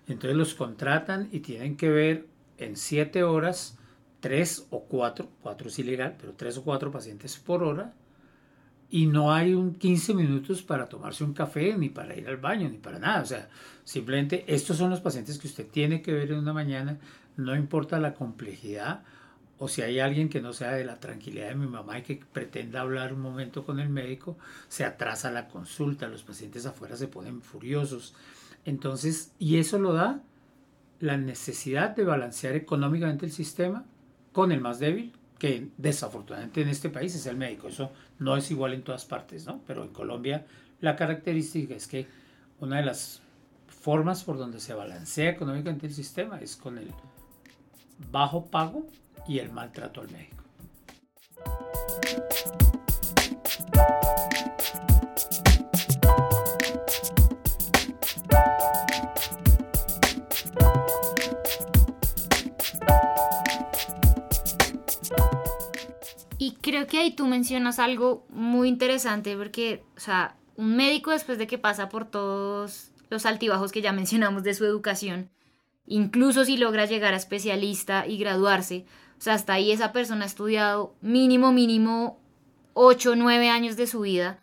Entonces 0.08 0.38
los 0.38 0.54
contratan 0.54 1.30
y 1.32 1.40
tienen 1.40 1.76
que 1.78 1.90
ver 1.90 2.28
en 2.60 2.78
siete 2.78 3.24
horas 3.24 3.78
tres 4.20 4.68
o 4.70 4.84
cuatro, 4.84 5.30
cuatro 5.42 5.70
es 5.70 5.80
ilegal, 5.80 6.16
pero 6.20 6.34
tres 6.34 6.58
o 6.60 6.64
cuatro 6.64 6.92
pacientes 6.92 7.38
por 7.38 7.64
hora 7.64 7.92
y 8.90 9.08
no 9.08 9.34
hay 9.34 9.54
un 9.54 9.76
15 9.76 10.14
minutos 10.14 10.62
para 10.62 10.88
tomarse 10.88 11.24
un 11.24 11.34
café, 11.34 11.76
ni 11.78 11.90
para 11.90 12.16
ir 12.16 12.28
al 12.28 12.38
baño, 12.38 12.70
ni 12.70 12.78
para 12.78 13.00
nada. 13.00 13.22
O 13.22 13.26
sea, 13.26 13.50
simplemente 13.84 14.46
estos 14.48 14.78
son 14.78 14.90
los 14.90 15.02
pacientes 15.02 15.38
que 15.38 15.48
usted 15.48 15.68
tiene 15.68 16.02
que 16.02 16.14
ver 16.14 16.32
en 16.32 16.40
una 16.40 16.54
mañana, 16.54 16.98
no 17.38 17.56
importa 17.56 18.00
la 18.00 18.14
complejidad 18.14 19.04
o 19.58 19.68
si 19.68 19.82
hay 19.82 20.00
alguien 20.00 20.30
que 20.30 20.42
no 20.42 20.54
sea 20.54 20.72
de 20.72 20.84
la 20.84 21.00
tranquilidad 21.00 21.50
de 21.50 21.56
mi 21.56 21.68
mamá 21.68 22.00
y 22.00 22.04
que 22.04 22.22
pretenda 22.32 22.82
hablar 22.82 23.14
un 23.14 23.22
momento 23.22 23.66
con 23.66 23.80
el 23.80 23.90
médico, 23.90 24.38
se 24.68 24.84
atrasa 24.84 25.32
la 25.32 25.48
consulta, 25.48 26.08
los 26.08 26.24
pacientes 26.24 26.66
afuera 26.66 26.98
se 26.98 27.08
ponen 27.08 27.42
furiosos. 27.42 28.14
Entonces, 28.66 29.32
y 29.40 29.58
eso 29.58 29.80
lo 29.80 29.94
da 29.94 30.22
la 31.00 31.18
necesidad 31.18 31.96
de 31.96 32.04
balancear 32.04 32.56
económicamente 32.56 33.26
el 33.26 33.32
sistema 33.32 33.86
con 34.34 34.52
el 34.52 34.60
más 34.60 34.80
débil, 34.80 35.14
que 35.38 35.70
desafortunadamente 35.78 36.62
en 36.62 36.70
este 36.70 36.90
país 36.90 37.16
es 37.16 37.26
el 37.26 37.38
médico. 37.38 37.68
Eso 37.68 37.92
no 38.20 38.38
es 38.38 38.50
igual 38.52 38.74
en 38.74 38.84
todas 38.84 39.06
partes, 39.06 39.46
¿no? 39.46 39.62
Pero 39.68 39.84
en 39.84 39.90
Colombia 39.90 40.46
la 40.82 40.96
característica 40.96 41.76
es 41.76 41.88
que 41.88 42.08
una 42.60 42.78
de 42.78 42.86
las 42.86 43.22
formas 43.68 44.24
por 44.24 44.38
donde 44.38 44.60
se 44.60 44.74
balancea 44.74 45.32
económicamente 45.32 45.88
el 45.88 45.94
sistema 45.94 46.40
es 46.40 46.56
con 46.56 46.78
el 46.78 46.92
bajo 48.12 48.46
pago 48.46 48.88
y 49.28 49.40
el 49.40 49.52
maltrato 49.52 50.02
al 50.02 50.12
médico. 50.12 50.44
Creo 66.66 66.88
que 66.88 66.98
ahí 66.98 67.12
tú 67.12 67.28
mencionas 67.28 67.78
algo 67.78 68.26
muy 68.30 68.70
interesante 68.70 69.38
porque, 69.38 69.84
o 69.96 70.00
sea, 70.00 70.36
un 70.56 70.76
médico 70.76 71.12
después 71.12 71.38
de 71.38 71.46
que 71.46 71.60
pasa 71.60 71.90
por 71.90 72.06
todos 72.06 72.90
los 73.12 73.28
altibajos 73.28 73.72
que 73.72 73.84
ya 73.84 73.92
mencionamos 73.92 74.42
de 74.42 74.56
su 74.56 74.66
educación, 74.66 75.30
incluso 75.86 76.44
si 76.44 76.58
logra 76.58 76.86
llegar 76.86 77.14
a 77.14 77.18
especialista 77.18 78.08
y 78.08 78.18
graduarse, 78.18 78.88
o 79.20 79.22
sea, 79.22 79.36
hasta 79.36 79.54
ahí 79.54 79.72
esa 79.72 79.92
persona 79.92 80.24
ha 80.24 80.28
estudiado 80.28 80.96
mínimo, 81.02 81.52
mínimo 81.52 82.20
8 82.74 83.12
o 83.12 83.16
9 83.16 83.48
años 83.48 83.78
de 83.78 83.86
su 83.86 84.02
vida 84.02 84.40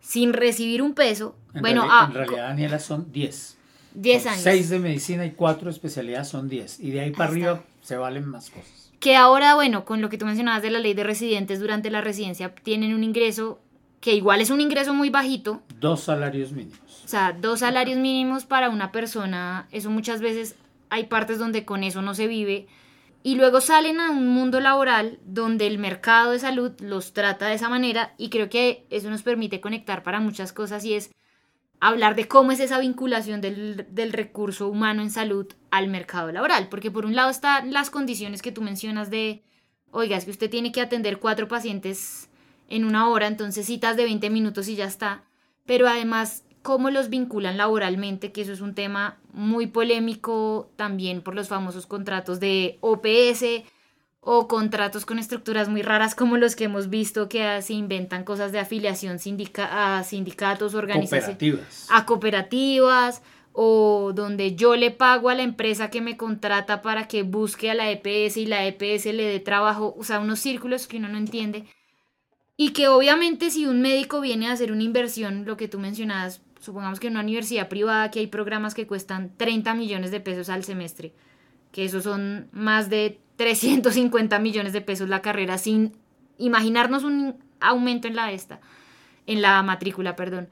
sin 0.00 0.34
recibir 0.34 0.82
un 0.82 0.94
peso. 0.94 1.36
En 1.52 1.62
bueno, 1.62 1.82
realidad, 1.82 2.06
en 2.06 2.14
realidad, 2.14 2.48
Daniela, 2.48 2.78
son 2.78 3.10
10. 3.10 3.56
10 3.94 4.26
años. 4.26 4.42
6 4.42 4.70
de 4.70 4.78
medicina 4.78 5.26
y 5.26 5.32
4 5.32 5.68
especialidades 5.68 6.28
son 6.28 6.48
10. 6.48 6.78
Y 6.78 6.90
de 6.92 7.00
ahí 7.00 7.10
para 7.10 7.28
arriba 7.28 7.64
se 7.82 7.96
valen 7.96 8.24
más 8.24 8.50
cosas. 8.50 8.85
Que 9.06 9.14
ahora, 9.14 9.54
bueno, 9.54 9.84
con 9.84 10.00
lo 10.00 10.08
que 10.08 10.18
tú 10.18 10.26
mencionabas 10.26 10.62
de 10.62 10.70
la 10.70 10.80
ley 10.80 10.92
de 10.92 11.04
residentes 11.04 11.60
durante 11.60 11.90
la 11.90 12.00
residencia, 12.00 12.52
tienen 12.52 12.92
un 12.92 13.04
ingreso 13.04 13.60
que 14.00 14.14
igual 14.16 14.40
es 14.40 14.50
un 14.50 14.60
ingreso 14.60 14.94
muy 14.94 15.10
bajito. 15.10 15.62
Dos 15.78 16.00
salarios 16.00 16.50
mínimos. 16.50 17.04
O 17.04 17.06
sea, 17.06 17.32
dos 17.32 17.60
salarios 17.60 17.98
mínimos 17.98 18.46
para 18.46 18.68
una 18.68 18.90
persona, 18.90 19.68
eso 19.70 19.90
muchas 19.90 20.20
veces 20.20 20.56
hay 20.90 21.04
partes 21.04 21.38
donde 21.38 21.64
con 21.64 21.84
eso 21.84 22.02
no 22.02 22.16
se 22.16 22.26
vive 22.26 22.66
y 23.22 23.36
luego 23.36 23.60
salen 23.60 24.00
a 24.00 24.10
un 24.10 24.26
mundo 24.26 24.58
laboral 24.58 25.20
donde 25.24 25.68
el 25.68 25.78
mercado 25.78 26.32
de 26.32 26.40
salud 26.40 26.72
los 26.80 27.12
trata 27.12 27.46
de 27.46 27.54
esa 27.54 27.68
manera 27.68 28.12
y 28.18 28.28
creo 28.28 28.48
que 28.48 28.86
eso 28.90 29.08
nos 29.08 29.22
permite 29.22 29.60
conectar 29.60 30.02
para 30.02 30.18
muchas 30.18 30.52
cosas 30.52 30.84
y 30.84 30.94
es 30.94 31.12
hablar 31.80 32.16
de 32.16 32.28
cómo 32.28 32.52
es 32.52 32.60
esa 32.60 32.78
vinculación 32.78 33.40
del, 33.40 33.86
del, 33.90 34.12
recurso 34.12 34.68
humano 34.68 35.02
en 35.02 35.10
salud 35.10 35.46
al 35.70 35.88
mercado 35.88 36.32
laboral, 36.32 36.68
porque 36.68 36.90
por 36.90 37.06
un 37.06 37.14
lado 37.14 37.30
están 37.30 37.72
las 37.72 37.90
condiciones 37.90 38.42
que 38.42 38.52
tú 38.52 38.62
mencionas 38.62 39.10
de, 39.10 39.42
oiga, 39.90 40.16
es 40.16 40.24
que 40.24 40.30
usted 40.30 40.50
tiene 40.50 40.72
que 40.72 40.80
atender 40.80 41.18
cuatro 41.18 41.48
pacientes 41.48 42.30
en 42.68 42.84
una 42.84 43.08
hora, 43.08 43.26
entonces 43.26 43.66
citas 43.66 43.96
de 43.96 44.04
20 44.04 44.30
minutos 44.30 44.68
y 44.68 44.76
ya 44.76 44.86
está, 44.86 45.24
pero 45.64 45.88
además 45.88 46.44
cómo 46.62 46.90
los 46.90 47.10
vinculan 47.10 47.56
laboralmente, 47.56 48.32
que 48.32 48.40
eso 48.40 48.52
es 48.52 48.60
un 48.60 48.74
tema 48.74 49.18
muy 49.32 49.68
polémico 49.68 50.70
también 50.76 51.22
por 51.22 51.34
los 51.34 51.48
famosos 51.48 51.86
contratos 51.86 52.40
de 52.40 52.78
OPS 52.80 53.64
o 54.28 54.48
contratos 54.48 55.06
con 55.06 55.20
estructuras 55.20 55.68
muy 55.68 55.82
raras 55.82 56.16
como 56.16 56.36
los 56.36 56.56
que 56.56 56.64
hemos 56.64 56.90
visto 56.90 57.28
que 57.28 57.62
se 57.62 57.74
inventan 57.74 58.24
cosas 58.24 58.50
de 58.50 58.58
afiliación 58.58 59.18
a 59.60 60.02
sindicatos, 60.02 60.74
organizaciones, 60.74 61.86
a 61.90 62.04
cooperativas 62.06 63.22
o 63.52 64.10
donde 64.12 64.56
yo 64.56 64.74
le 64.74 64.90
pago 64.90 65.28
a 65.28 65.36
la 65.36 65.44
empresa 65.44 65.90
que 65.90 66.00
me 66.00 66.16
contrata 66.16 66.82
para 66.82 67.06
que 67.06 67.22
busque 67.22 67.70
a 67.70 67.74
la 67.74 67.88
EPS 67.88 68.38
y 68.38 68.46
la 68.46 68.66
EPS 68.66 69.06
le 69.14 69.28
dé 69.28 69.38
trabajo, 69.38 69.94
o 69.96 70.02
sea, 70.02 70.18
unos 70.18 70.40
círculos 70.40 70.88
que 70.88 70.96
uno 70.96 71.08
no 71.08 71.18
entiende. 71.18 71.64
Y 72.56 72.70
que 72.70 72.88
obviamente 72.88 73.50
si 73.50 73.66
un 73.66 73.80
médico 73.80 74.20
viene 74.20 74.48
a 74.48 74.52
hacer 74.52 74.72
una 74.72 74.82
inversión, 74.82 75.44
lo 75.44 75.56
que 75.56 75.68
tú 75.68 75.78
mencionabas, 75.78 76.42
supongamos 76.58 76.98
que 76.98 77.06
en 77.06 77.12
una 77.12 77.22
universidad 77.22 77.68
privada 77.68 78.10
que 78.10 78.18
hay 78.18 78.26
programas 78.26 78.74
que 78.74 78.88
cuestan 78.88 79.36
30 79.36 79.72
millones 79.74 80.10
de 80.10 80.18
pesos 80.18 80.48
al 80.48 80.64
semestre, 80.64 81.14
que 81.70 81.84
eso 81.84 82.00
son 82.00 82.48
más 82.50 82.90
de 82.90 83.20
350 83.36 84.38
millones 84.38 84.72
de 84.72 84.80
pesos 84.80 85.08
la 85.08 85.22
carrera, 85.22 85.58
sin 85.58 85.92
imaginarnos 86.38 87.04
un 87.04 87.36
aumento 87.60 88.08
en 88.08 88.16
la 88.16 88.32
esta, 88.32 88.60
en 89.26 89.42
la 89.42 89.62
matrícula, 89.62 90.16
perdón, 90.16 90.48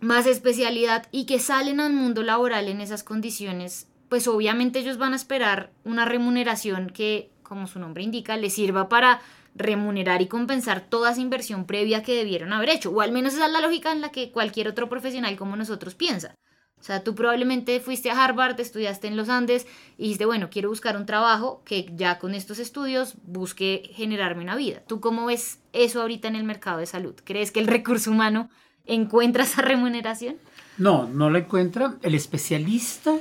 más 0.00 0.26
especialidad 0.26 1.06
y 1.10 1.26
que 1.26 1.38
salen 1.38 1.80
al 1.80 1.92
mundo 1.92 2.22
laboral 2.22 2.68
en 2.68 2.80
esas 2.80 3.02
condiciones, 3.02 3.88
pues 4.08 4.28
obviamente 4.28 4.78
ellos 4.78 4.98
van 4.98 5.12
a 5.12 5.16
esperar 5.16 5.70
una 5.84 6.04
remuneración 6.04 6.90
que, 6.90 7.30
como 7.42 7.66
su 7.66 7.78
nombre 7.78 8.02
indica, 8.02 8.36
les 8.36 8.54
sirva 8.54 8.88
para 8.88 9.20
remunerar 9.54 10.22
y 10.22 10.26
compensar 10.26 10.80
toda 10.80 11.12
esa 11.12 11.20
inversión 11.20 11.64
previa 11.66 12.02
que 12.02 12.14
debieron 12.14 12.52
haber 12.52 12.70
hecho. 12.70 12.90
O 12.90 13.00
al 13.00 13.12
menos 13.12 13.34
esa 13.34 13.46
es 13.46 13.52
la 13.52 13.60
lógica 13.60 13.92
en 13.92 14.00
la 14.00 14.10
que 14.10 14.30
cualquier 14.30 14.68
otro 14.68 14.88
profesional 14.88 15.36
como 15.36 15.56
nosotros 15.56 15.94
piensa. 15.94 16.34
O 16.80 16.84
sea, 16.84 17.02
tú 17.02 17.14
probablemente 17.14 17.80
fuiste 17.80 18.10
a 18.10 18.24
Harvard, 18.24 18.58
estudiaste 18.60 19.08
en 19.08 19.16
los 19.16 19.28
Andes 19.28 19.66
y 19.96 20.04
dijiste, 20.04 20.26
bueno, 20.26 20.48
quiero 20.50 20.68
buscar 20.68 20.96
un 20.96 21.06
trabajo 21.06 21.62
que 21.64 21.92
ya 21.96 22.18
con 22.18 22.34
estos 22.34 22.58
estudios 22.58 23.14
busque 23.24 23.90
generarme 23.94 24.42
una 24.42 24.56
vida. 24.56 24.82
¿Tú 24.86 25.00
cómo 25.00 25.26
ves 25.26 25.58
eso 25.72 26.00
ahorita 26.00 26.28
en 26.28 26.36
el 26.36 26.44
mercado 26.44 26.78
de 26.78 26.86
salud? 26.86 27.14
¿Crees 27.24 27.50
que 27.50 27.60
el 27.60 27.66
recurso 27.66 28.10
humano 28.10 28.48
encuentra 28.86 29.44
esa 29.44 29.62
remuneración? 29.62 30.36
No, 30.78 31.08
no 31.08 31.30
lo 31.30 31.38
encuentra. 31.38 31.96
El 32.02 32.14
especialista 32.14 33.16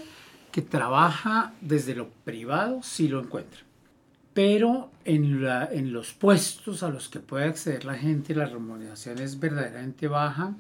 que 0.51 0.61
trabaja 0.61 1.53
desde 1.61 1.95
lo 1.95 2.09
privado 2.23 2.81
sí 2.83 3.07
lo 3.07 3.19
encuentra 3.19 3.67
pero 4.37 4.91
en, 5.03 5.43
la, 5.43 5.65
en, 5.65 5.91
los 5.91 6.13
puestos 6.13 6.83
a 6.83 6.89
los 6.89 7.09
que 7.09 7.19
puede 7.19 7.45
acceder 7.45 7.85
la 7.85 7.95
gente 7.95 8.35
la 8.35 8.45
remuneración 8.45 9.17
es 9.17 9.39
verdaderamente 9.39 10.07
baja, 10.07 10.53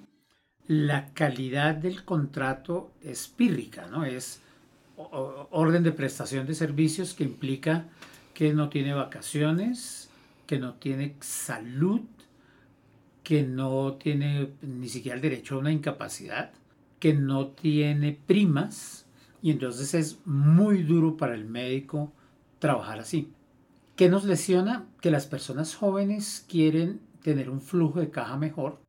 la 0.67 1.13
calidad 1.13 1.75
del 1.75 2.03
contrato 2.03 2.91
es 3.01 3.27
pírrica, 3.27 3.87
¿no? 3.87 4.03
Es 4.03 4.41
orden 4.97 5.83
de 5.83 5.91
prestación 5.91 6.45
de 6.47 6.55
servicios 6.55 7.13
que 7.13 7.23
implica 7.23 7.85
que 8.33 8.53
no 8.53 8.69
tiene 8.69 8.93
vacaciones, 8.93 10.09
que 10.45 10.59
no 10.59 10.73
tiene 10.73 11.15
salud, 11.21 12.01
que 13.23 13.43
no 13.43 13.93
tiene 13.93 14.51
ni 14.61 14.89
siquiera 14.89 15.15
el 15.15 15.21
derecho 15.21 15.55
a 15.55 15.59
una 15.59 15.71
incapacidad, 15.71 16.51
que 16.99 17.13
no 17.13 17.47
tiene 17.47 18.17
primas, 18.25 19.05
y 19.41 19.51
entonces 19.51 19.93
es 19.93 20.19
muy 20.25 20.83
duro 20.83 21.15
para 21.15 21.35
el 21.35 21.45
médico 21.45 22.11
trabajar 22.59 22.99
así. 22.99 23.31
¿Qué 23.95 24.09
nos 24.09 24.25
lesiona? 24.25 24.85
Que 25.01 25.11
las 25.11 25.27
personas 25.27 25.75
jóvenes 25.75 26.45
quieren 26.49 26.99
tener 27.21 27.49
un 27.49 27.61
flujo 27.61 27.99
de 27.99 28.09
caja 28.09 28.37
mejor, 28.37 28.79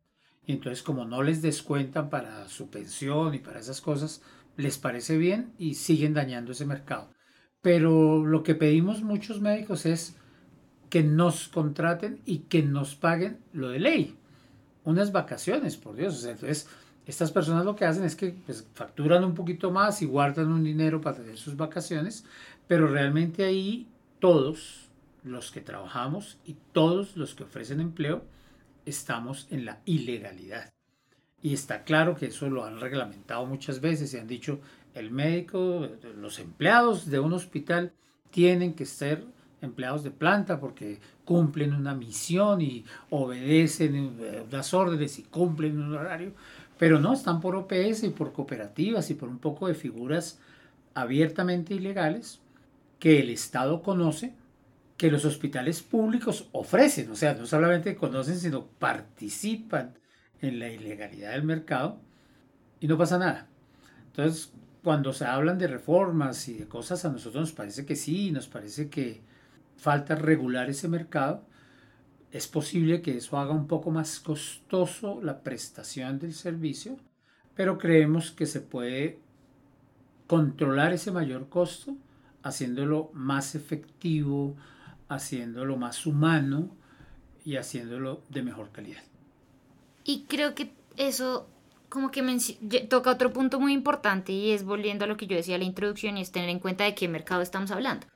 y 0.49 0.53
entonces 0.55 0.82
como 0.82 1.05
no 1.05 1.22
les 1.22 1.42
descuentan 1.42 2.09
para 2.09 2.49
su 2.49 2.70
pensión 2.70 3.34
y 3.34 3.38
para 3.38 3.61
esas 3.61 3.82
cosas, 3.82 4.22
les 4.57 4.78
parece 4.78 5.18
bien 5.18 5.53
y 5.59 5.74
siguen 5.74 6.14
dañando 6.14 6.53
ese 6.53 6.64
mercado. 6.64 7.11
Pero 7.61 8.24
lo 8.24 8.42
que 8.42 8.55
pedimos 8.55 9.03
muchos 9.03 9.42
médicos 9.42 9.84
es 9.84 10.16
que 10.88 11.03
nos 11.03 11.49
contraten 11.49 12.22
y 12.24 12.38
que 12.38 12.62
nos 12.62 12.94
paguen 12.94 13.40
lo 13.53 13.68
de 13.68 13.78
ley. 13.78 14.16
Unas 14.84 15.12
vacaciones, 15.12 15.76
por 15.76 15.96
Dios. 15.96 16.24
entonces, 16.24 16.66
estas 17.05 17.30
personas 17.30 17.66
lo 17.66 17.76
que 17.76 17.84
hacen 17.84 18.05
es 18.05 18.16
que 18.16 18.34
pues, 18.46 18.66
facturan 18.72 19.24
un 19.24 19.34
poquito 19.34 19.70
más 19.70 20.01
y 20.01 20.07
guardan 20.07 20.51
un 20.51 20.64
dinero 20.64 21.03
para 21.03 21.18
tener 21.18 21.36
sus 21.36 21.59
vacaciones, 21.59 22.24
pero 22.66 22.86
realmente 22.86 23.44
ahí 23.44 23.86
todos 24.18 24.88
los 25.24 25.51
que 25.51 25.61
trabajamos 25.61 26.38
y 26.46 26.57
todos 26.72 27.18
los 27.18 27.34
que 27.34 27.44
ofrecen 27.44 27.80
empleo 27.80 28.22
estamos 28.89 29.47
en 29.51 29.64
la 29.64 29.80
ilegalidad. 29.84 30.72
Y 31.41 31.55
está 31.55 31.84
claro 31.84 32.16
que 32.16 32.26
eso 32.26 32.51
lo 32.51 32.64
han 32.64 32.80
reglamentado 32.80 33.47
muchas 33.47 33.80
veces 33.80 34.12
y 34.12 34.18
han 34.18 34.26
dicho 34.26 34.61
el 34.95 35.11
médico, 35.11 35.89
los 36.16 36.39
empleados 36.39 37.09
de 37.09 37.20
un 37.20 37.32
hospital 37.32 37.93
tienen 38.30 38.74
que 38.74 38.86
ser 38.86 39.24
empleados 39.61 40.03
de 40.03 40.11
planta 40.11 40.61
porque 40.61 40.99
cumplen 41.24 41.74
una 41.74 41.95
misión 41.95 42.61
y 42.61 42.84
obedecen 43.11 44.16
eh, 44.20 44.45
las 44.51 44.72
órdenes 44.74 45.18
y 45.18 45.22
cumplen 45.24 45.80
un 45.80 45.95
horario, 45.95 46.32
pero 46.78 47.01
no, 47.01 47.12
están 47.12 47.41
por 47.41 47.57
OPS 47.57 48.05
y 48.05 48.11
por 48.11 48.32
cooperativas 48.32 49.11
y 49.11 49.14
por 49.14 49.28
un 49.28 49.39
poco 49.39 49.68
de 49.68 49.74
figuras 49.74 50.39
abiertamente 50.95 51.74
ilegales 51.74 52.41
que 52.99 53.20
el 53.20 53.30
Estado 53.30 53.82
conoce, 53.82 54.32
que 54.99 55.11
los 55.12 55.24
hospitales 55.24 55.80
públicos 55.80 56.49
ofrecen, 56.53 57.11
o 57.11 57.14
sea, 57.14 57.32
no 57.32 57.46
solamente 57.46 57.94
conocen, 57.94 58.36
sino 58.38 58.66
participan 58.66 59.94
en 60.42 60.59
la 60.59 60.68
ilegalidad 60.68 61.32
del 61.32 61.44
mercado 61.44 62.01
y 62.80 62.88
no 62.88 62.99
pasa 62.99 63.16
nada. 63.16 63.46
Entonces, 64.09 64.53
cuando 64.82 65.12
se 65.12 65.24
hablan 65.24 65.57
de 65.57 65.68
reformas 65.68 66.49
y 66.49 66.55
de 66.55 66.66
cosas, 66.66 67.05
a 67.05 67.11
nosotros 67.11 67.42
nos 67.42 67.53
parece 67.53 67.86
que 67.86 67.94
sí, 67.94 68.32
nos 68.32 68.49
parece 68.49 68.90
que 68.90 69.20
falta 69.76 70.16
regular 70.16 70.68
ese 70.68 70.88
mercado. 70.88 71.44
Es 72.32 72.49
posible 72.49 73.01
que 73.01 73.16
eso 73.16 73.38
haga 73.38 73.53
un 73.53 73.68
poco 73.68 73.92
más 73.92 74.18
costoso 74.18 75.20
la 75.22 75.42
prestación 75.44 76.18
del 76.18 76.34
servicio, 76.34 76.96
pero 77.55 77.78
creemos 77.78 78.32
que 78.32 78.46
se 78.46 78.61
puede 78.61 79.20
controlar 80.26 80.92
ese 80.92 81.12
mayor 81.12 81.49
costo 81.49 81.96
haciéndolo 82.42 83.11
más 83.14 83.55
efectivo, 83.55 84.57
haciéndolo 85.09 85.76
más 85.76 86.06
humano 86.06 86.70
y 87.44 87.56
haciéndolo 87.56 88.22
de 88.28 88.42
mejor 88.42 88.70
calidad. 88.70 89.02
Y 90.04 90.24
creo 90.28 90.54
que 90.54 90.72
eso 90.96 91.48
como 91.88 92.11
que 92.11 92.22
toca 92.88 93.11
otro 93.11 93.32
punto 93.32 93.61
muy 93.61 93.72
importante 93.72 94.32
y 94.32 94.50
es 94.50 94.64
volviendo 94.64 95.04
a 95.04 95.09
lo 95.09 95.16
que 95.16 95.26
yo 95.26 95.36
decía 95.36 95.54
en 95.54 95.62
la 95.62 95.66
introducción 95.66 96.18
y 96.18 96.22
es 96.22 96.32
tener 96.32 96.50
en 96.50 96.59
cuenta 96.59 96.84
de 96.84 96.94
qué 96.94 97.09
mercado 97.09 97.40
estamos 97.40 97.70
hablando. 97.70 98.06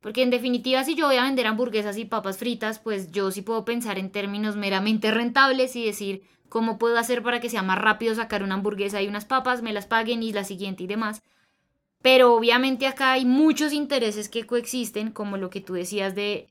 Porque 0.00 0.22
en 0.22 0.30
definitiva, 0.30 0.84
si 0.84 0.94
yo 0.94 1.06
voy 1.06 1.16
a 1.16 1.24
vender 1.24 1.46
hamburguesas 1.46 1.98
y 1.98 2.04
papas 2.04 2.38
fritas, 2.38 2.78
pues 2.78 3.10
yo 3.10 3.30
sí 3.30 3.42
puedo 3.42 3.64
pensar 3.64 3.98
en 3.98 4.10
términos 4.10 4.56
meramente 4.56 5.10
rentables 5.10 5.74
y 5.76 5.84
decir 5.84 6.22
cómo 6.48 6.78
puedo 6.78 6.96
hacer 6.98 7.22
para 7.22 7.40
que 7.40 7.50
sea 7.50 7.62
más 7.62 7.78
rápido 7.78 8.14
sacar 8.14 8.42
una 8.42 8.54
hamburguesa 8.54 9.02
y 9.02 9.08
unas 9.08 9.24
papas, 9.24 9.60
me 9.60 9.72
las 9.72 9.86
paguen 9.86 10.22
y 10.22 10.32
la 10.32 10.44
siguiente 10.44 10.84
y 10.84 10.86
demás. 10.86 11.20
Pero 12.02 12.34
obviamente 12.34 12.86
acá 12.86 13.12
hay 13.12 13.24
muchos 13.24 13.72
intereses 13.72 14.28
que 14.28 14.46
coexisten, 14.46 15.10
como 15.10 15.36
lo 15.36 15.50
que 15.50 15.60
tú 15.60 15.74
decías 15.74 16.14
de, 16.14 16.48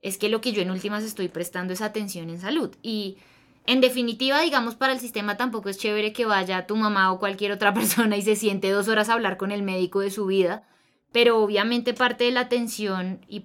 es 0.00 0.16
que 0.16 0.28
lo 0.28 0.40
que 0.40 0.52
yo 0.52 0.62
en 0.62 0.70
últimas 0.70 1.02
estoy 1.02 1.28
prestando 1.28 1.72
es 1.72 1.82
atención 1.82 2.30
en 2.30 2.40
salud. 2.40 2.74
Y 2.82 3.18
en 3.66 3.80
definitiva, 3.80 4.40
digamos, 4.40 4.74
para 4.74 4.92
el 4.92 5.00
sistema 5.00 5.36
tampoco 5.36 5.68
es 5.68 5.78
chévere 5.78 6.12
que 6.12 6.24
vaya 6.24 6.66
tu 6.66 6.76
mamá 6.76 7.12
o 7.12 7.18
cualquier 7.18 7.52
otra 7.52 7.74
persona 7.74 8.16
y 8.16 8.22
se 8.22 8.36
siente 8.36 8.70
dos 8.70 8.88
horas 8.88 9.08
a 9.08 9.14
hablar 9.14 9.36
con 9.36 9.52
el 9.52 9.62
médico 9.62 10.00
de 10.00 10.10
su 10.10 10.26
vida, 10.26 10.66
pero 11.12 11.42
obviamente 11.42 11.94
parte 11.94 12.24
de 12.24 12.30
la 12.30 12.40
atención 12.40 13.24
y 13.28 13.44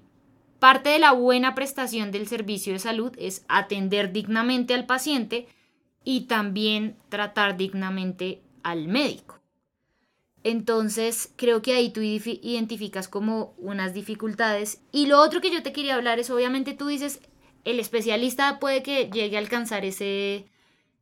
parte 0.60 0.90
de 0.90 1.00
la 1.00 1.12
buena 1.12 1.56
prestación 1.56 2.12
del 2.12 2.28
servicio 2.28 2.74
de 2.74 2.80
salud 2.80 3.12
es 3.18 3.46
atender 3.48 4.12
dignamente 4.12 4.74
al 4.74 4.86
paciente 4.86 5.48
y 6.04 6.22
también 6.22 6.98
tratar 7.10 7.58
dignamente 7.58 8.42
al 8.64 8.88
médico. 8.88 9.40
Entonces, 10.46 11.34
creo 11.38 11.64
que 11.64 11.74
ahí 11.74 11.90
tú 11.90 12.02
identificas 12.02 13.08
como 13.08 13.56
unas 13.58 13.96
dificultades. 13.96 14.80
Y 14.92 15.08
lo 15.08 15.20
otro 15.20 15.42
que 15.42 15.50
yo 15.50 15.64
te 15.64 15.74
quería 15.74 15.96
hablar 15.96 16.20
es, 16.20 16.30
obviamente 16.30 16.76
tú 16.76 16.86
dices, 16.86 17.20
el 17.64 17.80
especialista 17.80 18.60
puede 18.60 18.84
que 18.84 19.10
llegue 19.10 19.38
a 19.38 19.40
alcanzar 19.40 19.86
ese, 19.86 20.46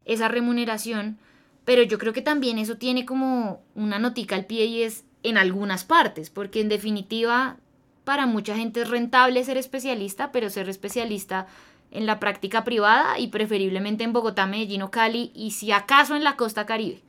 esa 0.06 0.30
remuneración, 0.30 1.20
pero 1.66 1.84
yo 1.84 1.98
creo 1.98 2.14
que 2.14 2.22
también 2.22 2.58
eso 2.58 2.78
tiene 2.78 3.06
como 3.06 3.62
una 3.76 4.00
notica 4.00 4.38
al 4.38 4.46
pie 4.46 4.64
y 4.64 4.84
es 4.84 5.04
en 5.24 5.38
algunas 5.38 5.84
partes, 5.84 6.30
porque 6.30 6.62
en 6.62 6.70
definitiva 6.70 7.58
para 8.06 8.26
mucha 8.26 8.56
gente 8.56 8.84
es 8.84 8.89
rentable 8.89 9.44
ser 9.44 9.58
especialista, 9.58 10.32
pero 10.32 10.50
ser 10.50 10.70
especialista 10.70 11.48
en 11.91 12.06
la 12.06 12.18
práctica 12.22 12.64
privada 12.64 13.20
y 13.20 13.28
preferiblemente 13.28 14.06
en 14.06 14.14
Bogotá, 14.14 14.46
Medellín 14.46 14.84
o 14.84 14.89
Cali 14.89 15.34
y 15.36 15.52
si 15.52 15.74
acaso 15.74 16.16
en 16.16 16.24
la 16.24 16.38
costa 16.38 16.66
caribe, 16.66 17.02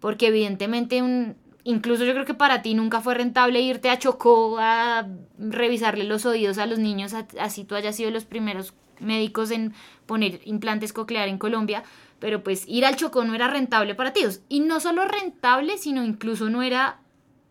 porque 0.00 0.26
evidentemente 0.26 1.02
un, 1.02 1.36
incluso 1.68 2.04
yo 2.04 2.14
creo 2.14 2.24
que 2.24 2.32
para 2.32 2.62
ti 2.62 2.72
nunca 2.72 3.02
fue 3.02 3.14
rentable 3.14 3.60
irte 3.60 3.90
a 3.90 3.98
Chocó 3.98 4.56
a 4.58 5.06
revisarle 5.38 6.04
los 6.04 6.24
oídos 6.24 6.56
a 6.56 6.64
los 6.64 6.78
niños, 6.78 7.14
así 7.38 7.64
tú 7.64 7.74
hayas 7.74 7.94
sido 7.94 8.10
los 8.10 8.24
primeros 8.24 8.72
médicos 9.00 9.50
en 9.50 9.74
poner 10.06 10.40
implantes 10.44 10.94
coclear 10.94 11.28
en 11.28 11.36
Colombia, 11.36 11.84
pero 12.20 12.42
pues 12.42 12.64
ir 12.66 12.86
al 12.86 12.96
Chocó 12.96 13.22
no 13.24 13.34
era 13.34 13.48
rentable 13.48 13.94
para 13.94 14.14
ti. 14.14 14.22
Y 14.48 14.60
no 14.60 14.80
solo 14.80 15.04
rentable, 15.04 15.76
sino 15.76 16.02
incluso 16.02 16.48
no 16.48 16.62
era 16.62 17.00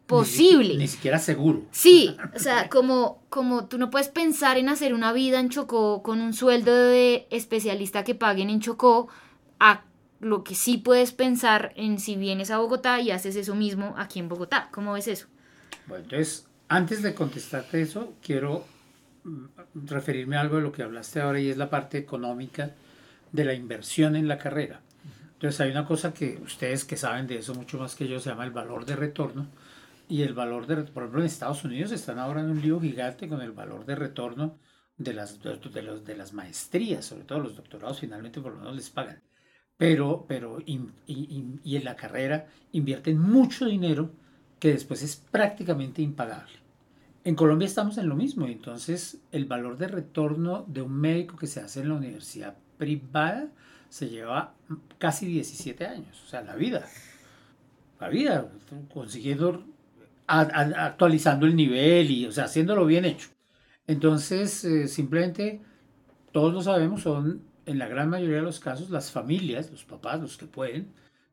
posible. 0.08 0.76
Ni, 0.78 0.88
siquiera 0.88 1.20
seguro. 1.20 1.66
Sí, 1.70 2.18
o 2.36 2.40
sea, 2.40 2.70
como, 2.70 3.22
como 3.30 3.68
tú 3.68 3.78
no 3.78 3.92
puedes 3.92 4.10
pensar 4.10 4.58
en 4.58 4.68
hacer 4.68 4.96
una 4.96 5.14
vida 5.14 5.40
en 5.40 5.50
Chocó 5.50 6.02
con 6.02 6.22
un 6.22 6.34
sueldo 6.34 6.74
de 6.74 7.28
especialista 7.30 8.04
que 8.04 8.16
paguen 8.16 8.50
en 8.50 8.62
Chocó, 8.62 9.10
a 9.60 9.84
lo 10.20 10.44
que 10.44 10.56
sí 10.56 10.78
puedes 10.78 11.12
pensar 11.12 11.74
en 11.76 12.00
si 12.00 12.16
vienes 12.16 12.52
a 12.52 12.58
Bogotá 12.58 13.00
y 13.02 13.12
haces 13.12 13.36
eso 13.36 13.56
mismo 13.56 13.94
aquí 13.98 14.20
en 14.20 14.30
Bogotá. 14.30 14.70
¿Cómo 14.72 14.94
ves 14.94 15.08
eso? 15.08 15.28
Bueno, 15.86 16.04
entonces, 16.04 16.48
antes 16.68 17.02
de 17.02 17.14
contestarte 17.14 17.82
eso, 17.82 18.14
quiero 18.22 18.66
referirme 19.74 20.38
a 20.38 20.42
algo 20.42 20.58
de 20.58 20.64
lo 20.64 20.72
que 20.72 20.84
hablaste 20.84 21.22
ahora 21.22 21.40
y 21.40 21.50
es 21.50 21.58
la 21.58 21.70
parte 21.70 21.98
económica 21.98 22.72
de 23.32 23.46
la 23.46 23.54
inversión 23.54 24.16
en 24.16 24.28
la 24.28 24.38
carrera. 24.38 24.82
Entonces 25.34 25.62
hay 25.62 25.72
una 25.72 25.86
cosa 25.86 26.14
que 26.14 26.40
ustedes 26.44 26.84
que 26.84 26.98
saben 26.98 27.28
de 27.28 27.38
eso 27.38 27.54
mucho 27.54 27.78
más 27.78 27.96
que 27.96 28.08
yo, 28.08 28.20
se 28.20 28.30
llama 28.30 28.46
el 28.46 28.52
valor 28.52 28.86
de 28.86 28.96
retorno. 28.96 29.48
Y 30.10 30.22
el 30.22 30.34
valor 30.34 30.68
de, 30.68 30.78
por 30.84 31.04
ejemplo, 31.04 31.20
en 31.20 31.28
Estados 31.28 31.66
Unidos 31.66 31.92
están 31.92 32.18
ahora 32.18 32.40
en 32.40 32.50
un 32.50 32.62
lío 32.62 32.80
gigante 32.80 33.28
con 33.28 33.42
el 33.42 33.52
valor 33.52 33.86
de 33.86 33.96
retorno 33.96 34.58
de 34.98 35.14
las, 35.14 35.40
de, 35.42 35.82
los, 35.84 36.06
de 36.06 36.16
las 36.16 36.34
maestrías, 36.34 37.06
sobre 37.06 37.26
todo 37.26 37.40
los 37.40 37.56
doctorados 37.56 38.00
finalmente 38.00 38.42
por 38.42 38.54
lo 38.54 38.60
menos 38.60 38.76
les 38.76 38.90
pagan. 38.90 39.22
Pero, 39.78 40.26
pero 40.28 40.60
y, 40.66 40.80
en 41.08 41.84
la 41.84 41.96
carrera 41.96 42.48
invierten 42.72 43.20
mucho 43.20 43.66
dinero 43.66 44.12
que 44.60 44.74
después 44.74 45.04
es 45.04 45.16
prácticamente 45.16 46.02
impagable. 46.02 46.58
En 47.24 47.36
Colombia 47.36 47.68
estamos 47.68 47.98
en 47.98 48.10
lo 48.10 48.16
mismo, 48.16 48.48
entonces 48.48 49.20
el 49.32 49.46
valor 49.46 49.78
de 49.78 49.88
retorno 49.88 50.66
de 50.68 50.82
un 50.82 50.94
médico 50.94 51.36
que 51.36 51.46
se 51.46 51.60
hace 51.60 51.82
en 51.82 51.90
la 51.90 51.96
universidad 51.96 52.56
privada 52.78 53.50
se 53.90 54.10
lleva 54.10 54.54
casi 54.98 55.28
17 55.28 55.86
años, 55.86 56.24
o 56.26 56.28
sea, 56.28 56.42
la 56.42 56.56
vida, 56.56 56.86
la 58.00 58.10
vida, 58.10 58.50
consiguiendo, 58.94 59.64
actualizando 60.26 61.46
el 61.46 61.56
nivel 61.56 62.10
y, 62.12 62.26
o 62.26 62.32
sea, 62.32 62.46
haciéndolo 62.46 62.86
bien 62.86 63.06
hecho. 63.06 63.30
Entonces, 63.88 64.64
eh, 64.66 64.88
simplemente, 64.88 65.62
todos 66.32 66.54
lo 66.54 66.62
sabemos, 66.62 67.02
son 67.02 67.42
en 67.68 67.78
la 67.78 67.88
gran 67.88 68.10
mayoría 68.10 68.38
de 68.38 68.42
los 68.42 68.60
casos 68.60 68.90
las 68.90 69.12
familias, 69.12 69.70
los 69.70 69.84
papás, 69.84 70.20
los 70.22 70.38
que 70.38 70.48
pueden, 70.48 70.88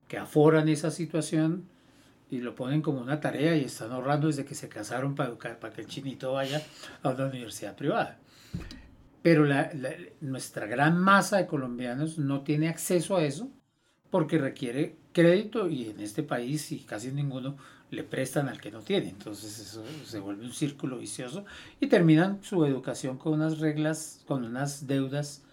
que 0.08 0.18
aforan 0.18 0.68
esa 0.68 0.90
situación 0.90 1.68
y 2.28 2.38
lo 2.38 2.54
ponen 2.56 2.82
como 2.82 3.00
una 3.00 3.20
tarea 3.20 3.56
y 3.56 3.64
están 3.64 3.92
ahorrando 3.92 4.26
desde 4.26 4.44
que 4.44 4.56
se 4.56 4.68
casaron 4.68 5.14
para 5.14 5.30
educar, 5.30 5.58
para 5.60 5.72
que 5.72 5.82
el 5.82 5.86
chinito 5.86 6.32
vaya 6.32 6.60
a 7.02 7.10
una 7.10 7.26
universidad 7.26 7.76
privada. 7.76 8.18
Pero 9.22 9.44
la, 9.44 9.70
nuestra 10.20 10.66
gran 10.66 10.98
masa 10.98 11.38
de 11.38 11.46
colombianos 11.46 12.18
no 12.18 12.42
tiene 12.42 12.68
acceso 12.68 13.16
a 13.16 13.24
eso 13.24 13.48
porque 14.10 14.36
requiere 14.36 14.96
crédito 15.12 15.68
y 15.68 15.90
en 15.90 16.00
este 16.00 16.24
país 16.24 16.72
y 16.72 16.80
casi 16.80 17.12
ninguno 17.12 17.56
le 17.90 18.02
prestan 18.02 18.48
al 18.48 18.60
que 18.60 18.72
no 18.72 18.80
tiene. 18.80 19.08
Entonces 19.10 19.60
eso 19.60 19.84
se 20.04 20.18
vuelve 20.18 20.44
un 20.44 20.52
círculo 20.52 20.98
vicioso 20.98 21.44
y 21.78 21.86
terminan 21.86 22.42
su 22.42 22.64
educación 22.64 23.18
con 23.18 23.34
unas 23.34 23.60
reglas, 23.60 24.24
con 24.26 24.44
unas 24.44 24.88
deudas 24.88 25.44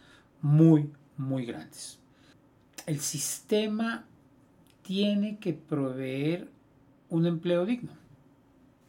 muy, 0.42 0.92
muy 1.18 1.46
grandes. 1.46 2.00
El 2.86 3.00
sistema 3.00 4.06
tiene 4.82 5.38
que 5.38 5.54
proveer 5.54 6.50
un 7.10 7.26
empleo 7.26 7.66
digno. 7.66 7.92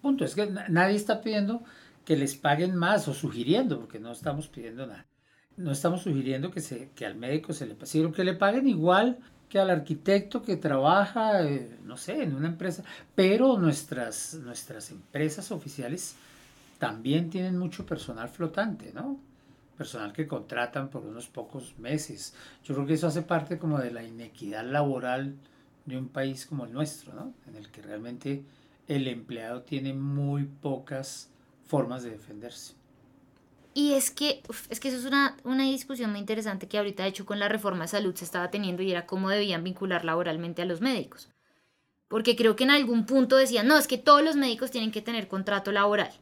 Punto. 0.00 0.24
Es 0.24 0.34
que 0.34 0.46
nadie 0.46 0.96
está 0.96 1.20
pidiendo 1.20 1.62
que 2.04 2.16
les 2.16 2.34
paguen 2.34 2.74
más 2.74 3.06
o 3.08 3.14
sugiriendo, 3.14 3.78
porque 3.78 4.00
no 4.00 4.12
estamos 4.12 4.48
pidiendo 4.48 4.86
nada. 4.86 5.06
No 5.56 5.70
estamos 5.70 6.02
sugiriendo 6.02 6.50
que, 6.50 6.60
se, 6.60 6.90
que 6.94 7.06
al 7.06 7.14
médico 7.14 7.52
se 7.52 7.66
le 7.66 7.76
sino 7.84 8.12
que 8.12 8.24
le 8.24 8.34
paguen 8.34 8.66
igual 8.68 9.18
que 9.48 9.60
al 9.60 9.68
arquitecto 9.68 10.42
que 10.42 10.56
trabaja, 10.56 11.42
eh, 11.46 11.78
no 11.84 11.98
sé, 11.98 12.22
en 12.22 12.34
una 12.34 12.48
empresa. 12.48 12.82
Pero 13.14 13.58
nuestras, 13.58 14.34
nuestras 14.34 14.90
empresas 14.90 15.52
oficiales 15.52 16.16
también 16.78 17.28
tienen 17.28 17.58
mucho 17.58 17.84
personal 17.84 18.30
flotante, 18.30 18.92
¿no? 18.94 19.20
Personal 19.82 20.12
que 20.12 20.28
contratan 20.28 20.90
por 20.90 21.02
unos 21.02 21.26
pocos 21.26 21.76
meses. 21.76 22.34
Yo 22.62 22.72
creo 22.72 22.86
que 22.86 22.94
eso 22.94 23.08
hace 23.08 23.22
parte 23.22 23.58
como 23.58 23.80
de 23.80 23.90
la 23.90 24.04
inequidad 24.04 24.64
laboral 24.64 25.34
de 25.86 25.98
un 25.98 26.06
país 26.06 26.46
como 26.46 26.66
el 26.66 26.72
nuestro, 26.72 27.12
¿no? 27.14 27.34
En 27.48 27.56
el 27.56 27.68
que 27.68 27.82
realmente 27.82 28.44
el 28.86 29.08
empleado 29.08 29.62
tiene 29.62 29.92
muy 29.92 30.44
pocas 30.44 31.30
formas 31.66 32.04
de 32.04 32.10
defenderse. 32.10 32.74
Y 33.74 33.94
es 33.94 34.12
que, 34.12 34.44
es 34.70 34.78
que 34.78 34.86
eso 34.86 34.98
es 34.98 35.04
una, 35.04 35.36
una 35.42 35.64
discusión 35.64 36.12
muy 36.12 36.20
interesante 36.20 36.68
que 36.68 36.78
ahorita, 36.78 37.02
de 37.02 37.08
hecho, 37.08 37.26
con 37.26 37.40
la 37.40 37.48
reforma 37.48 37.82
de 37.82 37.88
salud 37.88 38.14
se 38.14 38.24
estaba 38.24 38.52
teniendo 38.52 38.84
y 38.84 38.92
era 38.92 39.04
cómo 39.04 39.30
debían 39.30 39.64
vincular 39.64 40.04
laboralmente 40.04 40.62
a 40.62 40.64
los 40.64 40.80
médicos. 40.80 41.28
Porque 42.06 42.36
creo 42.36 42.54
que 42.54 42.62
en 42.62 42.70
algún 42.70 43.04
punto 43.04 43.34
decían, 43.34 43.66
no, 43.66 43.76
es 43.76 43.88
que 43.88 43.98
todos 43.98 44.22
los 44.22 44.36
médicos 44.36 44.70
tienen 44.70 44.92
que 44.92 45.02
tener 45.02 45.26
contrato 45.26 45.72
laboral. 45.72 46.12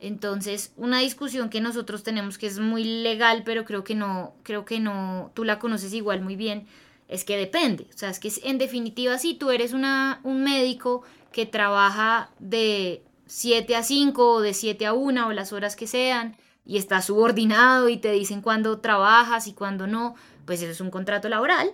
Entonces, 0.00 0.72
una 0.76 1.00
discusión 1.00 1.50
que 1.50 1.60
nosotros 1.60 2.02
tenemos 2.02 2.38
que 2.38 2.46
es 2.46 2.60
muy 2.60 2.84
legal, 2.84 3.42
pero 3.44 3.64
creo 3.64 3.82
que 3.82 3.94
no, 3.94 4.34
creo 4.44 4.64
que 4.64 4.78
no, 4.78 5.32
tú 5.34 5.44
la 5.44 5.58
conoces 5.58 5.92
igual 5.92 6.20
muy 6.20 6.36
bien, 6.36 6.66
es 7.08 7.24
que 7.24 7.36
depende. 7.36 7.86
O 7.94 7.98
sea, 7.98 8.10
es 8.10 8.20
que 8.20 8.30
en 8.44 8.58
definitiva, 8.58 9.18
si 9.18 9.34
tú 9.34 9.50
eres 9.50 9.72
una, 9.72 10.20
un 10.22 10.44
médico 10.44 11.02
que 11.32 11.46
trabaja 11.46 12.30
de 12.38 13.02
7 13.26 13.74
a 13.74 13.82
5 13.82 14.34
o 14.34 14.40
de 14.40 14.54
7 14.54 14.86
a 14.86 14.92
1 14.92 15.26
o 15.26 15.32
las 15.32 15.52
horas 15.52 15.74
que 15.74 15.86
sean 15.86 16.36
y 16.64 16.76
está 16.76 17.02
subordinado 17.02 17.88
y 17.88 17.96
te 17.96 18.12
dicen 18.12 18.40
cuándo 18.40 18.78
trabajas 18.78 19.46
y 19.48 19.52
cuándo 19.52 19.86
no, 19.86 20.14
pues 20.44 20.62
eso 20.62 20.70
es 20.70 20.80
un 20.80 20.90
contrato 20.90 21.28
laboral. 21.28 21.70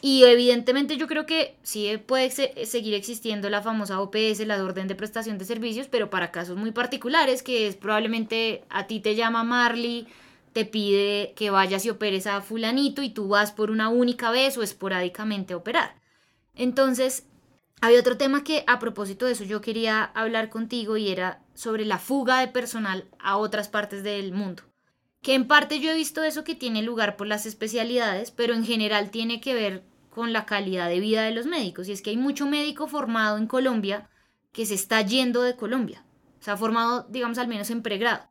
Y 0.00 0.24
evidentemente 0.24 0.96
yo 0.96 1.06
creo 1.06 1.24
que 1.24 1.56
sí 1.62 1.90
puede 2.06 2.30
seguir 2.30 2.94
existiendo 2.94 3.48
la 3.48 3.62
famosa 3.62 4.00
OPS, 4.00 4.46
la 4.46 4.62
orden 4.62 4.86
de 4.86 4.94
prestación 4.94 5.38
de 5.38 5.44
servicios, 5.44 5.88
pero 5.88 6.10
para 6.10 6.30
casos 6.30 6.56
muy 6.56 6.72
particulares, 6.72 7.42
que 7.42 7.66
es 7.66 7.76
probablemente 7.76 8.64
a 8.68 8.86
ti 8.86 9.00
te 9.00 9.14
llama 9.14 9.44
Marley, 9.44 10.06
te 10.52 10.64
pide 10.64 11.32
que 11.36 11.50
vayas 11.50 11.84
y 11.84 11.90
operes 11.90 12.26
a 12.26 12.40
fulanito 12.40 13.02
y 13.02 13.10
tú 13.10 13.28
vas 13.28 13.50
por 13.52 13.70
una 13.70 13.88
única 13.88 14.30
vez 14.30 14.58
o 14.58 14.62
esporádicamente 14.62 15.54
a 15.54 15.56
operar. 15.56 16.00
Entonces, 16.54 17.26
había 17.80 18.00
otro 18.00 18.16
tema 18.16 18.44
que 18.44 18.62
a 18.66 18.78
propósito 18.78 19.26
de 19.26 19.32
eso 19.32 19.44
yo 19.44 19.60
quería 19.60 20.04
hablar 20.04 20.50
contigo 20.50 20.96
y 20.96 21.08
era 21.08 21.42
sobre 21.54 21.84
la 21.84 21.98
fuga 21.98 22.40
de 22.40 22.48
personal 22.48 23.08
a 23.18 23.36
otras 23.36 23.68
partes 23.68 24.02
del 24.02 24.32
mundo. 24.32 24.62
Que 25.24 25.32
en 25.32 25.48
parte 25.48 25.80
yo 25.80 25.90
he 25.90 25.96
visto 25.96 26.22
eso 26.22 26.44
que 26.44 26.54
tiene 26.54 26.82
lugar 26.82 27.16
por 27.16 27.26
las 27.26 27.46
especialidades, 27.46 28.30
pero 28.30 28.52
en 28.52 28.62
general 28.62 29.10
tiene 29.10 29.40
que 29.40 29.54
ver 29.54 29.82
con 30.10 30.34
la 30.34 30.44
calidad 30.44 30.90
de 30.90 31.00
vida 31.00 31.22
de 31.22 31.30
los 31.30 31.46
médicos. 31.46 31.88
Y 31.88 31.92
es 31.92 32.02
que 32.02 32.10
hay 32.10 32.18
mucho 32.18 32.46
médico 32.46 32.88
formado 32.88 33.38
en 33.38 33.46
Colombia 33.46 34.10
que 34.52 34.66
se 34.66 34.74
está 34.74 35.00
yendo 35.00 35.40
de 35.40 35.56
Colombia. 35.56 36.04
Se 36.40 36.50
ha 36.50 36.58
formado, 36.58 37.06
digamos, 37.08 37.38
al 37.38 37.48
menos 37.48 37.70
en 37.70 37.80
pregrado. 37.80 38.28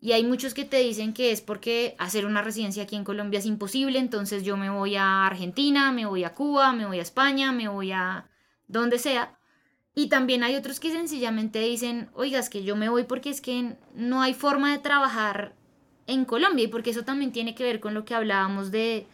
Y 0.00 0.12
hay 0.12 0.24
muchos 0.24 0.54
que 0.54 0.64
te 0.64 0.78
dicen 0.78 1.12
que 1.12 1.30
es 1.30 1.42
porque 1.42 1.94
hacer 1.98 2.24
una 2.24 2.40
residencia 2.40 2.84
aquí 2.84 2.96
en 2.96 3.04
Colombia 3.04 3.40
es 3.40 3.44
imposible, 3.44 3.98
entonces 3.98 4.42
yo 4.42 4.56
me 4.56 4.70
voy 4.70 4.96
a 4.96 5.26
Argentina, 5.26 5.92
me 5.92 6.06
voy 6.06 6.24
a 6.24 6.32
Cuba, 6.32 6.72
me 6.72 6.86
voy 6.86 7.00
a 7.00 7.02
España, 7.02 7.52
me 7.52 7.68
voy 7.68 7.92
a 7.92 8.30
donde 8.66 8.98
sea. 8.98 9.38
Y 9.94 10.08
también 10.08 10.42
hay 10.42 10.56
otros 10.56 10.80
que 10.80 10.90
sencillamente 10.90 11.60
dicen, 11.60 12.08
oigas, 12.14 12.48
que 12.48 12.64
yo 12.64 12.76
me 12.76 12.88
voy 12.88 13.04
porque 13.04 13.28
es 13.28 13.42
que 13.42 13.76
no 13.94 14.22
hay 14.22 14.32
forma 14.32 14.72
de 14.72 14.78
trabajar 14.78 15.59
en 16.10 16.24
Colombia 16.24 16.64
y 16.64 16.68
porque 16.68 16.90
eso 16.90 17.02
también 17.02 17.32
tiene 17.32 17.54
que 17.54 17.64
ver 17.64 17.80
con 17.80 17.94
lo 17.94 18.04
que 18.04 18.14
hablábamos 18.14 18.70
de 18.70 19.06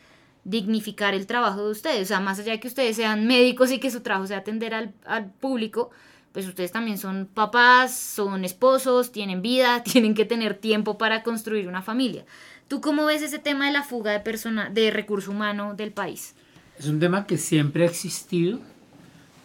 dignificar 0.45 1.15
el 1.15 1.27
trabajo 1.27 1.65
de 1.65 1.71
ustedes. 1.71 2.03
O 2.03 2.07
sea, 2.07 2.21
más 2.21 2.39
allá 2.39 2.53
de 2.53 2.61
que 2.61 2.69
ustedes 2.69 2.97
sean 2.97 3.27
médicos 3.27 3.71
y 3.71 3.79
que 3.79 3.91
su 3.91 4.01
trabajo 4.01 4.27
sea 4.27 4.39
atender 4.39 4.75
al, 4.75 4.95
al 5.05 5.31
público, 5.33 5.91
pues 6.33 6.47
ustedes 6.47 6.73
también 6.73 6.99
son 6.99 7.29
papás, 7.33 7.95
son 7.95 8.45
esposos, 8.45 9.13
tienen 9.13 9.43
vida, 9.43 9.83
tienen 9.85 10.15
que 10.15 10.25
tener 10.25 10.55
tiempo 10.55 10.99
para 10.99 11.23
construir 11.23 11.69
una 11.69 11.83
familia. 11.83 12.25
¿Tú 12.69 12.81
cómo 12.81 13.05
ves 13.07 13.23
ese 13.23 13.39
tema 13.39 13.67
de 13.67 13.73
la 13.73 13.83
fuga 13.83 14.13
de, 14.13 14.21
persona, 14.21 14.71
de 14.71 14.91
recurso 14.91 15.31
humano 15.31 15.75
del 15.75 15.93
país? 15.93 16.35
Es 16.79 16.87
un 16.87 16.99
tema 16.99 17.27
que 17.27 17.39
siempre 17.39 17.85
ha 17.85 17.87
existido. 17.87 18.59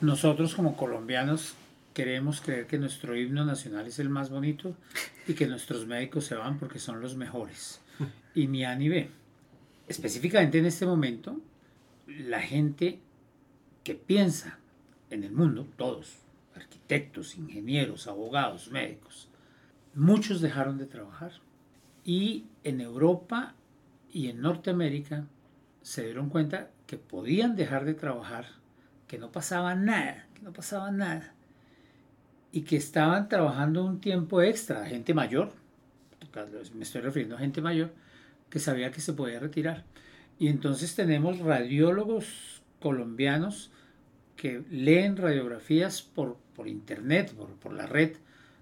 Nosotros 0.01 0.55
como 0.55 0.75
colombianos 0.75 1.53
queremos 1.93 2.41
creer 2.41 2.67
que 2.67 2.77
nuestro 2.77 3.15
himno 3.15 3.45
nacional 3.45 3.87
es 3.87 3.99
el 3.99 4.09
más 4.09 4.29
bonito 4.29 4.75
y 5.27 5.33
que 5.33 5.47
nuestros 5.47 5.85
médicos 5.85 6.25
se 6.25 6.35
van 6.35 6.57
porque 6.57 6.79
son 6.79 7.01
los 7.01 7.15
mejores. 7.15 7.81
Y 8.33 8.47
ni 8.47 8.63
A 8.63 8.75
ni 8.75 8.89
B. 8.89 9.09
Específicamente 9.87 10.59
en 10.59 10.65
este 10.65 10.85
momento, 10.85 11.41
la 12.07 12.39
gente 12.39 12.99
que 13.83 13.95
piensa 13.95 14.59
en 15.09 15.23
el 15.23 15.33
mundo, 15.33 15.67
todos, 15.75 16.19
arquitectos, 16.55 17.35
ingenieros, 17.35 18.07
abogados, 18.07 18.71
médicos. 18.71 19.27
Muchos 19.93 20.39
dejaron 20.39 20.77
de 20.77 20.85
trabajar 20.85 21.33
y 22.05 22.45
en 22.63 22.79
Europa 22.79 23.55
y 24.13 24.29
en 24.29 24.41
Norteamérica 24.41 25.27
se 25.81 26.05
dieron 26.05 26.29
cuenta 26.29 26.69
que 26.87 26.97
podían 26.97 27.55
dejar 27.55 27.83
de 27.83 27.93
trabajar, 27.93 28.47
que 29.07 29.17
no 29.17 29.31
pasaba 29.31 29.75
nada, 29.75 30.27
que 30.33 30.41
no 30.41 30.53
pasaba 30.53 30.91
nada 30.91 31.33
y 32.51 32.61
que 32.61 32.77
estaban 32.77 33.29
trabajando 33.29 33.83
un 33.85 33.99
tiempo 33.99 34.41
extra, 34.41 34.85
gente 34.85 35.13
mayor, 35.13 35.51
me 36.73 36.83
estoy 36.83 37.01
refiriendo 37.01 37.35
a 37.35 37.39
gente 37.39 37.61
mayor, 37.61 37.91
que 38.49 38.59
sabía 38.59 38.91
que 38.91 39.01
se 39.01 39.13
podía 39.13 39.39
retirar. 39.39 39.83
Y 40.39 40.47
entonces 40.47 40.95
tenemos 40.95 41.39
radiólogos 41.39 42.61
colombianos 42.79 43.71
que 44.35 44.63
leen 44.71 45.17
radiografías 45.17 46.01
por, 46.01 46.37
por 46.55 46.67
internet, 46.67 47.33
por, 47.33 47.49
por 47.55 47.73
la 47.73 47.85
red 47.85 48.13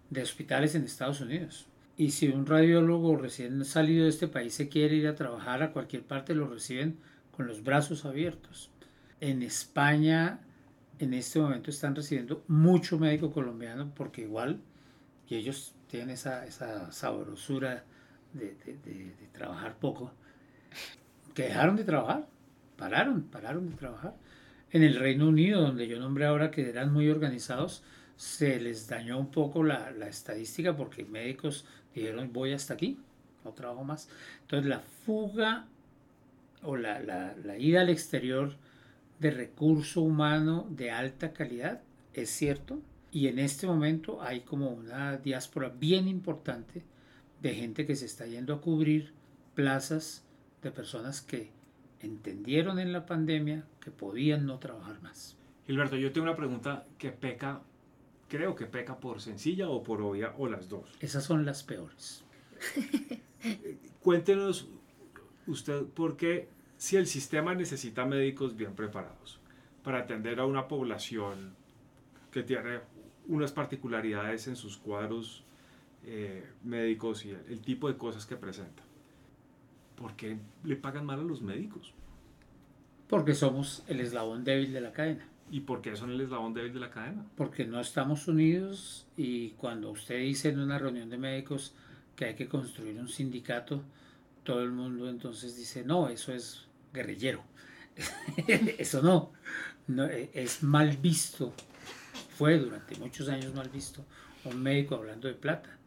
de 0.09 0.21
hospitales 0.21 0.75
en 0.75 0.83
Estados 0.83 1.21
Unidos. 1.21 1.65
Y 1.97 2.11
si 2.11 2.29
un 2.29 2.45
radiólogo 2.45 3.17
recién 3.17 3.63
salido 3.65 4.03
de 4.03 4.09
este 4.09 4.27
país 4.27 4.53
se 4.53 4.69
quiere 4.69 4.95
ir 4.95 5.07
a 5.07 5.15
trabajar 5.15 5.63
a 5.63 5.71
cualquier 5.71 6.03
parte, 6.03 6.35
lo 6.35 6.47
reciben 6.47 6.97
con 7.35 7.47
los 7.47 7.63
brazos 7.63 8.05
abiertos. 8.05 8.69
En 9.21 9.41
España, 9.41 10.39
en 10.99 11.13
este 11.13 11.39
momento, 11.39 11.71
están 11.71 11.95
recibiendo 11.95 12.43
mucho 12.47 12.99
médico 12.99 13.31
colombiano 13.31 13.91
porque 13.95 14.21
igual, 14.21 14.59
ellos 15.29 15.73
tienen 15.87 16.09
esa, 16.09 16.45
esa 16.45 16.91
sabrosura 16.91 17.83
de, 18.33 18.55
trabajar 19.31 19.75
poco, 19.77 20.11
que 21.33 21.43
dejaron 21.43 21.75
de 21.75 21.83
trabajar, 21.83 22.27
pararon, 22.77 23.23
pararon 23.23 23.69
de 23.69 23.75
trabajar 23.75 24.15
en 24.71 24.83
el 24.83 24.95
Reino 24.99 25.27
Unido, 25.27 25.61
donde 25.61 25.87
yo 25.87 25.99
nombré 25.99 26.25
ahora 26.25 26.51
que 26.51 26.67
eran 26.67 26.91
muy 26.91 27.09
organizados, 27.09 27.83
se 28.17 28.59
les 28.59 28.87
dañó 28.87 29.17
un 29.17 29.31
poco 29.31 29.63
la, 29.63 29.91
estadística 30.07 30.75
porque 30.75 31.05
médicos 31.05 31.65
dijeron 31.95 32.33
voy 32.33 32.53
hasta 32.53 32.73
aquí, 32.73 32.99
no 33.45 33.51
trabajo 33.53 33.83
más. 33.83 34.09
Entonces 34.41 34.67
la 34.67 34.79
fuga 34.79 35.65
o 36.63 36.75
la 36.75 37.57
ida 37.57 37.81
al 37.81 37.89
exterior 37.89 38.55
de 39.19 39.31
recurso 39.31 40.01
humano 40.01 40.67
de 40.69 40.91
alta 40.91 41.33
calidad 41.33 41.81
es 42.13 42.29
cierto 42.29 42.79
y 43.11 43.27
en 43.27 43.39
este 43.39 43.67
momento 43.67 44.21
hay 44.21 44.41
como 44.41 44.69
una 44.69 45.17
diáspora 45.17 45.69
bien 45.69 46.07
importante 46.07 46.83
de 47.41 47.55
gente 47.55 47.85
que 47.85 47.95
se 47.95 48.05
está 48.05 48.25
yendo 48.25 48.53
a 48.53 48.61
cubrir 48.61 49.13
plazas 49.55 50.23
de 50.61 50.71
personas 50.71 51.21
que 51.21 51.51
entendieron 52.01 52.79
en 52.79 52.93
la 52.93 53.05
pandemia 53.05 53.65
que 53.81 53.91
podían 53.91 54.45
no 54.45 54.59
trabajar 54.59 55.01
más. 55.01 55.37
Gilberto, 55.65 55.95
yo 55.97 56.11
tengo 56.11 56.25
una 56.25 56.35
pregunta 56.35 56.85
que 56.97 57.11
peca, 57.11 57.61
creo 58.27 58.55
que 58.55 58.65
peca 58.65 58.99
por 58.99 59.21
sencilla 59.21 59.69
o 59.69 59.83
por 59.83 60.01
obvia 60.01 60.33
o 60.37 60.47
las 60.47 60.69
dos. 60.69 60.89
Esas 60.99 61.23
son 61.23 61.45
las 61.45 61.63
peores. 61.63 62.23
Cuéntenos 64.01 64.67
usted 65.47 65.83
por 65.85 66.17
qué 66.17 66.47
si 66.79 66.97
el 66.97 67.05
sistema 67.05 67.53
necesita 67.53 68.05
médicos 68.05 68.57
bien 68.57 68.73
preparados 68.73 69.39
para 69.83 69.99
atender 69.99 70.39
a 70.39 70.47
una 70.47 70.67
población 70.67 71.53
que 72.31 72.41
tiene 72.41 72.79
unas 73.27 73.51
particularidades 73.51 74.47
en 74.47 74.55
sus 74.55 74.77
cuadros 74.77 75.43
eh, 76.03 76.43
médicos 76.63 77.23
y 77.25 77.29
el, 77.29 77.45
el 77.49 77.61
tipo 77.61 77.87
de 77.87 77.97
cosas 77.97 78.25
que 78.25 78.35
presenta. 78.35 78.81
¿por 79.99 80.15
qué 80.15 80.37
le 80.63 80.75
pagan 80.77 81.05
mal 81.05 81.19
a 81.19 81.23
los 81.23 81.41
médicos? 81.41 81.93
Porque 83.07 83.35
somos 83.35 83.83
el 83.87 83.99
eslabón 83.99 84.43
débil 84.43 84.71
de 84.71 84.81
la 84.81 84.93
cadena. 84.93 85.27
¿Y 85.51 85.61
por 85.61 85.81
qué 85.81 85.95
son 85.95 86.11
el 86.11 86.21
eslabón 86.21 86.53
débil 86.53 86.73
de 86.73 86.79
la 86.79 86.91
cadena? 86.91 87.25
Porque 87.35 87.65
no 87.65 87.79
estamos 87.79 88.27
unidos 88.27 89.05
y 89.17 89.49
cuando 89.51 89.91
usted 89.91 90.19
dice 90.19 90.49
en 90.49 90.59
una 90.59 90.77
reunión 90.77 91.09
de 91.09 91.17
médicos 91.17 91.73
que 92.15 92.25
hay 92.25 92.35
que 92.35 92.47
construir 92.47 92.97
un 92.97 93.09
sindicato, 93.09 93.81
todo 94.43 94.63
el 94.63 94.71
mundo 94.71 95.09
entonces 95.09 95.57
dice, 95.57 95.83
no, 95.83 96.07
eso 96.07 96.33
es 96.33 96.65
guerrillero. 96.93 97.43
Eso 98.77 99.01
no, 99.01 99.31
e, 100.07 100.29
es 100.33 100.63
mal 100.63 100.97
visto, 100.97 101.53
fue 102.37 102.57
durante 102.57 102.95
muchos 102.95 103.27
años 103.29 103.53
mal 103.53 103.69
visto 103.69 104.05
un 104.45 104.61
médico 104.61 104.95
hablando 104.95 105.27
de 105.27 105.33
plata, 105.33 105.77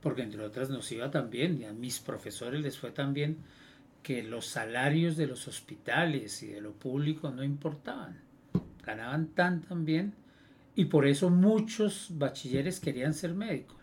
porque 0.00 0.22
entre 0.22 0.42
otras 0.42 0.70
nos 0.70 0.90
iba 0.92 1.10
también, 1.10 1.60
y 1.60 1.64
a 1.64 1.72
mis 1.72 1.98
profesores 1.98 2.60
les 2.60 2.78
fue 2.78 2.92
también 2.92 3.38
que 4.02 4.22
los 4.22 4.46
salarios 4.46 5.16
de 5.16 5.26
los 5.26 5.48
hospitales 5.48 6.42
y 6.42 6.48
de 6.48 6.60
lo 6.60 6.72
público 6.72 7.30
no 7.30 7.42
importaban, 7.42 8.20
ganaban 8.84 9.28
tan 9.28 9.62
tan 9.62 9.84
bien 9.84 10.14
y 10.76 10.84
por 10.84 11.06
eso 11.06 11.30
muchos 11.30 12.08
bachilleres 12.10 12.78
querían 12.78 13.14
ser 13.14 13.34
médicos. 13.34 13.76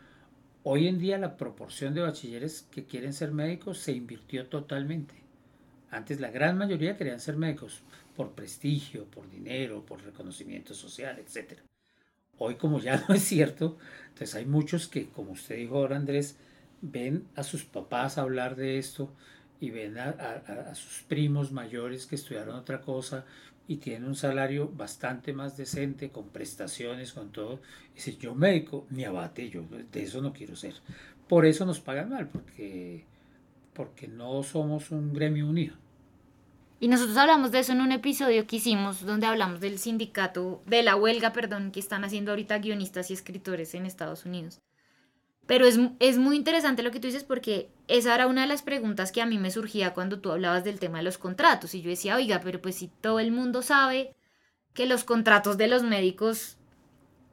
Hoy 0.61 0.87
en 0.87 0.99
día 0.99 1.17
la 1.17 1.35
proporción 1.35 1.93
de 1.93 2.01
bachilleres 2.01 2.67
que 2.71 2.85
quieren 2.85 3.11
ser 3.11 3.31
médicos 3.31 3.79
se 3.79 3.91
invirtió 3.91 4.47
totalmente. 4.47 5.22
Antes 5.93 6.19
la 6.19 6.31
gran 6.31 6.57
mayoría 6.57 6.97
querían 6.97 7.19
ser 7.19 7.37
médicos 7.37 7.81
por 8.15 8.31
prestigio, 8.31 9.05
por 9.05 9.29
dinero, 9.29 9.85
por 9.85 10.03
reconocimiento 10.03 10.73
social, 10.73 11.19
etc. 11.19 11.59
Hoy 12.39 12.55
como 12.55 12.79
ya 12.79 13.05
no 13.07 13.13
es 13.13 13.23
cierto, 13.23 13.77
entonces 14.07 14.33
hay 14.35 14.45
muchos 14.45 14.87
que, 14.87 15.09
como 15.09 15.33
usted 15.33 15.57
dijo 15.57 15.77
ahora 15.77 15.95
Andrés, 15.95 16.35
ven 16.81 17.27
a 17.35 17.43
sus 17.43 17.63
papás 17.63 18.17
hablar 18.17 18.55
de 18.55 18.79
esto 18.79 19.13
y 19.59 19.69
ven 19.69 19.97
a, 19.99 20.73
sus 20.73 21.03
primos 21.03 21.51
mayores 21.51 22.07
que 22.07 22.15
estudiaron 22.15 22.55
otra 22.55 22.81
cosa 22.81 23.25
y 23.67 23.77
tienen 23.77 24.05
un 24.05 24.15
salario 24.15 24.67
bastante 24.67 25.31
más 25.31 25.55
decente, 25.55 26.09
con 26.09 26.29
prestaciones, 26.29 27.13
con 27.13 27.31
todo. 27.31 27.61
Y 27.95 28.17
yo 28.17 28.33
médico, 28.35 28.87
ni 28.89 29.05
abate, 29.05 29.49
yo 29.49 29.63
de 29.91 30.03
eso 30.03 30.21
no 30.21 30.33
quiero 30.33 30.55
ser. 30.55 30.73
Por 31.29 31.45
eso 31.45 31.65
nos 31.65 31.79
pagan 31.79 32.09
mal, 32.09 32.27
porque, 32.27 33.05
porque 33.73 34.07
no 34.07 34.43
somos 34.43 34.91
un 34.91 35.13
gremio 35.13 35.47
unido. 35.47 35.75
Y 36.79 36.89
nosotros 36.89 37.15
hablamos 37.17 37.51
de 37.51 37.59
eso 37.59 37.71
en 37.71 37.81
un 37.81 37.93
episodio 37.93 38.45
que 38.45 38.57
hicimos 38.57 39.05
donde 39.05 39.25
hablamos 39.25 39.61
del 39.61 39.79
sindicato, 39.79 40.61
de 40.65 40.83
la 40.83 40.95
huelga, 40.95 41.31
perdón, 41.31 41.71
que 41.71 41.79
están 41.79 42.03
haciendo 42.03 42.31
ahorita 42.31 42.59
guionistas 42.59 43.09
y 43.09 43.13
escritores 43.13 43.73
en 43.73 43.85
Estados 43.85 44.25
Unidos. 44.25 44.59
Pero 45.45 45.65
es, 45.65 45.79
es, 45.99 46.17
muy 46.17 46.35
interesante 46.35 46.83
lo 46.83 46.91
que 46.91 46.99
tú 46.99 47.07
dices 47.07 47.23
porque 47.23 47.69
esa 47.87 48.15
era 48.15 48.27
una 48.27 48.41
de 48.41 48.47
las 48.47 48.63
preguntas 48.63 49.11
que 49.11 49.21
a 49.21 49.25
mí 49.25 49.37
me 49.37 49.51
surgía 49.51 49.93
cuando 49.93 50.19
tú 50.19 50.31
hablabas 50.31 50.63
del 50.63 50.79
tema 50.79 50.97
de 50.97 51.05
los 51.05 51.17
contratos. 51.17 51.73
Y 51.73 51.81
yo 51.81 51.89
decía, 51.89 52.15
oiga, 52.15 52.41
pero 52.41 52.61
pues 52.61 52.75
si 52.75 52.87
todo 52.87 53.19
el 53.19 53.31
mundo 53.31 53.61
sabe 53.61 54.15
que 54.73 54.85
los 54.85 55.03
contratos 55.03 55.57
de 55.57 55.67
los 55.67 55.83
médicos, 55.83 56.57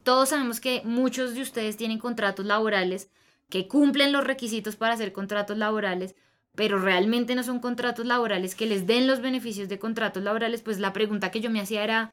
todos 0.02 0.30
sabemos 0.30 0.60
que 0.60 0.82
muchos 0.84 1.34
de 1.34 1.42
ustedes 1.42 1.76
tienen 1.76 1.98
contratos 1.98 2.46
laborales 2.46 3.10
que 3.48 3.68
cumplen 3.68 4.12
los 4.12 4.24
requisitos 4.24 4.76
para 4.76 4.94
hacer 4.94 5.12
contratos 5.12 5.58
laborales, 5.58 6.14
pero 6.60 6.78
realmente 6.78 7.34
no 7.34 7.42
son 7.42 7.58
contratos 7.58 8.04
laborales 8.04 8.54
que 8.54 8.66
les 8.66 8.86
den 8.86 9.06
los 9.06 9.22
beneficios 9.22 9.70
de 9.70 9.78
contratos 9.78 10.22
laborales, 10.22 10.60
pues 10.60 10.78
la 10.78 10.92
pregunta 10.92 11.30
que 11.30 11.40
yo 11.40 11.48
me 11.48 11.58
hacía 11.58 11.82
era, 11.82 12.12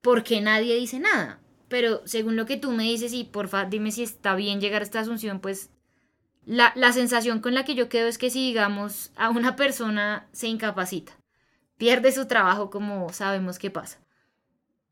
¿por 0.00 0.24
qué 0.24 0.40
nadie 0.40 0.74
dice 0.76 1.00
nada? 1.00 1.38
Pero 1.68 2.00
según 2.06 2.34
lo 2.34 2.46
que 2.46 2.56
tú 2.56 2.70
me 2.70 2.84
dices, 2.84 3.12
y 3.12 3.24
porfa, 3.24 3.66
dime 3.66 3.92
si 3.92 4.02
está 4.02 4.34
bien 4.36 4.58
llegar 4.58 4.80
a 4.80 4.86
esta 4.86 5.00
asunción, 5.00 5.38
pues 5.38 5.68
la, 6.46 6.72
la 6.76 6.94
sensación 6.94 7.40
con 7.40 7.52
la 7.52 7.66
que 7.66 7.74
yo 7.74 7.90
quedo 7.90 8.08
es 8.08 8.16
que 8.16 8.30
si, 8.30 8.46
digamos, 8.46 9.12
a 9.16 9.28
una 9.28 9.54
persona 9.54 10.28
se 10.32 10.48
incapacita, 10.48 11.12
pierde 11.76 12.10
su 12.10 12.26
trabajo 12.26 12.70
como 12.70 13.12
sabemos 13.12 13.58
que 13.58 13.70
pasa, 13.70 13.98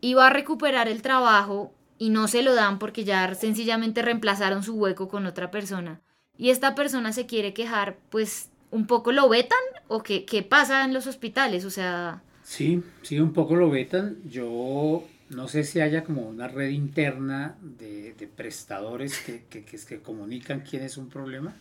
y 0.02 0.12
va 0.12 0.26
a 0.26 0.34
recuperar 0.34 0.86
el 0.86 1.00
trabajo 1.00 1.72
y 1.96 2.10
no 2.10 2.28
se 2.28 2.42
lo 2.42 2.54
dan 2.54 2.78
porque 2.78 3.04
ya 3.04 3.34
sencillamente 3.34 4.02
reemplazaron 4.02 4.62
su 4.62 4.74
hueco 4.74 5.08
con 5.08 5.24
otra 5.24 5.50
persona, 5.50 6.02
y 6.36 6.50
esta 6.50 6.74
persona 6.74 7.14
se 7.14 7.24
quiere 7.24 7.54
quejar, 7.54 7.96
pues 8.10 8.51
un 8.72 8.86
poco 8.86 9.12
lo 9.12 9.28
vetan 9.28 9.58
o 9.86 10.02
qué, 10.02 10.24
qué 10.24 10.42
pasa 10.42 10.84
en 10.84 10.92
los 10.92 11.06
hospitales? 11.06 11.64
O 11.64 11.70
sea... 11.70 12.22
Sí, 12.42 12.82
sí, 13.02 13.20
un 13.20 13.32
poco 13.32 13.54
lo 13.54 13.70
vetan. 13.70 14.16
Yo 14.24 15.04
no 15.30 15.46
sé 15.46 15.62
si 15.62 15.80
haya 15.80 16.02
como 16.02 16.22
una 16.22 16.48
red 16.48 16.70
interna 16.70 17.56
de, 17.60 18.14
de 18.14 18.26
prestadores 18.26 19.20
que, 19.20 19.44
que, 19.44 19.64
que, 19.64 20.00
comunican 20.00 20.60
quién 20.60 20.82
es 20.82 20.96
un 20.96 21.08
problema. 21.08 21.54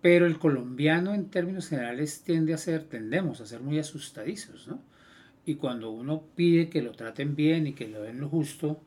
Pero 0.00 0.26
el 0.26 0.38
colombiano 0.38 1.14
en 1.14 1.30
términos 1.30 1.68
generales 1.68 2.22
tiende 2.22 2.54
a 2.54 2.58
ser, 2.58 2.84
tendemos 2.84 3.40
a 3.40 3.46
ser 3.46 3.60
muy 3.60 3.78
asustadizos, 3.78 4.68
¿no? 4.68 4.80
Y 5.44 5.56
cuando 5.56 5.90
uno 5.90 6.22
pide 6.34 6.68
que 6.68 6.82
lo 6.82 6.92
traten 6.92 7.34
bien 7.34 7.66
y 7.66 7.72
que 7.72 7.88
lo 7.88 8.02
den 8.02 8.20
lo 8.20 8.28
justo, 8.28 8.80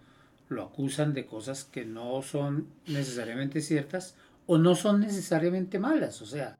lo 0.49 0.63
acusan 0.63 1.13
de 1.13 1.25
cosas 1.25 1.63
que 1.63 1.85
no 1.85 2.21
son 2.21 2.67
necesariamente 2.87 3.61
ciertas 3.61 4.15
o 4.45 4.57
no 4.57 4.75
son 4.75 4.99
necesariamente 4.99 5.79
malas. 5.79 6.21
O 6.21 6.25
sea, 6.25 6.57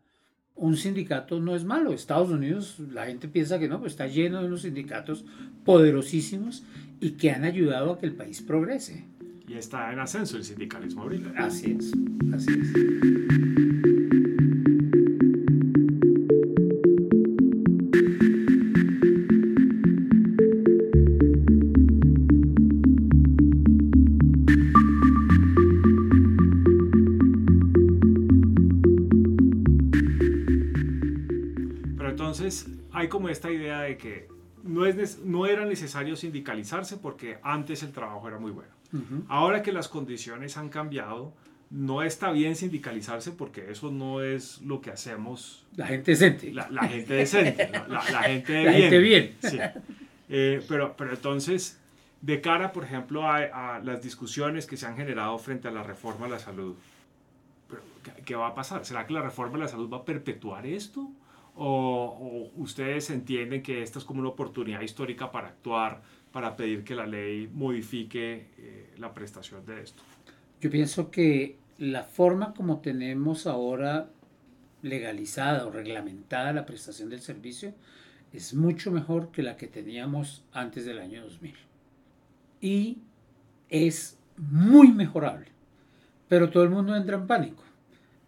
un 0.56 0.78
sindicato 0.78 1.40
no 1.40 1.56
es 1.56 1.64
malo. 1.64 1.94
Estados 1.94 2.30
Unidos, 2.30 2.78
la 2.92 3.06
gente 3.06 3.28
piensa 3.28 3.60
que 3.60 3.68
no, 3.68 3.80
pues 3.80 3.94
está 3.94 4.08
lleno 4.08 4.42
de 4.42 4.48
unos 4.48 4.62
sindicatos 4.62 5.26
poderosísimos 5.66 6.64
y 7.00 7.12
que 7.12 7.32
han 7.32 7.44
ayudado 7.44 7.94
a 7.94 8.00
que 8.00 8.06
el 8.06 8.14
país 8.14 8.42
progrese. 8.42 9.06
Y 9.48 9.54
está 9.54 9.92
en 9.92 10.00
ascenso 10.00 10.38
el 10.38 10.44
sindicalismo 10.44 11.04
ahorita. 11.04 11.34
Así 11.38 11.76
es, 11.78 11.92
así 12.34 12.52
es. 12.52 13.51
Como 33.12 33.30
esta 33.30 33.52
idea 33.52 33.82
de 33.82 33.98
que 33.98 34.28
no, 34.64 34.88
es, 34.88 35.20
no 35.20 35.46
era 35.46 35.66
necesario 35.66 36.16
sindicalizarse 36.16 36.98
porque 36.98 37.38
antes 37.44 37.84
el 37.84 37.92
trabajo 37.92 38.28
era 38.28 38.40
muy 38.40 38.52
bueno. 38.52 38.72
Ahora 39.30 39.62
que 39.62 39.72
las 39.72 39.88
condiciones 39.88 40.58
han 40.58 40.68
cambiado, 40.68 41.34
no 41.70 42.04
está 42.04 42.32
bien 42.32 42.58
sindicalizarse 42.58 43.32
porque 43.32 43.72
eso 43.72 43.90
no 43.90 44.22
es 44.22 44.62
lo 44.62 44.82
que 44.82 44.92
hacemos. 44.92 45.66
La 45.78 45.88
gente 45.88 46.12
decente. 46.12 46.52
La, 46.52 46.66
gente 46.88 47.14
decente, 47.14 47.72
la, 47.88 48.02
gente 48.24 49.00
bien. 49.00 49.36
Eh, 50.34 50.64
pero, 50.70 50.96
pero 50.96 51.12
entonces, 51.12 51.78
de 52.22 52.40
cara, 52.40 52.72
por 52.72 52.86
ejemplo, 52.86 53.28
a, 53.28 53.82
las 53.84 54.02
discusiones 54.02 54.66
que 54.66 54.78
se 54.78 54.86
han 54.86 54.96
generado 54.96 55.38
frente 55.38 55.68
a 55.68 55.72
la 55.72 55.84
reforma 55.84 56.28
de 56.28 56.32
la 56.32 56.40
salud, 56.40 56.74
¿qué 58.24 58.36
va 58.36 58.48
a 58.48 58.56
pasar? 58.56 58.86
¿Será 58.86 59.06
que 59.06 59.12
la 59.12 59.22
reforma 59.22 59.58
de 59.58 59.66
la 59.66 59.68
salud 59.68 59.92
va 59.92 59.98
a 59.98 60.06
perpetuar 60.06 60.66
esto? 60.66 61.12
O, 61.56 62.52
ustedes 62.58 63.10
entienden 63.10 63.62
que 63.62 63.84
esta 63.84 64.00
es 64.00 64.06
como 64.06 64.20
una 64.20 64.30
oportunidad 64.30 64.82
histórica 64.82 65.32
para 65.32 65.50
actuar, 65.50 66.02
para 66.32 66.56
pedir 66.56 66.84
que 66.84 66.96
la 66.96 67.06
ley 67.06 67.50
modifique 67.54 68.48
eh, 68.58 68.94
la 68.98 69.14
prestación 69.14 69.66
de 69.66 69.82
esto? 69.82 70.04
Yo 70.62 70.70
pienso 70.70 71.12
que 71.12 71.58
la 71.78 72.04
forma 72.04 72.54
como 72.54 72.80
tenemos 72.80 73.48
ahora 73.48 74.10
legalizada 74.82 75.66
o 75.66 75.72
reglamentada 75.72 76.54
la 76.54 76.66
prestación 76.66 77.10
del 77.10 77.22
servicio 77.22 77.74
es 78.34 78.54
mucho 78.54 78.92
mejor 78.92 79.32
que 79.32 79.44
la 79.44 79.58
que 79.58 79.68
teníamos 79.68 80.44
antes 80.54 80.86
del 80.86 81.00
año 81.00 81.24
2000. 81.24 81.56
Y 82.62 83.00
es 83.70 84.18
muy 84.38 84.92
mejorable. 84.92 85.48
Pero 86.30 86.50
todo 86.50 86.64
el 86.64 86.70
mundo 86.70 86.96
entra 86.96 87.18
en 87.18 87.28
pánico. 87.28 87.64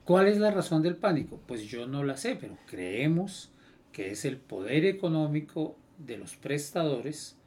¿Cuál 0.06 0.28
es 0.28 0.38
la 0.38 0.52
razón 0.52 0.82
del 0.82 0.98
pánico? 0.98 1.40
Pues 1.48 1.64
yo 1.66 1.88
no 1.88 2.04
la 2.04 2.18
sé, 2.18 2.38
pero 2.40 2.58
creemos 2.68 3.52
que 3.92 4.12
es 4.12 4.26
el 4.26 4.38
poder 4.38 4.86
económico 4.86 5.78
de 5.98 6.18
los 6.18 6.36
prestadores 6.36 7.38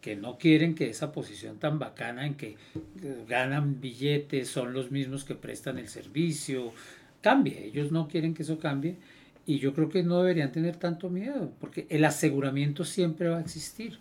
que 0.00 0.16
no 0.16 0.38
quieren 0.38 0.74
que 0.74 0.88
esa 0.88 1.12
posición 1.12 1.58
tan 1.58 1.78
bacana 1.78 2.26
en 2.26 2.36
que 2.36 2.56
ganan 3.28 3.80
billetes, 3.80 4.48
son 4.48 4.72
los 4.72 4.90
mismos 4.90 5.24
que 5.24 5.34
prestan 5.34 5.78
el 5.78 5.88
servicio, 5.88 6.72
cambie. 7.20 7.64
Ellos 7.64 7.92
no 7.92 8.08
quieren 8.08 8.32
que 8.32 8.44
eso 8.44 8.58
cambie 8.58 8.96
y 9.44 9.58
yo 9.58 9.74
creo 9.74 9.88
que 9.88 10.02
no 10.02 10.22
deberían 10.22 10.52
tener 10.52 10.76
tanto 10.76 11.10
miedo, 11.10 11.52
porque 11.60 11.86
el 11.90 12.04
aseguramiento 12.04 12.84
siempre 12.84 13.28
va 13.28 13.38
a 13.38 13.42
existir, 13.42 13.98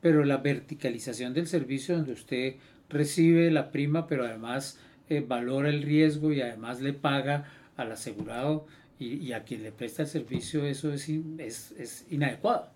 pero 0.00 0.24
la 0.24 0.38
verticalización 0.38 1.34
del 1.34 1.46
servicio 1.46 1.96
donde 1.96 2.12
usted 2.12 2.56
recibe 2.88 3.50
la 3.50 3.70
prima, 3.70 4.06
pero 4.06 4.24
además 4.24 4.78
eh, 5.08 5.24
valora 5.26 5.68
el 5.68 5.82
riesgo 5.82 6.32
y 6.32 6.40
además 6.40 6.80
le 6.80 6.92
paga 6.92 7.44
al 7.76 7.92
asegurado 7.92 8.66
y, 8.98 9.32
a 9.32 9.42
quien 9.42 9.64
le 9.64 9.72
presta 9.72 10.02
el 10.02 10.08
servicio, 10.08 10.64
eso 10.64 10.92
es, 10.92 11.08
es, 11.08 11.72
es, 11.72 12.06
inadecuado. 12.10 12.70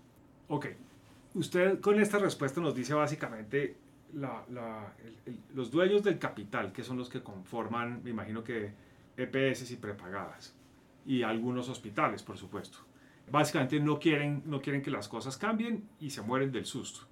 Ok. 0.48 0.66
Usted 1.34 1.80
con 1.80 2.00
esta 2.00 2.18
respuesta 2.18 2.60
nos 2.60 2.74
dice 2.74 2.94
básicamente 2.94 3.76
los 5.54 5.70
dueños 5.70 6.02
del 6.02 6.18
capital, 6.18 6.72
que 6.72 6.82
son 6.82 6.96
los 6.96 7.08
que 7.08 7.22
conforman, 7.22 8.02
me 8.02 8.10
imagino 8.10 8.42
que 8.42 8.72
EPS 9.16 9.70
y 9.70 9.76
prepagadas, 9.76 10.54
y 11.04 11.22
algunos 11.22 11.68
hospitales, 11.68 12.22
por 12.22 12.38
supuesto. 12.38 12.78
Básicamente 13.30 13.78
no 13.80 13.98
quieren, 13.98 14.42
no 14.46 14.60
quieren 14.60 14.82
que 14.82 14.90
las 14.90 15.08
cosas 15.08 15.36
cambien 15.36 15.88
y 16.00 16.10
se 16.10 16.22
mueren 16.22 16.52
del 16.52 16.64
susto. 16.64 17.06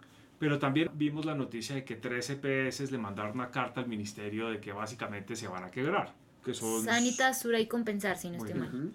Pero 0.45 0.59
también 0.59 0.91
vimos 0.93 1.25
la 1.25 1.35
noticia 1.35 1.75
de 1.75 1.85
que 1.85 1.97
tres 1.97 2.29
EPS 2.29 2.91
le 2.93 2.99
mandaron 2.99 3.33
una 3.33 3.51
carta 3.51 3.81
al 3.81 3.89
ministerio 3.89 4.51
de 4.51 4.61
que 4.61 4.73
básicamente 4.73 5.37
se 5.37 5.49
van 5.49 5.65
a 5.65 5.71
quebrar. 5.71 6.13
Que 6.45 6.53
son... 6.53 6.85
Sanitas, 6.85 7.41
Sura 7.41 7.59
y 7.61 7.67
Compensar, 7.67 8.19
si 8.19 8.29
no 8.29 8.37
estoy 8.37 8.53
mal. 8.53 8.93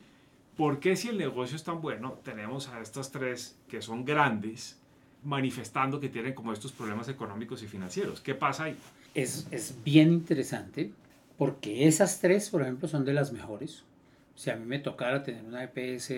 ¿por 0.56 0.80
qué 0.80 0.96
si 0.96 1.08
el 1.08 1.18
negocio 1.18 1.56
es 1.56 1.64
tan 1.64 1.82
bueno 1.82 2.20
tenemos 2.24 2.68
a 2.68 2.82
estas 2.82 3.12
tres 3.12 3.58
que 3.68 3.82
son 3.82 4.06
grandes 4.06 4.78
manifestando 5.24 6.00
que 6.00 6.10
tienen 6.10 6.36
como 6.36 6.54
estos 6.54 6.72
problemas 6.72 7.10
económicos 7.10 7.64
y 7.64 7.68
financieros? 7.68 8.22
¿Qué 8.22 8.36
pasa 8.36 8.66
ahí? 8.66 8.76
Es, 9.16 9.48
es 9.50 9.74
bien 9.84 10.14
interesante 10.14 10.92
porque 11.36 11.88
esas 11.88 12.20
tres, 12.20 12.52
por 12.52 12.62
ejemplo, 12.62 12.88
son 12.88 13.06
de 13.06 13.14
las 13.14 13.32
mejores. 13.34 13.86
Si 14.36 14.52
a 14.52 14.56
mí 14.56 14.68
me 14.68 14.78
tocara 14.78 15.24
tener 15.24 15.44
una 15.44 15.64
EPS, 15.64 16.14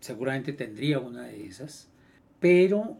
seguramente 0.00 0.52
tendría 0.52 0.98
una 0.98 1.22
de 1.22 1.46
esas. 1.46 1.86
Pero 2.40 2.98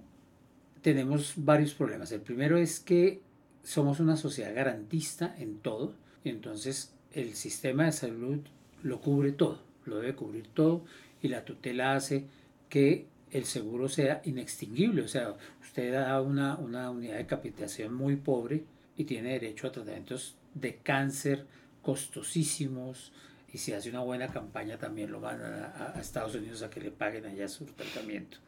tenemos 0.87 1.33
varios 1.35 1.75
problemas. 1.75 2.13
El 2.13 2.21
primero 2.21 2.59
es 2.59 2.79
que 2.79 3.21
somos 3.65 3.99
una 3.99 4.17
sociedad 4.17 4.55
garantista 4.55 5.35
en 5.37 5.59
todo. 5.59 5.95
Entonces 6.23 6.95
el 7.11 7.35
sistema 7.35 7.87
de 7.87 7.91
salud 7.91 8.39
lo 8.85 9.01
cubre 9.01 9.33
todo, 9.33 9.63
lo 9.85 9.99
debe 9.99 10.15
cubrir 10.15 10.47
todo. 10.47 10.85
Y 11.21 11.27
la 11.27 11.45
tutela 11.45 11.97
hace 11.97 12.27
que 12.69 13.07
el 13.33 13.47
seguro 13.47 13.89
sea 13.89 14.23
inextinguible. 14.27 15.03
O 15.03 15.09
sea, 15.09 15.35
usted 15.61 15.93
da 15.93 16.23
una, 16.23 16.55
una 16.55 16.89
unidad 16.89 17.17
de 17.17 17.27
capitación 17.27 17.93
muy 17.93 18.15
pobre 18.15 18.63
y 18.97 19.07
tiene 19.07 19.33
derecho 19.33 19.67
a 19.67 19.73
tratamientos 19.73 20.37
de 20.55 20.77
cáncer 20.77 21.47
costosísimos 21.83 23.13
y 23.53 23.59
si 23.59 23.73
hace 23.73 23.91
una 23.91 24.03
buena 24.03 24.29
campaña 24.29 24.79
también 24.79 25.11
lo 25.11 25.21
van 25.21 25.41
a, 25.43 25.95
Estados 26.01 26.37
Unidos 26.37 26.63
a 26.63 26.71
que 26.71 26.81
le 26.81 26.93
paguen 26.93 27.27
allá 27.27 27.49
su 27.49 27.65
tratamiento. 27.65 28.39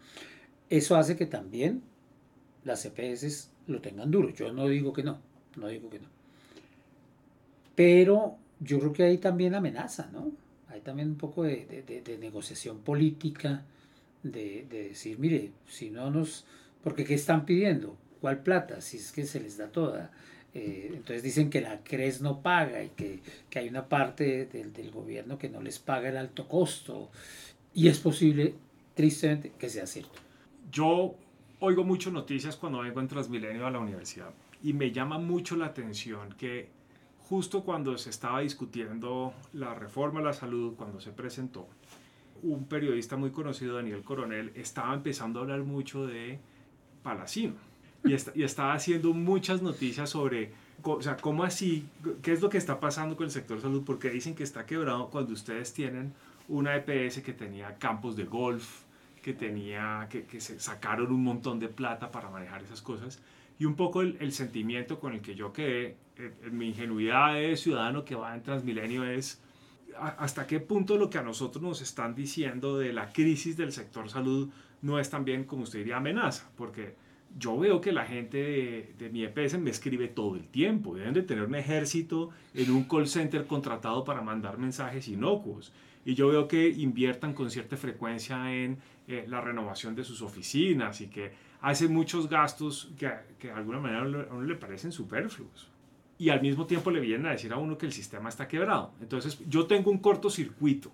Eso 0.71 0.95
hace 0.95 1.17
que 1.17 1.27
también 1.27 1.83
las 2.69 2.85
EPS 2.85 3.51
lo 3.67 3.81
tengan 3.81 4.11
duro. 4.11 4.31
Yo 4.31 4.53
no 4.53 4.69
digo 4.69 4.93
que 4.93 5.03
no, 5.03 5.19
no 5.57 5.67
digo 5.67 5.91
que 5.91 5.99
no. 5.99 6.07
Pero 7.75 8.37
yo 8.61 8.79
creo 8.79 8.93
que 8.93 9.05
hay 9.05 9.19
también 9.19 9.55
amenaza, 9.55 10.11
¿no? 10.13 10.31
Hay 10.69 10.81
también 10.83 11.09
un 11.09 11.17
poco 11.17 11.43
de, 11.45 12.03
de, 12.05 12.19
negociación 12.19 12.81
política, 12.81 13.65
de, 14.23 14.67
decir, 14.69 15.19
mire, 15.19 15.51
si 15.67 15.91
no 15.91 16.11
nos... 16.11 16.45
Porque 16.85 17.05
¿qué 17.05 17.15
están 17.15 17.47
pidiendo? 17.47 17.97
¿Cuál 18.21 18.43
plata? 18.43 18.81
Si 18.81 18.99
es 18.99 19.11
que 19.13 19.25
se 19.25 19.41
les 19.41 19.57
da 19.57 19.69
toda. 19.69 20.13
Eh, 20.55 20.91
entonces 20.93 21.23
dicen 21.23 21.51
que 21.51 21.61
la 21.61 21.83
CRES 21.83 22.21
no 22.21 22.43
paga 22.43 22.83
y 22.85 22.91
que, 22.91 23.21
que 23.49 23.59
hay 23.59 23.69
una 23.69 23.89
parte 23.89 24.47
del 24.47 24.91
gobierno 24.91 25.39
que 25.39 25.49
no 25.49 25.63
les 25.63 25.79
paga 25.79 26.11
el 26.11 26.17
alto 26.17 26.47
costo. 26.47 27.11
Y 27.73 27.89
es 27.89 27.99
posible, 27.99 28.55
tristemente, 28.95 29.53
que 29.59 29.71
sea 29.71 29.87
cierto. 29.87 30.19
Yo 30.71 31.15
oigo 31.61 31.85
mucho 31.85 32.11
noticias 32.11 32.57
cuando 32.57 32.81
vengo 32.81 33.01
en 33.01 33.09
Transmilenio 33.09 33.67
a 33.67 33.71
la 33.71 33.79
universidad 33.79 34.31
y 34.63 34.73
me 34.73 34.93
llama 34.93 35.19
mucho 35.19 35.57
la 35.57 35.67
atención 35.67 36.35
que 36.39 36.69
justo 37.29 37.63
cuando 37.63 37.97
se 37.99 38.11
estaba 38.11 38.41
discutiendo 38.41 39.35
la 39.53 39.75
reforma 39.75 40.21
a 40.21 40.23
la 40.23 40.33
salud, 40.33 40.75
cuando 40.77 41.01
se 41.01 41.11
presentó, 41.11 41.69
un 42.43 42.65
periodista 42.67 43.17
muy 43.17 43.31
conocido, 43.31 43.77
Daniel 43.77 44.03
Coronel, 44.03 44.53
estaba 44.55 44.95
empezando 44.95 45.41
a 45.41 45.43
hablar 45.43 45.61
mucho 45.61 46.07
de 46.07 46.39
Palacino 47.03 47.55
y, 48.05 48.13
y 48.13 48.43
estaba 48.45 48.73
haciendo 48.75 49.13
muchas 49.13 49.61
noticias 49.61 50.11
sobre, 50.11 50.53
o 50.83 51.03
sea, 51.03 51.17
cómo 51.17 51.43
así, 51.43 51.85
qué 52.23 52.33
es 52.33 52.41
lo 52.41 52.49
que 52.49 52.59
está 52.59 52.79
pasando 52.79 53.17
con 53.17 53.27
el 53.27 53.33
sector 53.33 53.61
salud, 53.61 53.83
porque 53.85 54.11
dicen 54.11 54.35
que 54.35 54.45
está 54.45 54.65
quebrado 54.65 55.11
cuando 55.11 55.33
ustedes 55.33 55.73
tienen 55.75 56.15
una 56.47 56.77
EPS 56.77 57.21
que 57.23 57.33
tenía 57.33 57.77
campos 57.77 58.17
de 58.17 58.25
golf, 58.25 58.85
que 59.21 59.33
tenía, 59.33 60.07
que, 60.11 60.25
que 60.25 60.41
se 60.41 60.59
sacaron 60.61 61.13
un 61.13 61.25
montón 61.25 61.59
de 61.59 61.69
plata 61.69 62.11
para 62.11 62.31
manejar 62.31 62.63
esas 62.63 62.83
cosas. 62.83 63.23
Y 63.59 63.65
un 63.65 63.75
poco 63.75 64.03
el, 64.03 64.17
el 64.21 64.33
sentimiento 64.33 65.01
con 65.01 65.15
el 65.15 65.21
que 65.21 65.35
yo 65.35 65.53
quedé, 65.53 65.97
en, 66.17 66.57
mi 66.57 66.69
ingenuidad 66.69 67.35
de 67.35 67.57
ciudadano 67.57 68.05
que 68.05 68.15
va 68.15 68.35
en 68.35 68.43
Transmilenio 68.43 69.05
es 69.05 69.41
hasta 69.97 70.47
qué 70.47 70.61
punto 70.61 70.97
lo 70.97 71.11
que 71.11 71.19
a 71.19 71.23
nosotros 71.23 71.63
nos 71.63 71.81
están 71.81 72.15
diciendo 72.15 72.79
de 72.79 72.93
la 72.93 73.13
crisis 73.13 73.57
del 73.57 73.73
sector 73.73 74.09
salud 74.09 74.49
no 74.81 74.99
es 75.01 75.11
también, 75.11 75.45
como 75.45 75.65
usted 75.65 75.81
diría, 75.81 75.97
amenaza, 75.97 76.49
porque 76.57 76.95
yo 77.37 77.59
veo 77.59 77.81
que 77.81 77.93
la 77.93 78.05
gente 78.05 78.39
de, 78.39 78.95
de, 78.97 79.11
mi 79.11 79.25
EPS 79.25 79.59
me 79.59 79.71
escribe 79.71 80.09
todo 80.09 80.37
el 80.37 80.47
tiempo. 80.47 80.95
Deben 80.95 81.15
de 81.15 81.23
tener 81.23 81.45
un 81.45 81.55
ejército 81.57 82.31
en 82.55 82.71
un 82.71 82.85
call 82.85 83.09
center 83.09 83.47
contratado 83.47 84.05
para 84.05 84.23
mandar 84.23 84.57
mensajes 84.57 85.09
inocuos. 85.09 85.73
Y 86.05 86.15
yo 86.15 86.29
veo 86.29 86.49
que 86.49 86.69
inviertan 86.69 87.35
con 87.35 87.51
cierta 87.51 87.77
frecuencia 87.77 88.55
en 88.55 88.79
eh, 89.09 89.25
la 89.27 89.41
renovación 89.41 89.95
de 89.95 90.05
sus 90.05 90.23
oficinas 90.23 91.01
y 91.01 91.09
que 91.09 91.33
hacen 91.63 91.93
muchos 91.93 92.29
gastos 92.29 92.93
que, 92.97 93.11
que 93.39 93.49
de 93.49 93.55
alguna 93.55 93.81
manera 93.81 94.03
a 94.03 94.35
uno 94.35 94.43
le 94.43 94.55
parecen 94.55 94.93
superfluos. 94.93 95.71
Y 96.19 96.29
al 96.29 96.43
mismo 96.43 96.67
tiempo 96.67 96.91
le 96.91 97.01
vienen 97.01 97.27
a 97.27 97.31
decir 97.31 97.53
a 97.53 97.57
uno 97.57 97.79
que 97.79 97.87
el 97.87 97.93
sistema 97.93 98.29
está 98.29 98.47
quebrado. 98.47 98.93
Entonces 99.01 99.41
yo 99.49 99.67
tengo 99.67 99.91
un 99.91 99.99
cortocircuito 99.99 100.93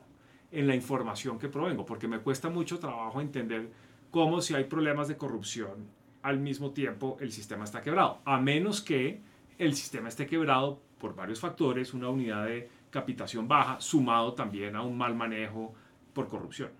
en 0.52 0.66
la 0.68 0.74
información 0.76 1.38
que 1.38 1.48
provengo, 1.48 1.84
porque 1.84 2.06
me 2.06 2.20
cuesta 2.20 2.48
mucho 2.48 2.78
trabajo 2.78 3.20
entender 3.20 3.68
cómo 4.12 4.40
si 4.40 4.54
hay 4.54 4.64
problemas 4.64 5.08
de 5.08 5.16
corrupción 5.16 5.88
al 6.22 6.38
mismo 6.38 6.70
tiempo 6.70 7.16
el 7.20 7.32
sistema 7.32 7.64
está 7.64 7.82
quebrado, 7.82 8.20
a 8.24 8.38
menos 8.38 8.80
que 8.80 9.20
el 9.58 9.74
sistema 9.74 10.08
esté 10.08 10.26
quebrado 10.26 10.80
por 10.98 11.14
varios 11.14 11.40
factores, 11.40 11.92
una 11.92 12.08
unidad 12.08 12.46
de 12.46 12.70
capitación 12.90 13.48
baja, 13.48 13.80
sumado 13.80 14.32
también 14.32 14.76
a 14.76 14.82
un 14.82 14.96
mal 14.96 15.14
manejo 15.14 15.74
por 16.12 16.28
corrupción. 16.28 16.70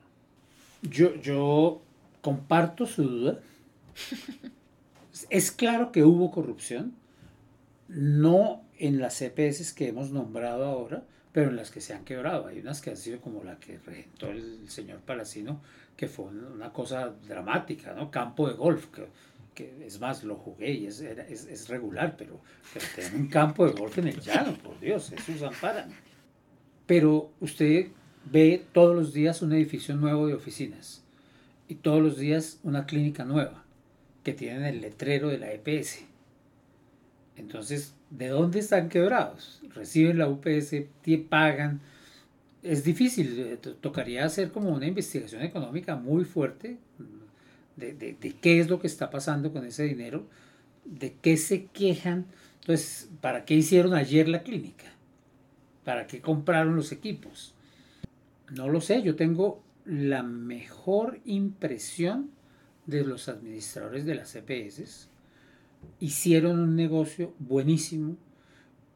Yo, 0.89 1.15
yo 1.17 1.83
comparto 2.21 2.87
su 2.87 3.03
duda. 3.03 3.41
es 5.31 5.53
claro 5.53 5.93
que 5.93 6.05
hubo 6.05 6.31
corrupción, 6.31 6.95
no 7.89 8.63
en 8.79 9.01
las 9.01 9.19
CPS 9.19 9.73
que 9.75 9.89
hemos 9.89 10.11
nombrado 10.11 10.65
ahora, 10.65 11.05
pero 11.33 11.51
en 11.51 11.57
las 11.57 11.71
que 11.71 11.81
se 11.81 11.95
han 11.95 12.05
quebrado. 12.05 12.47
Hay 12.47 12.61
unas 12.61 12.81
que 12.81 12.91
han 12.91 12.97
sido 12.97 13.21
como 13.21 13.43
la 13.45 13.59
que 13.59 13.79
regentó 13.79 14.31
el 14.31 14.69
señor 14.69 15.01
Palacino, 15.01 15.61
que 15.97 16.09
fue 16.09 16.27
una 16.27 16.73
cosa 16.73 17.15
dramática, 17.27 17.93
¿no? 17.93 18.11
Campo 18.11 18.49
de 18.49 18.55
golf, 18.55 18.87
que 19.55 19.87
es 19.87 20.01
más, 20.01 20.25
lo 20.25 20.37
jugué 20.37 20.73
y 20.73 20.87
es, 20.87 21.01
es, 21.01 21.69
regular, 21.69 22.17
pero, 22.17 22.41
pero 22.73 22.87
tener 22.95 23.15
un 23.15 23.29
campo 23.29 23.67
de 23.67 23.73
golf 23.73 23.97
en 23.99 24.09
el 24.09 24.21
llano, 24.21 24.55
por 24.59 24.79
Dios, 24.81 25.13
es 25.13 25.43
amparan. 25.43 25.91
Pero 26.87 27.33
usted 27.41 27.89
ve 28.31 28.65
todos 28.73 28.95
los 28.95 29.13
días 29.13 29.43
un 29.43 29.53
edificio 29.53 29.97
nuevo 29.97 30.27
de 30.27 30.35
oficinas 30.35 31.03
y 31.69 31.77
todos 31.77 32.03
los 32.03 32.19
días 32.19 32.59
una 32.63 32.87
clínica 32.87 33.25
nueva 33.25 33.65
que 34.23 34.33
tienen 34.33 34.65
el 34.65 34.81
letrero 34.81 35.29
de 35.29 35.39
la 35.39 35.53
EPS. 35.53 36.05
Entonces, 37.37 37.95
¿de 38.11 38.29
dónde 38.29 38.61
están 38.61 38.89
quebrados? 38.89 39.61
Reciben 39.75 40.19
la 40.19 40.29
UPS, 40.29 40.75
pagan. 41.29 41.81
Es 42.63 42.85
difícil, 42.85 43.39
eh, 43.39 43.57
tocaría 43.81 44.25
hacer 44.25 44.51
como 44.51 44.71
una 44.71 44.87
investigación 44.87 45.43
económica 45.43 45.97
muy 45.97 46.25
fuerte, 46.25 46.79
de, 47.77 48.37
qué 48.41 48.61
es 48.61 48.71
lo 48.71 48.81
que 48.81 48.87
está 48.87 49.11
pasando 49.11 49.53
con 49.53 49.67
ese 49.67 49.83
dinero, 49.83 50.27
de 50.85 51.15
qué 51.21 51.37
se 51.37 51.67
quejan. 51.67 52.27
Entonces, 52.61 53.11
¿para 53.21 53.45
qué 53.45 53.55
hicieron 53.55 53.95
ayer 53.95 54.29
la 54.29 54.43
clínica? 54.43 54.87
¿Para 55.85 56.07
qué 56.07 56.21
compraron 56.21 56.77
los 56.77 56.93
equipos? 56.93 57.54
No 58.51 58.69
lo 58.69 58.81
sé, 58.81 59.03
yo 59.03 59.17
tengo 59.17 59.63
la 59.85 60.23
mejor 60.23 61.21
impresión 61.25 62.31
de 62.87 63.05
los 63.05 63.29
administradores 63.29 64.05
de 64.05 64.15
las 64.15 64.33
CPS. 64.33 65.09
Hicieron 66.01 66.61
un 66.61 66.77
negocio 66.77 67.35
buenísimo 67.39 68.17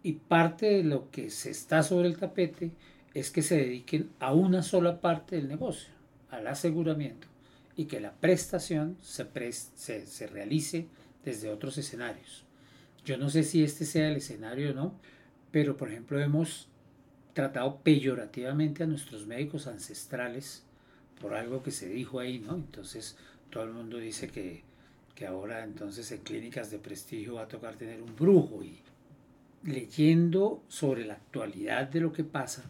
y 0.03 0.12
parte 0.14 0.66
de 0.66 0.84
lo 0.84 1.11
que 1.11 1.30
se 1.30 1.51
está 1.51 1.82
sobre 1.82 2.09
el 2.09 2.18
tapete 2.18 2.72
es 3.14 3.30
que 3.30 3.42
se 3.42 3.57
dediquen 3.57 4.11
a 4.20 4.32
una 4.32 4.62
sola 4.62 5.01
parte 5.01 5.36
del 5.36 5.49
negocio, 5.49 5.90
al 6.30 6.46
aseguramiento 6.46 7.26
y 7.76 7.86
que 7.86 8.01
la 8.01 8.12
prestación 8.12 8.96
se, 9.01 9.28
realice 10.26 10.86
desde 11.24 11.51
otros 11.51 11.78
escenarios. 11.78 12.44
Yo 13.05 13.16
no 13.16 13.30
sé 13.30 13.44
si 13.44 13.62
este 13.62 13.84
sea 13.84 14.09
el 14.09 14.16
escenario 14.16 14.70
o 14.70 14.74
no, 14.74 14.94
pero 15.51 15.76
por 15.76 15.90
ejemplo 15.90 16.20
hemos 16.20 16.68
tratado 17.39 17.78
peyorativamente 17.84 18.82
a 18.82 18.86
nuestros 18.89 19.28
médicos 19.28 19.68
ancestrales 19.68 20.64
por 21.20 21.34
algo 21.34 21.62
que 21.62 21.70
se 21.70 21.89
dijo 21.89 22.18
ahí, 22.18 22.41
¿no? 22.41 22.57
Entonces 22.57 23.16
todo 23.49 23.62
el 23.62 23.70
mundo 23.70 23.99
dice 23.99 24.26
que, 24.26 24.64
que 25.14 25.24
ahora 25.24 25.62
entonces 25.62 26.11
en 26.11 26.18
clínicas 26.22 26.72
de 26.72 26.80
prestigio 26.80 27.34
va 27.34 27.43
a 27.43 27.47
tocar 27.47 27.76
tener 27.76 28.03
un 28.03 28.16
brujo 28.16 28.64
y 28.64 28.80
leyendo 29.62 30.64
sobre 30.66 31.05
la 31.05 31.14
actualidad 31.14 31.86
de 31.86 32.01
lo 32.01 32.12
que 32.12 32.24
pasa, 32.24 32.64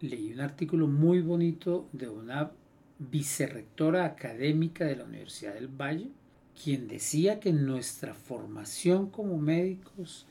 leí 0.00 0.32
un 0.32 0.40
artículo 0.40 0.86
muy 0.86 1.20
bonito 1.20 1.86
de 1.92 2.08
una 2.08 2.52
vicerrectora 2.98 4.06
académica 4.06 4.86
de 4.86 4.96
la 4.96 5.04
Universidad 5.04 5.52
del 5.52 5.68
Valle, 5.68 6.08
quien 6.64 6.88
decía 6.88 7.38
que 7.38 7.52
nuestra 7.52 8.14
formación 8.14 9.10
como 9.10 9.36
médicos 9.36 10.24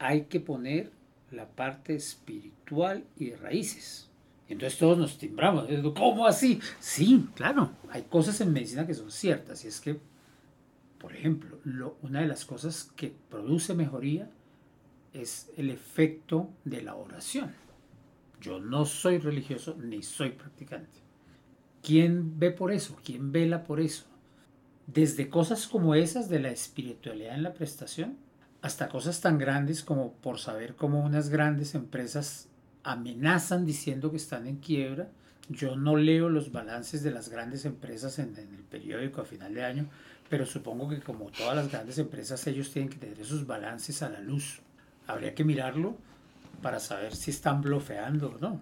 hay 0.00 0.22
que 0.22 0.40
poner 0.40 0.90
la 1.30 1.48
parte 1.48 1.94
espiritual 1.94 3.04
y 3.16 3.30
de 3.30 3.36
raíces. 3.36 4.08
entonces 4.48 4.78
todos 4.78 4.98
nos 4.98 5.18
timbramos. 5.18 5.66
¿Cómo 5.96 6.26
así? 6.26 6.60
Sí, 6.80 7.28
claro, 7.34 7.70
hay 7.90 8.02
cosas 8.02 8.40
en 8.40 8.52
medicina 8.52 8.86
que 8.86 8.94
son 8.94 9.10
ciertas. 9.10 9.64
Y 9.64 9.68
es 9.68 9.80
que, 9.80 10.00
por 10.98 11.14
ejemplo, 11.14 11.60
una 12.02 12.20
de 12.20 12.26
las 12.26 12.44
cosas 12.44 12.90
que 12.96 13.14
produce 13.28 13.74
mejoría 13.74 14.30
es 15.12 15.50
el 15.56 15.70
efecto 15.70 16.50
de 16.64 16.82
la 16.82 16.94
oración. 16.94 17.52
Yo 18.40 18.58
no 18.58 18.86
soy 18.86 19.18
religioso 19.18 19.76
ni 19.76 20.02
soy 20.02 20.30
practicante. 20.30 20.98
¿Quién 21.82 22.38
ve 22.38 22.50
por 22.50 22.72
eso? 22.72 22.96
¿Quién 23.04 23.32
vela 23.32 23.64
por 23.64 23.80
eso? 23.80 24.04
Desde 24.86 25.28
cosas 25.28 25.66
como 25.66 25.94
esas 25.94 26.28
de 26.28 26.40
la 26.40 26.50
espiritualidad 26.50 27.34
en 27.34 27.42
la 27.42 27.54
prestación 27.54 28.18
hasta 28.62 28.88
cosas 28.88 29.20
tan 29.20 29.38
grandes 29.38 29.82
como 29.82 30.12
por 30.14 30.38
saber 30.38 30.74
cómo 30.76 31.00
unas 31.00 31.28
grandes 31.28 31.74
empresas 31.74 32.48
amenazan 32.82 33.64
diciendo 33.64 34.10
que 34.10 34.16
están 34.16 34.46
en 34.46 34.56
quiebra. 34.56 35.08
Yo 35.48 35.76
no 35.76 35.96
leo 35.96 36.28
los 36.28 36.52
balances 36.52 37.02
de 37.02 37.10
las 37.10 37.28
grandes 37.28 37.64
empresas 37.64 38.18
en, 38.18 38.36
el 38.36 38.64
periódico 38.70 39.20
a 39.20 39.24
final 39.24 39.54
de 39.54 39.64
año, 39.64 39.88
pero 40.28 40.46
supongo 40.46 40.88
que 40.88 41.00
como 41.00 41.30
todas 41.30 41.56
las 41.56 41.70
grandes 41.70 41.98
empresas 41.98 42.46
ellos 42.46 42.70
tienen 42.72 42.90
que 42.90 42.98
tener 42.98 43.18
esos 43.18 43.46
balances 43.46 44.02
a 44.02 44.10
la 44.10 44.20
luz. 44.20 44.60
Habría 45.06 45.34
que 45.34 45.44
mirarlo 45.44 45.96
para 46.62 46.78
saber 46.78 47.16
si 47.16 47.30
están 47.30 47.62
blofeando 47.62 48.30
o 48.30 48.38
no. 48.38 48.60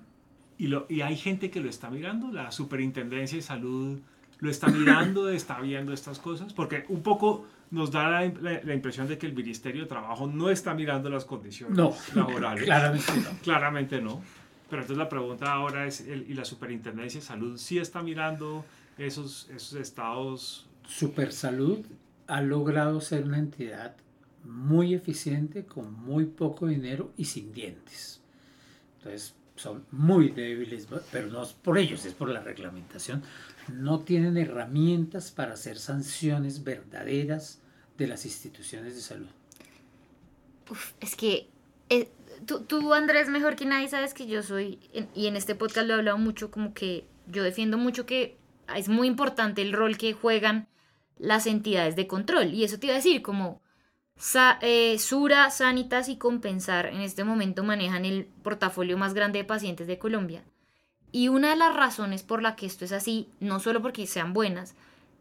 Y, 0.57 0.69
lo, 0.69 0.87
y 0.89 1.03
hay 1.03 1.17
gente 1.17 1.51
que 1.51 1.61
lo 1.61 1.69
está 1.69 1.91
mirando, 1.91 2.33
la 2.33 2.51
Superintendencia 2.51 3.37
de 3.37 3.43
Salud 3.43 4.01
lo 4.41 4.51
está 4.51 4.69
mirando, 4.69 5.29
está 5.29 5.61
viendo 5.61 5.93
estas 5.93 6.19
cosas, 6.19 6.53
porque 6.53 6.85
un 6.89 7.03
poco 7.03 7.47
nos 7.71 7.91
da 7.91 8.21
la, 8.21 8.75
impresión 8.75 9.09
de 9.09 9.19
que 9.19 9.27
el 9.27 9.35
Ministerio 9.35 9.83
de 9.83 9.89
Trabajo 9.89 10.27
no 10.27 10.51
está 10.51 10.75
mirando 10.75 11.11
las 11.11 11.25
condiciones 11.25 11.79
laborales. 12.15 12.65
Claramente 12.65 13.13
no. 13.17 13.39
Claramente 13.43 14.01
no. 14.01 14.23
Pero 14.71 14.83
entonces 14.83 14.99
la 14.99 15.09
pregunta 15.09 15.53
ahora 15.53 15.87
es, 15.87 16.07
¿y 16.07 16.35
la 16.35 16.45
Superintendencia 16.45 17.21
de 17.21 17.27
Salud 17.27 17.57
sí 17.57 17.79
está 17.79 18.03
mirando 18.03 18.65
esos, 18.99 19.49
esos 19.55 19.75
estados? 19.81 20.69
Supersalud 20.87 21.85
ha 22.27 22.43
logrado 22.43 23.01
ser 23.01 23.25
una 23.25 23.39
entidad 23.39 23.97
muy 24.45 24.95
eficiente, 24.95 25.65
con 25.65 25.93
muy 25.93 26.27
poco 26.27 26.67
dinero 26.67 27.13
y 27.17 27.25
sin 27.25 27.53
dientes. 27.53 28.21
Entonces, 28.99 29.35
son 29.59 29.85
muy 29.91 30.31
débiles, 30.31 30.87
pero 31.13 31.29
no 31.29 31.43
es 31.43 31.53
por 31.53 31.79
ellos, 31.79 32.05
es 32.05 32.15
por 32.15 32.29
la 32.29 32.41
reglamentación 32.41 33.23
no 33.69 34.01
tienen 34.01 34.37
herramientas 34.37 35.31
para 35.31 35.55
hacer 35.55 35.79
sanciones 35.79 36.65
verdaderas 36.65 37.61
de 37.97 38.07
las 38.07 38.25
instituciones 38.25 38.95
de 38.95 39.01
salud. 39.01 39.29
es 41.01 41.17
que 41.17 41.49
eh, 41.89 42.09
tú, 42.47 42.95
Andrés, 42.95 43.29
mejor 43.29 43.57
que 43.57 43.67
nadie 43.67 43.89
sabes 43.89 44.15
que 44.15 44.27
yo 44.27 44.43
soy, 44.43 44.79
y 45.15 45.27
en 45.27 45.37
este 45.37 45.55
podcast 45.55 45.87
lo 45.87 45.95
he 45.95 45.99
hablado 45.99 46.19
mucho, 46.19 46.51
como 46.51 46.75
que 46.75 47.07
yo 47.27 47.43
defiendo 47.43 47.79
mucho 47.79 48.07
que 48.07 48.37
es 48.75 48.89
muy 48.89 49.07
importante 49.07 49.63
el 49.63 49.73
rol 49.73 49.97
que 49.97 50.13
juegan 50.13 50.69
las 51.19 51.47
entidades 51.47 51.97
de 51.97 52.07
control. 52.07 52.53
Y 52.55 52.65
eso 52.65 52.79
te 52.79 52.87
iba 52.87 52.95
a 52.95 52.99
decir, 52.99 53.23
como 53.23 53.61
eh, 54.61 54.99
Sura, 54.99 55.51
Sanitas 55.51 56.09
y 56.09 56.17
Compensar 56.17 56.87
en 56.87 57.01
este 57.01 57.25
momento 57.25 57.65
manejan 57.65 58.05
el 58.05 58.27
portafolio 58.43 58.99
más 58.99 59.15
grande 59.15 59.39
de 59.39 59.45
pacientes 59.45 59.87
de 59.87 59.99
Colombia. 59.99 60.45
Y 61.13 61.29
una 61.29 61.51
de 61.51 61.57
las 61.57 61.75
razones 61.75 62.23
por 62.23 62.43
la 62.43 62.55
que 62.55 62.67
esto 62.67 62.85
es 62.85 62.93
así, 62.93 63.29
no 63.41 63.61
solo 63.61 63.81
porque 63.81 64.07
sean 64.07 64.33
buenas, 64.33 64.75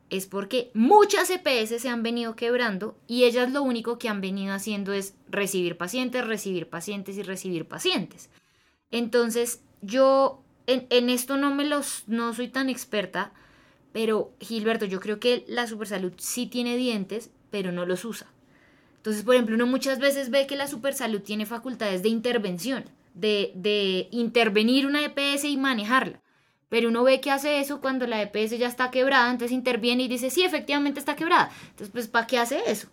es 0.10 0.26
porque 0.26 0.72
muchas 0.74 1.30
EPS 1.30 1.82
se 1.82 1.90
han 1.90 2.04
venido 2.04 2.36
quebrando 2.36 2.98
y 3.08 3.26
ellas 3.26 3.52
lo 3.52 3.62
único 3.64 3.98
que 3.98 4.10
han 4.10 4.22
venido 4.22 4.54
haciendo 4.54 4.94
es 4.94 5.14
recibir 5.30 5.78
pacientes, 5.78 6.26
recibir 6.26 6.70
pacientes 6.70 7.18
y 7.18 7.24
recibir 7.24 7.68
pacientes. 7.68 8.30
Entonces, 8.90 9.62
yo 9.82 10.42
en, 10.66 11.10
esto 11.10 11.38
no 11.38 11.54
me 11.54 11.66
los 11.66 12.04
no 12.08 12.34
soy 12.34 12.48
tan 12.48 12.70
experta, 12.70 13.32
pero 13.92 14.32
Gilberto, 14.40 14.86
yo 14.86 15.00
creo 15.00 15.20
que 15.20 15.46
la 15.48 15.68
Supersalud 15.68 16.14
sí 16.18 16.48
tiene 16.48 16.78
dientes, 16.78 17.32
pero 17.50 17.72
no 17.72 17.86
los 17.86 18.06
usa. 18.06 18.28
Entonces, 19.08 19.24
por 19.24 19.36
ejemplo, 19.36 19.56
uno 19.56 19.68
muchas 19.68 20.00
veces 20.00 20.30
ve 20.30 20.48
que 20.48 20.58
la 20.58 20.68
Supersalud 20.68 21.22
tiene 21.22 21.46
facultades 21.46 22.04
de 22.04 22.10
intervención 22.10 22.84
de, 23.14 24.10
intervenir 24.12 24.86
una 24.86 25.06
EPS 25.06 25.46
y 25.46 25.56
manejarla. 25.56 26.20
Pero 26.68 26.90
uno 26.90 27.04
ve 27.04 27.22
que 27.22 27.32
hace 27.32 27.62
eso 27.62 27.80
cuando 27.80 28.06
la 28.06 28.22
EPS 28.22 28.60
ya 28.60 28.68
está 28.68 28.92
quebrada, 28.92 29.32
entonces 29.32 29.56
interviene 29.56 30.04
y 30.04 30.08
dice, 30.10 30.30
sí, 30.30 30.44
efectivamente 30.44 31.00
está 31.00 31.16
quebrada. 31.16 31.50
Entonces, 31.70 31.90
pues, 31.90 32.10
¿para 32.10 32.28
qué 32.28 32.38
hace 32.38 32.62
eso? 32.68 32.90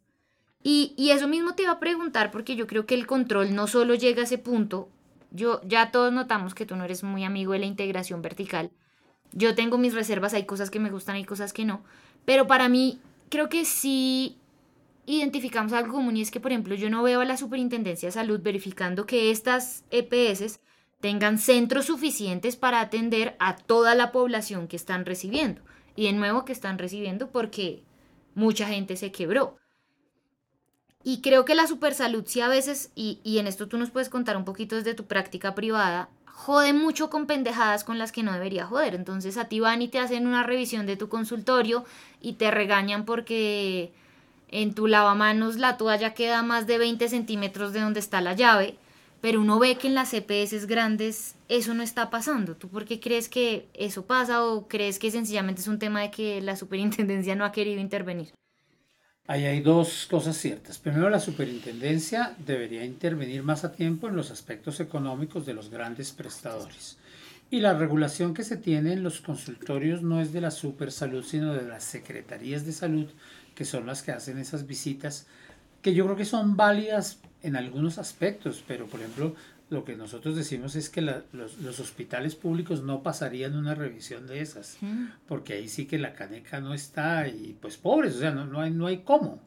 Y, 0.62 0.94
y, 0.96 1.10
eso 1.10 1.26
mismo 1.26 1.56
te 1.56 1.64
iba 1.64 1.72
a 1.72 1.80
preguntar, 1.80 2.30
porque 2.30 2.54
yo 2.54 2.68
creo 2.68 2.86
que 2.86 2.94
el 2.94 3.08
control 3.08 3.52
no 3.52 3.66
solo 3.66 3.96
llega 3.96 4.20
a 4.20 4.26
ese 4.26 4.38
punto. 4.38 4.88
Yo, 5.32 5.62
ya 5.64 5.90
todos 5.90 6.12
notamos 6.12 6.54
que 6.54 6.64
tú 6.64 6.76
no 6.76 6.84
eres 6.84 7.02
muy 7.02 7.24
amigo 7.24 7.54
de 7.54 7.58
la 7.58 7.66
integración 7.66 8.22
vertical. 8.22 8.70
Yo 9.32 9.56
tengo 9.56 9.78
mis 9.78 9.94
reservas, 9.94 10.32
hay 10.32 10.46
cosas 10.46 10.70
que 10.70 10.78
me 10.78 10.90
gustan, 10.90 11.16
hay 11.16 11.24
cosas 11.24 11.52
que 11.52 11.64
no. 11.64 11.82
Pero 12.24 12.46
para 12.46 12.68
mí, 12.68 13.00
creo 13.30 13.48
que 13.48 13.64
sí 13.64 14.38
identificamos 15.06 15.72
algo 15.72 15.94
común 15.94 16.16
y 16.16 16.22
es 16.22 16.30
que, 16.30 16.40
por 16.40 16.52
ejemplo, 16.52 16.74
yo 16.74 16.90
no 16.90 17.02
veo 17.02 17.20
a 17.20 17.24
la 17.24 17.36
Superintendencia 17.36 18.08
de 18.08 18.12
Salud 18.12 18.40
verificando 18.42 19.06
que 19.06 19.30
estas 19.30 19.84
EPS 19.90 20.60
tengan 21.00 21.38
centros 21.38 21.86
suficientes 21.86 22.56
para 22.56 22.80
atender 22.80 23.36
a 23.38 23.56
toda 23.56 23.94
la 23.94 24.12
población 24.12 24.68
que 24.68 24.76
están 24.76 25.04
recibiendo. 25.04 25.62
Y 25.96 26.06
de 26.06 26.12
nuevo 26.12 26.44
que 26.44 26.52
están 26.52 26.78
recibiendo 26.78 27.30
porque 27.30 27.84
mucha 28.34 28.66
gente 28.66 28.96
se 28.96 29.12
quebró. 29.12 29.58
Y 31.02 31.20
creo 31.20 31.44
que 31.44 31.54
la 31.54 31.66
supersalud 31.66 32.24
sí 32.26 32.40
a 32.40 32.48
veces, 32.48 32.90
y, 32.94 33.20
y 33.22 33.38
en 33.38 33.46
esto 33.46 33.68
tú 33.68 33.76
nos 33.76 33.90
puedes 33.90 34.08
contar 34.08 34.38
un 34.38 34.46
poquito 34.46 34.76
desde 34.76 34.94
tu 34.94 35.04
práctica 35.04 35.54
privada, 35.54 36.08
jode 36.24 36.72
mucho 36.72 37.10
con 37.10 37.26
pendejadas 37.26 37.84
con 37.84 37.98
las 37.98 38.10
que 38.10 38.22
no 38.22 38.32
debería 38.32 38.66
joder. 38.66 38.94
Entonces 38.94 39.36
a 39.36 39.44
ti 39.44 39.60
van 39.60 39.82
y 39.82 39.88
te 39.88 39.98
hacen 39.98 40.26
una 40.26 40.42
revisión 40.42 40.86
de 40.86 40.96
tu 40.96 41.08
consultorio 41.08 41.84
y 42.20 42.34
te 42.34 42.50
regañan 42.50 43.04
porque 43.04 43.92
en 44.54 44.72
tu 44.72 44.86
lavamanos 44.86 45.56
la 45.56 45.76
toalla 45.76 46.14
queda 46.14 46.44
más 46.44 46.68
de 46.68 46.78
20 46.78 47.08
centímetros 47.08 47.72
de 47.72 47.80
donde 47.80 47.98
está 47.98 48.20
la 48.20 48.34
llave, 48.34 48.76
pero 49.20 49.40
uno 49.40 49.58
ve 49.58 49.76
que 49.76 49.88
en 49.88 49.96
las 49.96 50.10
CPS 50.10 50.66
grandes 50.66 51.34
eso 51.48 51.74
no 51.74 51.82
está 51.82 52.08
pasando. 52.08 52.54
¿Tú 52.54 52.68
por 52.68 52.84
qué 52.84 53.00
crees 53.00 53.28
que 53.28 53.66
eso 53.74 54.06
pasa 54.06 54.44
o 54.44 54.68
crees 54.68 55.00
que 55.00 55.10
sencillamente 55.10 55.60
es 55.60 55.66
un 55.66 55.80
tema 55.80 56.02
de 56.02 56.12
que 56.12 56.40
la 56.40 56.54
superintendencia 56.54 57.34
no 57.34 57.44
ha 57.44 57.50
querido 57.50 57.80
intervenir? 57.80 58.28
Ahí 59.26 59.44
hay 59.44 59.60
dos 59.60 60.06
cosas 60.08 60.36
ciertas. 60.36 60.78
Primero, 60.78 61.10
la 61.10 61.18
superintendencia 61.18 62.36
debería 62.38 62.84
intervenir 62.84 63.42
más 63.42 63.64
a 63.64 63.72
tiempo 63.72 64.06
en 64.06 64.14
los 64.14 64.30
aspectos 64.30 64.78
económicos 64.78 65.46
de 65.46 65.54
los 65.54 65.68
grandes 65.68 66.12
prestadores. 66.12 66.96
Y 67.50 67.58
la 67.58 67.74
regulación 67.74 68.34
que 68.34 68.44
se 68.44 68.56
tiene 68.56 68.92
en 68.92 69.02
los 69.02 69.20
consultorios 69.20 70.02
no 70.02 70.20
es 70.20 70.32
de 70.32 70.42
la 70.42 70.52
supersalud, 70.52 71.24
sino 71.24 71.54
de 71.54 71.66
las 71.66 71.82
secretarías 71.82 72.64
de 72.64 72.72
salud 72.72 73.08
que 73.54 73.64
son 73.64 73.86
las 73.86 74.02
que 74.02 74.12
hacen 74.12 74.38
esas 74.38 74.66
visitas, 74.66 75.26
que 75.82 75.94
yo 75.94 76.04
creo 76.04 76.16
que 76.16 76.24
son 76.24 76.56
válidas 76.56 77.18
en 77.42 77.56
algunos 77.56 77.98
aspectos, 77.98 78.64
pero 78.66 78.86
por 78.86 79.00
ejemplo, 79.00 79.34
lo 79.70 79.84
que 79.84 79.96
nosotros 79.96 80.36
decimos 80.36 80.76
es 80.76 80.88
que 80.88 81.00
los, 81.00 81.80
hospitales 81.80 82.34
públicos 82.34 82.82
no 82.82 83.02
pasarían 83.02 83.56
una 83.56 83.74
revisión 83.74 84.26
de 84.26 84.40
esas, 84.40 84.78
porque 85.26 85.54
ahí 85.54 85.68
sí 85.68 85.86
que 85.86 85.98
la 85.98 86.14
caneca 86.14 86.60
no 86.60 86.74
está 86.74 87.28
y 87.28 87.56
pues 87.60 87.76
pobres, 87.76 88.16
o 88.16 88.20
sea, 88.20 88.30
no, 88.30 88.46
no, 88.46 88.60
hay, 88.60 88.70
no 88.70 88.86
hay 88.86 88.98
cómo. 88.98 89.40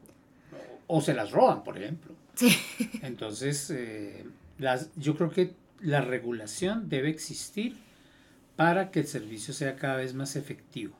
O 0.86 1.00
se 1.00 1.14
las 1.14 1.30
roban, 1.32 1.64
por 1.64 1.76
ejemplo. 1.76 2.14
Entonces, 3.02 3.70
eh, 3.70 4.24
las, 4.58 4.90
yo 4.96 5.16
creo 5.16 5.30
que 5.30 5.54
la 5.80 6.00
regulación 6.00 6.88
debe 6.88 7.10
existir 7.10 7.76
para 8.56 8.90
que 8.90 9.00
el 9.00 9.06
servicio 9.06 9.54
sea 9.54 9.76
cada 9.76 9.96
vez 9.96 10.14
más 10.14 10.34
efectivo. 10.34 10.96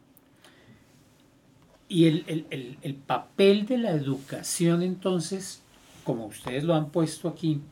Y 1.89 2.07
el, 2.07 3.03
papel 3.07 3.65
de 3.65 3.79
la 3.79 3.93
educación 3.93 4.83
entonces, 4.83 5.63
como 6.05 6.27
ustedes 6.27 6.65
lo 6.65 6.75
han 6.75 6.91
puesto 6.91 7.29
aquí, 7.29 7.63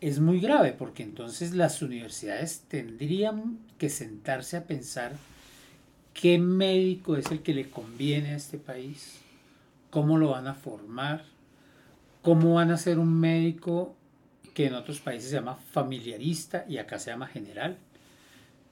es 0.00 0.20
muy 0.20 0.38
grave 0.38 0.72
porque 0.72 1.02
entonces 1.02 1.52
las 1.52 1.82
universidades 1.82 2.62
tendrían 2.68 3.58
que 3.76 3.88
sentarse 3.88 4.56
a 4.56 4.64
pensar 4.64 5.16
qué 6.12 6.38
médico 6.38 7.16
es 7.16 7.26
el 7.32 7.42
que 7.42 7.54
le 7.54 7.70
conviene 7.70 8.30
a 8.30 8.36
este 8.36 8.58
país, 8.58 9.18
cómo 9.90 10.16
lo 10.16 10.30
van 10.30 10.46
a 10.46 10.54
formar, 10.54 11.24
cómo 12.22 12.54
van 12.54 12.70
a 12.70 12.76
ser 12.76 13.00
un 13.00 13.18
médico 13.18 13.96
que 14.54 14.66
en 14.66 14.74
otros 14.74 15.00
países 15.00 15.30
se 15.30 15.36
llama 15.36 15.56
familiarista 15.72 16.64
y 16.68 16.78
acá 16.78 17.00
se 17.00 17.10
llama 17.10 17.26
general, 17.26 17.78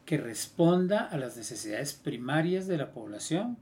que 0.05 0.19
responda 0.19 1.01
a 1.01 1.19
las 1.19 1.37
necesidades 1.37 1.95
primarias 1.95 2.69
de 2.69 2.77
la 2.77 2.93
población 2.93 3.57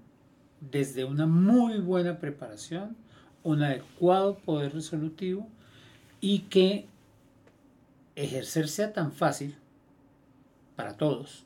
desde 0.60 1.04
una 1.04 1.26
muy 1.26 1.78
buena 1.78 2.18
preparación, 2.18 2.96
un 3.42 3.62
adecuado 3.62 4.38
poder 4.38 4.74
resolutivo 4.74 5.48
y 6.20 6.40
que 6.40 6.86
ejercer 8.16 8.68
sea 8.68 8.92
tan 8.92 9.12
fácil 9.12 9.56
para 10.76 10.96
todos 10.96 11.44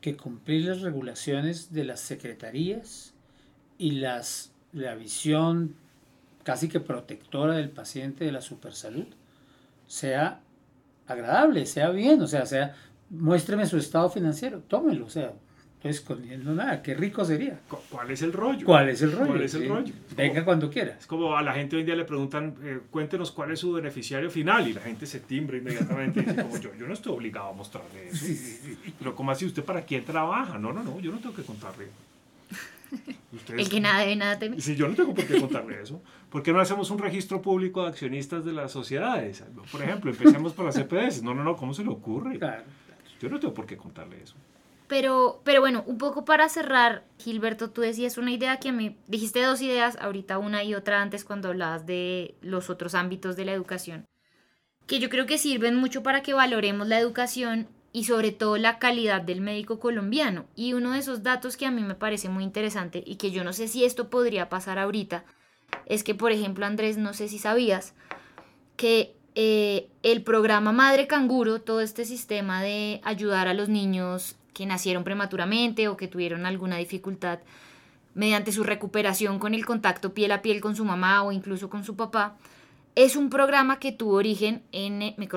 que 0.00 0.16
cumplir 0.16 0.66
las 0.66 0.82
regulaciones 0.82 1.72
de 1.72 1.84
las 1.84 2.00
secretarías 2.00 3.14
y 3.78 3.92
las, 3.92 4.52
la 4.72 4.94
visión 4.94 5.76
casi 6.42 6.68
que 6.68 6.80
protectora 6.80 7.54
del 7.54 7.70
paciente 7.70 8.24
de 8.24 8.32
la 8.32 8.40
supersalud 8.40 9.06
sea 9.86 10.40
agradable, 11.06 11.66
sea 11.66 11.90
bien, 11.90 12.20
o 12.20 12.26
sea, 12.26 12.46
sea, 12.46 12.74
muéstreme 13.10 13.66
su 13.66 13.76
estado 13.76 14.10
financiero, 14.10 14.60
tómelo, 14.66 15.06
o 15.06 15.10
sea, 15.10 15.32
escondiendo 15.90 16.54
nada. 16.54 16.82
Qué 16.82 16.94
rico 16.94 17.24
sería. 17.24 17.58
¿Cuál 17.90 18.10
es 18.10 18.22
el 18.22 18.32
rollo? 18.32 18.64
¿Cuál 18.64 18.88
es 18.88 19.02
el 19.02 19.12
rollo? 19.12 19.26
¿Cuál 19.26 19.42
es 19.42 19.54
el 19.54 19.68
rollo? 19.68 19.92
Venga 20.16 20.44
cuando 20.44 20.70
quiera. 20.70 20.96
Es 20.98 21.06
como 21.06 21.36
a 21.36 21.42
la 21.42 21.52
gente 21.52 21.76
hoy 21.76 21.80
en 21.80 21.86
día 21.86 21.96
le 21.96 22.04
preguntan, 22.04 22.54
eh, 22.62 22.80
cuéntenos 22.90 23.32
cuál 23.32 23.50
es 23.52 23.60
su 23.60 23.72
beneficiario 23.72 24.30
final 24.30 24.68
y 24.68 24.72
la 24.72 24.80
gente 24.80 25.06
se 25.06 25.20
timbra 25.20 25.56
inmediatamente 25.56 26.20
y 26.20 26.24
dice, 26.24 26.42
como 26.42 26.58
yo, 26.58 26.74
yo 26.74 26.86
no 26.86 26.94
estoy 26.94 27.12
obligado 27.12 27.48
a 27.48 27.52
mostrarle 27.52 28.08
eso. 28.08 28.26
Pero 28.98 29.14
¿cómo 29.14 29.30
así 29.30 29.44
usted 29.44 29.64
para 29.64 29.82
quién 29.82 30.04
trabaja? 30.04 30.58
No, 30.58 30.72
no, 30.72 30.82
no, 30.82 31.00
yo 31.00 31.10
no 31.10 31.18
tengo 31.18 31.34
que 31.34 31.42
contarle. 31.42 31.88
el 33.56 33.68
que 33.68 33.80
nada 33.80 34.00
debe, 34.00 34.16
nada 34.16 34.38
teme. 34.38 34.60
Sí, 34.60 34.76
yo 34.76 34.86
no 34.88 34.94
tengo 34.94 35.14
por 35.14 35.26
qué 35.26 35.40
contarle 35.40 35.82
eso. 35.82 36.02
¿Por 36.30 36.42
qué 36.42 36.52
no 36.52 36.60
hacemos 36.60 36.90
un 36.90 36.98
registro 36.98 37.42
público 37.42 37.82
de 37.82 37.88
accionistas 37.88 38.44
de 38.44 38.52
las 38.52 38.70
sociedades? 38.70 39.42
Por 39.70 39.82
ejemplo, 39.82 40.10
empecemos 40.10 40.52
por 40.52 40.64
las 40.64 40.76
CPS. 40.76 41.22
No, 41.22 41.34
no, 41.34 41.42
no, 41.42 41.56
¿cómo 41.56 41.74
se 41.74 41.82
le 41.82 41.90
ocurre? 41.90 42.38
Claro. 42.38 42.64
Yo 43.20 43.28
no 43.28 43.38
tengo 43.38 43.54
por 43.54 43.66
qué 43.66 43.76
contarle 43.76 44.22
eso. 44.22 44.34
Pero, 44.92 45.40
pero 45.42 45.62
bueno, 45.62 45.84
un 45.86 45.96
poco 45.96 46.26
para 46.26 46.50
cerrar, 46.50 47.06
Gilberto, 47.18 47.70
tú 47.70 47.80
decías 47.80 48.18
una 48.18 48.30
idea 48.30 48.58
que 48.58 48.72
mí, 48.72 48.98
dijiste 49.06 49.42
dos 49.42 49.62
ideas, 49.62 49.96
ahorita 49.98 50.36
una 50.36 50.64
y 50.64 50.74
otra 50.74 51.00
antes 51.00 51.24
cuando 51.24 51.48
hablabas 51.48 51.86
de 51.86 52.34
los 52.42 52.68
otros 52.68 52.94
ámbitos 52.94 53.34
de 53.34 53.46
la 53.46 53.54
educación, 53.54 54.04
que 54.86 54.98
yo 54.98 55.08
creo 55.08 55.24
que 55.24 55.38
sirven 55.38 55.76
mucho 55.76 56.02
para 56.02 56.22
que 56.22 56.34
valoremos 56.34 56.88
la 56.88 56.98
educación 56.98 57.68
y 57.90 58.04
sobre 58.04 58.32
todo 58.32 58.58
la 58.58 58.78
calidad 58.78 59.22
del 59.22 59.40
médico 59.40 59.80
colombiano. 59.80 60.44
Y 60.56 60.74
uno 60.74 60.90
de 60.92 60.98
esos 60.98 61.22
datos 61.22 61.56
que 61.56 61.64
a 61.64 61.70
mí 61.70 61.80
me 61.82 61.94
parece 61.94 62.28
muy 62.28 62.44
interesante 62.44 63.02
y 63.06 63.16
que 63.16 63.30
yo 63.30 63.44
no 63.44 63.54
sé 63.54 63.68
si 63.68 63.86
esto 63.86 64.10
podría 64.10 64.50
pasar 64.50 64.78
ahorita, 64.78 65.24
es 65.86 66.04
que, 66.04 66.14
por 66.14 66.32
ejemplo, 66.32 66.66
Andrés, 66.66 66.98
no 66.98 67.14
sé 67.14 67.28
si 67.28 67.38
sabías 67.38 67.94
que 68.76 69.16
eh, 69.36 69.88
el 70.02 70.22
programa 70.22 70.72
Madre 70.72 71.06
Canguro, 71.06 71.62
todo 71.62 71.80
este 71.80 72.04
sistema 72.04 72.62
de 72.62 73.00
ayudar 73.04 73.48
a 73.48 73.54
los 73.54 73.70
niños 73.70 74.36
que 74.52 74.66
nacieron 74.66 75.04
prematuramente 75.04 75.88
o 75.88 75.96
que 75.96 76.08
tuvieron 76.08 76.46
alguna 76.46 76.76
dificultad 76.76 77.40
mediante 78.14 78.52
su 78.52 78.62
recuperación 78.62 79.38
con 79.38 79.54
el 79.54 79.64
contacto 79.64 80.12
piel 80.12 80.32
a 80.32 80.42
piel 80.42 80.60
con 80.60 80.76
su 80.76 80.84
mamá 80.84 81.22
o 81.22 81.32
incluso 81.32 81.70
con 81.70 81.84
su 81.84 81.96
papá, 81.96 82.36
es 82.94 83.16
un 83.16 83.30
programa 83.30 83.78
que 83.78 83.92
tuvo 83.92 84.16
origen 84.16 84.62
en, 84.72 85.02
eh, 85.02 85.14
me 85.16 85.28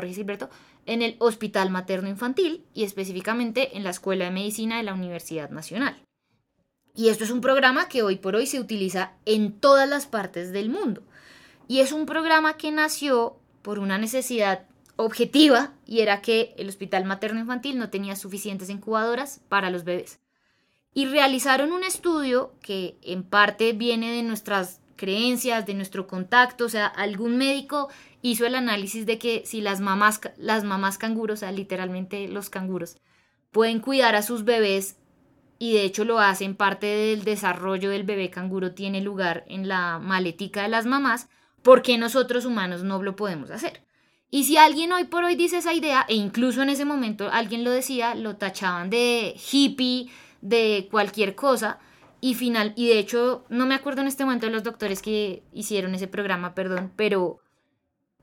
en 0.85 1.01
el 1.01 1.15
Hospital 1.19 1.69
Materno 1.69 2.09
Infantil 2.09 2.65
y 2.73 2.83
específicamente 2.83 3.77
en 3.77 3.83
la 3.83 3.89
Escuela 3.91 4.25
de 4.25 4.31
Medicina 4.31 4.77
de 4.77 4.83
la 4.83 4.93
Universidad 4.93 5.49
Nacional. 5.49 5.97
Y 6.95 7.09
esto 7.09 7.23
es 7.23 7.31
un 7.31 7.41
programa 7.41 7.89
que 7.89 8.03
hoy 8.03 8.17
por 8.17 8.35
hoy 8.35 8.45
se 8.45 8.59
utiliza 8.59 9.13
en 9.25 9.53
todas 9.53 9.87
las 9.89 10.05
partes 10.05 10.51
del 10.51 10.69
mundo. 10.69 11.01
Y 11.67 11.79
es 11.79 11.91
un 11.91 12.05
programa 12.05 12.55
que 12.57 12.71
nació 12.71 13.37
por 13.61 13.79
una 13.79 13.97
necesidad 13.97 14.65
objetiva 14.95 15.73
y 15.85 16.01
era 16.01 16.21
que 16.21 16.53
el 16.57 16.69
Hospital 16.69 17.05
Materno 17.05 17.39
Infantil 17.39 17.77
no 17.77 17.89
tenía 17.89 18.15
suficientes 18.15 18.69
incubadoras 18.69 19.41
para 19.49 19.69
los 19.69 19.83
bebés. 19.83 20.19
Y 20.93 21.05
realizaron 21.05 21.73
un 21.73 21.83
estudio 21.83 22.53
que 22.61 22.97
en 23.01 23.23
parte 23.23 23.73
viene 23.73 24.15
de 24.15 24.23
nuestras 24.23 24.81
creencias, 24.95 25.65
de 25.65 25.73
nuestro 25.73 26.07
contacto, 26.07 26.65
o 26.65 26.69
sea, 26.69 26.87
algún 26.87 27.37
médico 27.37 27.89
hizo 28.21 28.45
el 28.45 28.55
análisis 28.55 29.05
de 29.05 29.19
que 29.19 29.43
si 29.45 29.61
las 29.61 29.81
mamás, 29.81 30.21
las 30.37 30.63
mamás 30.63 30.97
canguros, 30.97 31.39
o 31.39 31.41
sea, 31.41 31.51
literalmente 31.51 32.27
los 32.29 32.49
canguros, 32.49 32.97
pueden 33.51 33.79
cuidar 33.79 34.15
a 34.15 34.21
sus 34.21 34.45
bebés 34.45 34.97
y 35.59 35.73
de 35.73 35.83
hecho 35.83 36.05
lo 36.05 36.19
hacen, 36.19 36.55
parte 36.55 36.87
del 36.87 37.23
desarrollo 37.23 37.89
del 37.89 38.03
bebé 38.03 38.29
canguro 38.29 38.73
tiene 38.73 39.01
lugar 39.01 39.45
en 39.47 39.67
la 39.67 39.99
maletica 39.99 40.63
de 40.63 40.69
las 40.69 40.85
mamás, 40.85 41.29
¿por 41.61 41.81
qué 41.81 41.97
nosotros 41.97 42.45
humanos 42.45 42.83
no 42.83 43.01
lo 43.01 43.15
podemos 43.15 43.51
hacer? 43.51 43.84
Y 44.35 44.43
si 44.43 44.57
alguien 44.57 44.91
hoy 44.91 45.05
por 45.05 45.23
hoy 45.23 45.35
dice 45.35 45.59
esa 45.59 45.73
idea, 45.73 46.05
e 46.09 46.15
incluso 46.15 46.61
en 46.61 46.67
ese 46.67 46.83
momento 46.83 47.29
alguien 47.31 47.63
lo 47.63 47.71
decía, 47.71 48.15
lo 48.15 48.35
tachaban 48.35 48.89
de 48.89 49.33
hippie, 49.49 50.09
de 50.41 50.89
cualquier 50.91 51.35
cosa, 51.35 51.79
y 52.19 52.33
final, 52.33 52.73
y 52.75 52.89
de 52.89 52.99
hecho, 52.99 53.45
no 53.47 53.65
me 53.65 53.75
acuerdo 53.75 54.01
en 54.01 54.09
este 54.09 54.25
momento 54.25 54.47
de 54.47 54.51
los 54.51 54.63
doctores 54.63 55.01
que 55.01 55.41
hicieron 55.53 55.95
ese 55.95 56.09
programa, 56.09 56.53
perdón, 56.53 56.91
pero 56.97 57.39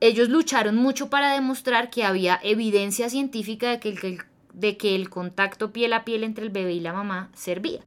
ellos 0.01 0.29
lucharon 0.29 0.77
mucho 0.77 1.09
para 1.09 1.33
demostrar 1.33 1.89
que 1.89 2.05
había 2.05 2.39
evidencia 2.43 3.09
científica 3.09 3.71
de 3.71 3.81
que 3.81 3.89
el, 3.89 4.19
de 4.53 4.77
que 4.77 4.95
el 4.95 5.09
contacto 5.09 5.73
piel 5.73 5.95
a 5.95 6.05
piel 6.05 6.25
entre 6.25 6.45
el 6.45 6.51
bebé 6.51 6.75
y 6.75 6.81
la 6.81 6.93
mamá 6.93 7.31
servía. 7.33 7.87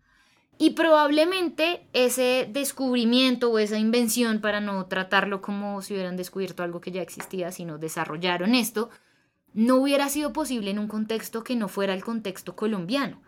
Y 0.57 0.71
probablemente 0.71 1.85
ese 1.91 2.47
descubrimiento 2.49 3.51
o 3.51 3.59
esa 3.59 3.77
invención, 3.77 4.39
para 4.39 4.61
no 4.61 4.85
tratarlo 4.85 5.41
como 5.41 5.81
si 5.81 5.93
hubieran 5.93 6.15
descubierto 6.15 6.63
algo 6.63 6.79
que 6.79 6.91
ya 6.91 7.01
existía, 7.01 7.51
sino 7.51 7.77
desarrollaron 7.77 8.55
esto, 8.55 8.89
no 9.53 9.75
hubiera 9.77 10.09
sido 10.09 10.33
posible 10.33 10.71
en 10.71 10.79
un 10.79 10.87
contexto 10.87 11.43
que 11.43 11.55
no 11.55 11.67
fuera 11.67 11.93
el 11.93 12.03
contexto 12.03 12.55
colombiano 12.55 13.21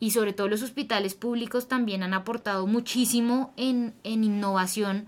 y 0.00 0.10
sobre 0.10 0.32
todo 0.32 0.48
los 0.48 0.62
hospitales 0.62 1.14
públicos 1.14 1.68
también 1.68 2.02
han 2.02 2.14
aportado 2.14 2.66
muchísimo 2.66 3.52
en, 3.56 3.94
innovación 4.02 5.06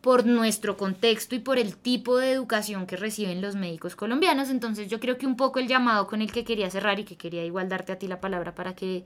por 0.00 0.26
nuestro 0.26 0.76
contexto 0.76 1.36
y 1.36 1.38
por 1.38 1.58
el 1.58 1.76
tipo 1.76 2.18
de 2.18 2.32
educación 2.32 2.88
que 2.88 2.96
reciben 2.96 3.40
los 3.40 3.54
médicos 3.54 3.94
colombianos. 3.94 4.50
Entonces 4.50 4.88
yo 4.88 4.98
creo 4.98 5.16
que 5.16 5.28
un 5.28 5.36
poco 5.36 5.60
el 5.60 5.68
llamado 5.68 6.08
con 6.08 6.20
el 6.20 6.32
que 6.32 6.44
quería 6.44 6.68
cerrar 6.70 6.98
y 6.98 7.04
que 7.04 7.16
quería 7.16 7.44
igual 7.44 7.68
darte 7.68 7.92
a 7.92 7.98
ti 8.00 8.08
la 8.08 8.20
palabra 8.20 8.52
para 8.56 8.74
que 8.74 9.04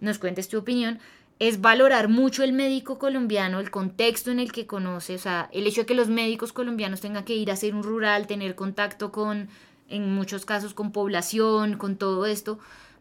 nos 0.00 0.18
cuentes 0.18 0.48
tu 0.48 0.58
opinión 0.58 0.98
es 1.38 1.60
valorar 1.60 2.08
mucho 2.08 2.44
el 2.44 2.52
médico 2.52 2.98
colombiano, 2.98 3.60
el 3.60 3.70
contexto 3.70 4.30
en 4.30 4.40
el 4.40 4.52
que 4.52 4.66
conoce, 4.66 5.14
o 5.16 5.18
sea, 5.18 5.48
el 5.52 5.66
hecho 5.66 5.82
de 5.82 5.86
que 5.86 5.94
los 5.94 6.08
médicos 6.08 6.52
colombianos 6.52 7.00
tengan 7.00 7.24
que 7.24 7.34
ir 7.34 7.50
a 7.50 7.54
hacer 7.54 7.74
un 7.74 7.82
rural, 7.82 8.26
tener 8.26 8.54
contacto 8.54 9.10
con, 9.10 9.48
en 9.88 10.14
muchos 10.14 10.44
casos, 10.44 10.74
con 10.74 10.92
población, 10.92 11.76
con 11.76 11.96
todo 11.96 12.26
esto, 12.26 12.58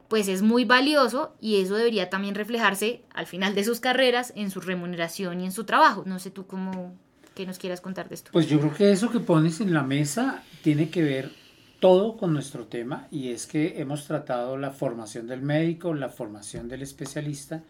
pues 0.08 0.28
es 0.28 0.42
muy 0.42 0.66
valioso 0.66 1.36
y 1.40 1.62
eso 1.62 1.76
debería 1.76 2.10
también 2.10 2.36
reflejarse 2.36 3.04
al 3.14 3.28
final 3.28 3.56
de 3.56 3.64
sus 3.64 3.80
carreras 3.80 4.34
en 4.36 4.52
su 4.52 4.62
remuneración 4.62 5.42
y 5.42 5.46
en 5.46 5.52
su 5.52 5.64
trabajo. 5.64 6.04
No 6.06 6.20
sé 6.20 6.30
tú 6.30 6.46
cómo 6.46 6.96
que 7.34 7.46
nos 7.46 7.58
quieras 7.58 7.82
contar 7.82 8.10
de 8.10 8.16
esto. 8.16 8.32
Pues 8.32 8.48
yo 8.48 8.60
creo 8.60 8.74
que 8.74 8.92
eso 8.92 9.10
que 9.10 9.20
pones 9.20 9.60
en 9.60 9.74
la 9.74 9.84
mesa 9.84 10.44
tiene 10.62 10.90
que 10.90 11.02
ver 11.02 11.32
todo 11.80 12.16
con 12.16 12.32
nuestro 12.32 12.68
tema 12.68 13.08
y 13.12 13.30
es 13.30 13.48
que 13.48 13.82
hemos 13.82 14.06
tratado 14.06 14.58
la 14.58 14.72
formación 14.72 15.28
del 15.28 15.42
médico, 15.42 15.94
la 15.94 16.10
formación 16.10 16.70
del 16.70 16.82
especialista 16.82 17.64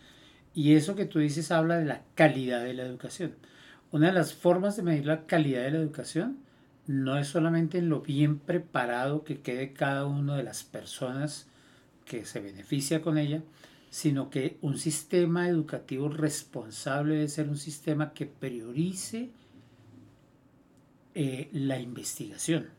y 0.53 0.73
eso 0.73 0.95
que 0.95 1.05
tú 1.05 1.19
dices 1.19 1.51
habla 1.51 1.77
de 1.77 1.85
la 1.85 2.03
calidad 2.15 2.63
de 2.63 2.73
la 2.73 2.83
educación. 2.83 3.35
Una 3.91 4.07
de 4.07 4.13
las 4.13 4.33
formas 4.33 4.75
de 4.75 4.83
medir 4.83 5.05
la 5.05 5.25
calidad 5.25 5.63
de 5.63 5.71
la 5.71 5.79
educación 5.79 6.37
no 6.87 7.17
es 7.17 7.27
solamente 7.27 7.77
en 7.77 7.89
lo 7.89 8.01
bien 8.01 8.39
preparado 8.39 9.23
que 9.23 9.41
quede 9.41 9.73
cada 9.73 10.05
una 10.05 10.35
de 10.35 10.43
las 10.43 10.63
personas 10.63 11.47
que 12.05 12.25
se 12.25 12.41
beneficia 12.41 13.01
con 13.01 13.17
ella, 13.17 13.41
sino 13.89 14.29
que 14.29 14.57
un 14.61 14.77
sistema 14.77 15.47
educativo 15.47 16.09
responsable 16.09 17.15
debe 17.15 17.27
ser 17.27 17.49
un 17.49 17.57
sistema 17.57 18.13
que 18.13 18.25
priorice 18.25 19.29
eh, 21.15 21.49
la 21.53 21.79
investigación. 21.79 22.69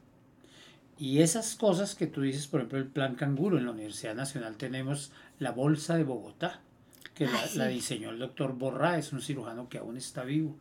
Y 0.98 1.20
esas 1.20 1.56
cosas 1.56 1.94
que 1.94 2.06
tú 2.06 2.22
dices, 2.22 2.46
por 2.46 2.60
ejemplo, 2.60 2.78
el 2.78 2.86
plan 2.86 3.14
canguro, 3.14 3.58
en 3.58 3.64
la 3.64 3.72
Universidad 3.72 4.14
Nacional 4.14 4.56
tenemos 4.56 5.12
la 5.38 5.50
Bolsa 5.50 5.96
de 5.96 6.04
Bogotá, 6.04 6.60
que 7.14 7.28
la, 7.54 7.68
diseñó 7.68 8.10
el 8.10 8.18
doctor 8.18 8.54
Borra, 8.54 8.98
es 8.98 9.12
un 9.12 9.22
cirujano 9.22 9.68
que 9.68 9.78
aún 9.78 9.96
está 9.96 10.24
vivo. 10.24 10.56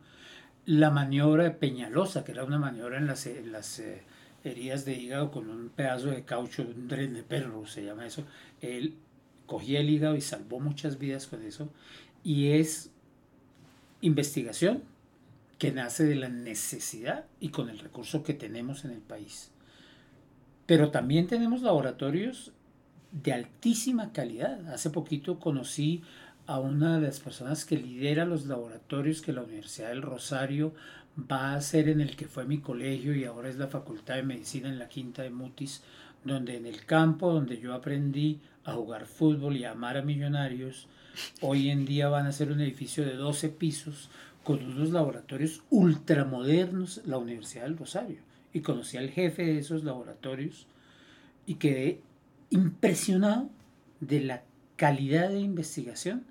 La 0.66 0.90
maniobra 0.90 1.44
de 1.44 1.50
Peñalosa, 1.50 2.24
que 2.24 2.32
era 2.32 2.44
una 2.44 2.58
maniobra 2.58 2.98
en 2.98 3.06
las, 3.06 3.28
las 3.46 3.80
eh, 3.80 4.02
heridas 4.44 4.84
de 4.84 4.94
hígado 4.94 5.30
con 5.30 5.50
un 5.50 5.68
pedazo 5.68 6.08
de 6.08 6.24
caucho, 6.24 6.62
un 6.62 6.88
tren 6.88 7.14
de 7.14 7.22
perro, 7.22 7.66
se 7.66 7.84
llama 7.84 8.06
eso. 8.06 8.24
Él 8.60 8.94
cogía 9.46 9.80
el 9.80 9.90
hígado 9.90 10.16
y 10.16 10.20
salvó 10.20 10.60
muchas 10.60 10.98
vidas 10.98 11.26
con 11.26 11.42
eso. 11.42 11.68
Y 12.22 12.52
es 12.52 12.90
investigación 14.00 14.82
que 15.58 15.72
nace 15.72 16.04
de 16.04 16.14
la 16.14 16.28
necesidad 16.28 17.24
y 17.40 17.48
con 17.48 17.68
el 17.68 17.78
recurso 17.78 18.22
que 18.22 18.34
tenemos 18.34 18.84
en 18.84 18.92
el 18.92 19.00
país. 19.00 19.50
Pero 20.66 20.90
también 20.90 21.26
tenemos 21.26 21.62
laboratorios 21.62 22.52
de 23.12 23.32
altísima 23.32 24.12
calidad. 24.12 24.68
Hace 24.68 24.90
poquito 24.90 25.38
conocí 25.38 26.02
a 26.46 26.58
una 26.58 26.98
de 26.98 27.06
las 27.06 27.20
personas 27.20 27.64
que 27.64 27.76
lidera 27.76 28.24
los 28.24 28.46
laboratorios 28.46 29.22
que 29.22 29.32
la 29.32 29.42
Universidad 29.42 29.88
del 29.88 30.02
Rosario 30.02 30.74
va 31.18 31.54
a 31.54 31.60
ser 31.60 31.88
en 31.88 32.00
el 32.00 32.16
que 32.16 32.26
fue 32.26 32.44
mi 32.44 32.58
colegio 32.58 33.14
y 33.14 33.24
ahora 33.24 33.48
es 33.48 33.56
la 33.56 33.68
Facultad 33.68 34.16
de 34.16 34.24
Medicina 34.24 34.68
en 34.68 34.78
la 34.78 34.88
Quinta 34.88 35.22
de 35.22 35.30
Mutis, 35.30 35.82
donde 36.24 36.56
en 36.56 36.66
el 36.66 36.84
campo 36.84 37.32
donde 37.32 37.58
yo 37.58 37.72
aprendí 37.72 38.40
a 38.64 38.72
jugar 38.72 39.06
fútbol 39.06 39.56
y 39.56 39.64
a 39.64 39.72
amar 39.72 39.96
a 39.96 40.02
millonarios, 40.02 40.88
hoy 41.40 41.70
en 41.70 41.86
día 41.86 42.08
van 42.08 42.26
a 42.26 42.32
ser 42.32 42.50
un 42.50 42.60
edificio 42.60 43.04
de 43.04 43.14
12 43.14 43.48
pisos 43.50 44.10
con 44.42 44.62
unos 44.62 44.90
laboratorios 44.90 45.62
ultramodernos, 45.70 47.00
la 47.06 47.18
Universidad 47.18 47.64
del 47.64 47.78
Rosario. 47.78 48.18
Y 48.52 48.60
conocí 48.60 48.96
al 48.96 49.10
jefe 49.10 49.44
de 49.44 49.58
esos 49.58 49.84
laboratorios 49.84 50.66
y 51.46 51.54
quedé 51.54 52.00
impresionado 52.50 53.48
de 54.00 54.20
la 54.20 54.42
calidad 54.76 55.30
de 55.30 55.40
investigación 55.40 56.24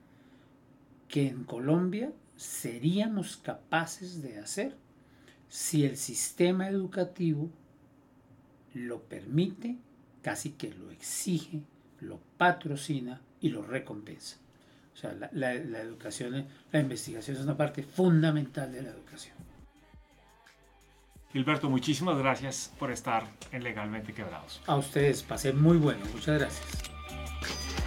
que 1.13 1.27
en 1.27 1.43
Colombia 1.43 2.11
seríamos 2.35 3.37
capaces 3.37 4.23
de 4.23 4.39
hacer 4.39 4.75
si 5.47 5.85
el 5.85 5.95
sistema 5.95 6.67
educativo 6.67 7.51
lo 8.73 9.03
permite, 9.03 9.77
casi 10.23 10.53
que 10.53 10.73
lo 10.73 10.89
exige, 10.89 11.61
lo 11.99 12.19
patrocina 12.39 13.21
y 13.39 13.49
lo 13.49 13.61
recompensa. 13.61 14.37
O 14.95 14.97
sea, 14.97 15.13
la, 15.13 15.29
la, 15.33 15.53
la 15.53 15.81
educación, 15.81 16.47
la 16.71 16.79
investigación 16.79 17.37
es 17.37 17.43
una 17.43 17.57
parte 17.57 17.83
fundamental 17.83 18.71
de 18.71 18.81
la 18.81 18.89
educación. 18.89 19.35
Gilberto, 21.31 21.69
muchísimas 21.69 22.17
gracias 22.17 22.73
por 22.79 22.89
estar 22.89 23.29
en 23.51 23.63
Legalmente 23.63 24.13
Quebrados. 24.13 24.63
A 24.65 24.77
ustedes, 24.77 25.21
pasé 25.21 25.53
muy 25.53 25.77
bueno. 25.77 26.03
Muchas 26.11 26.39
gracias. 26.39 27.82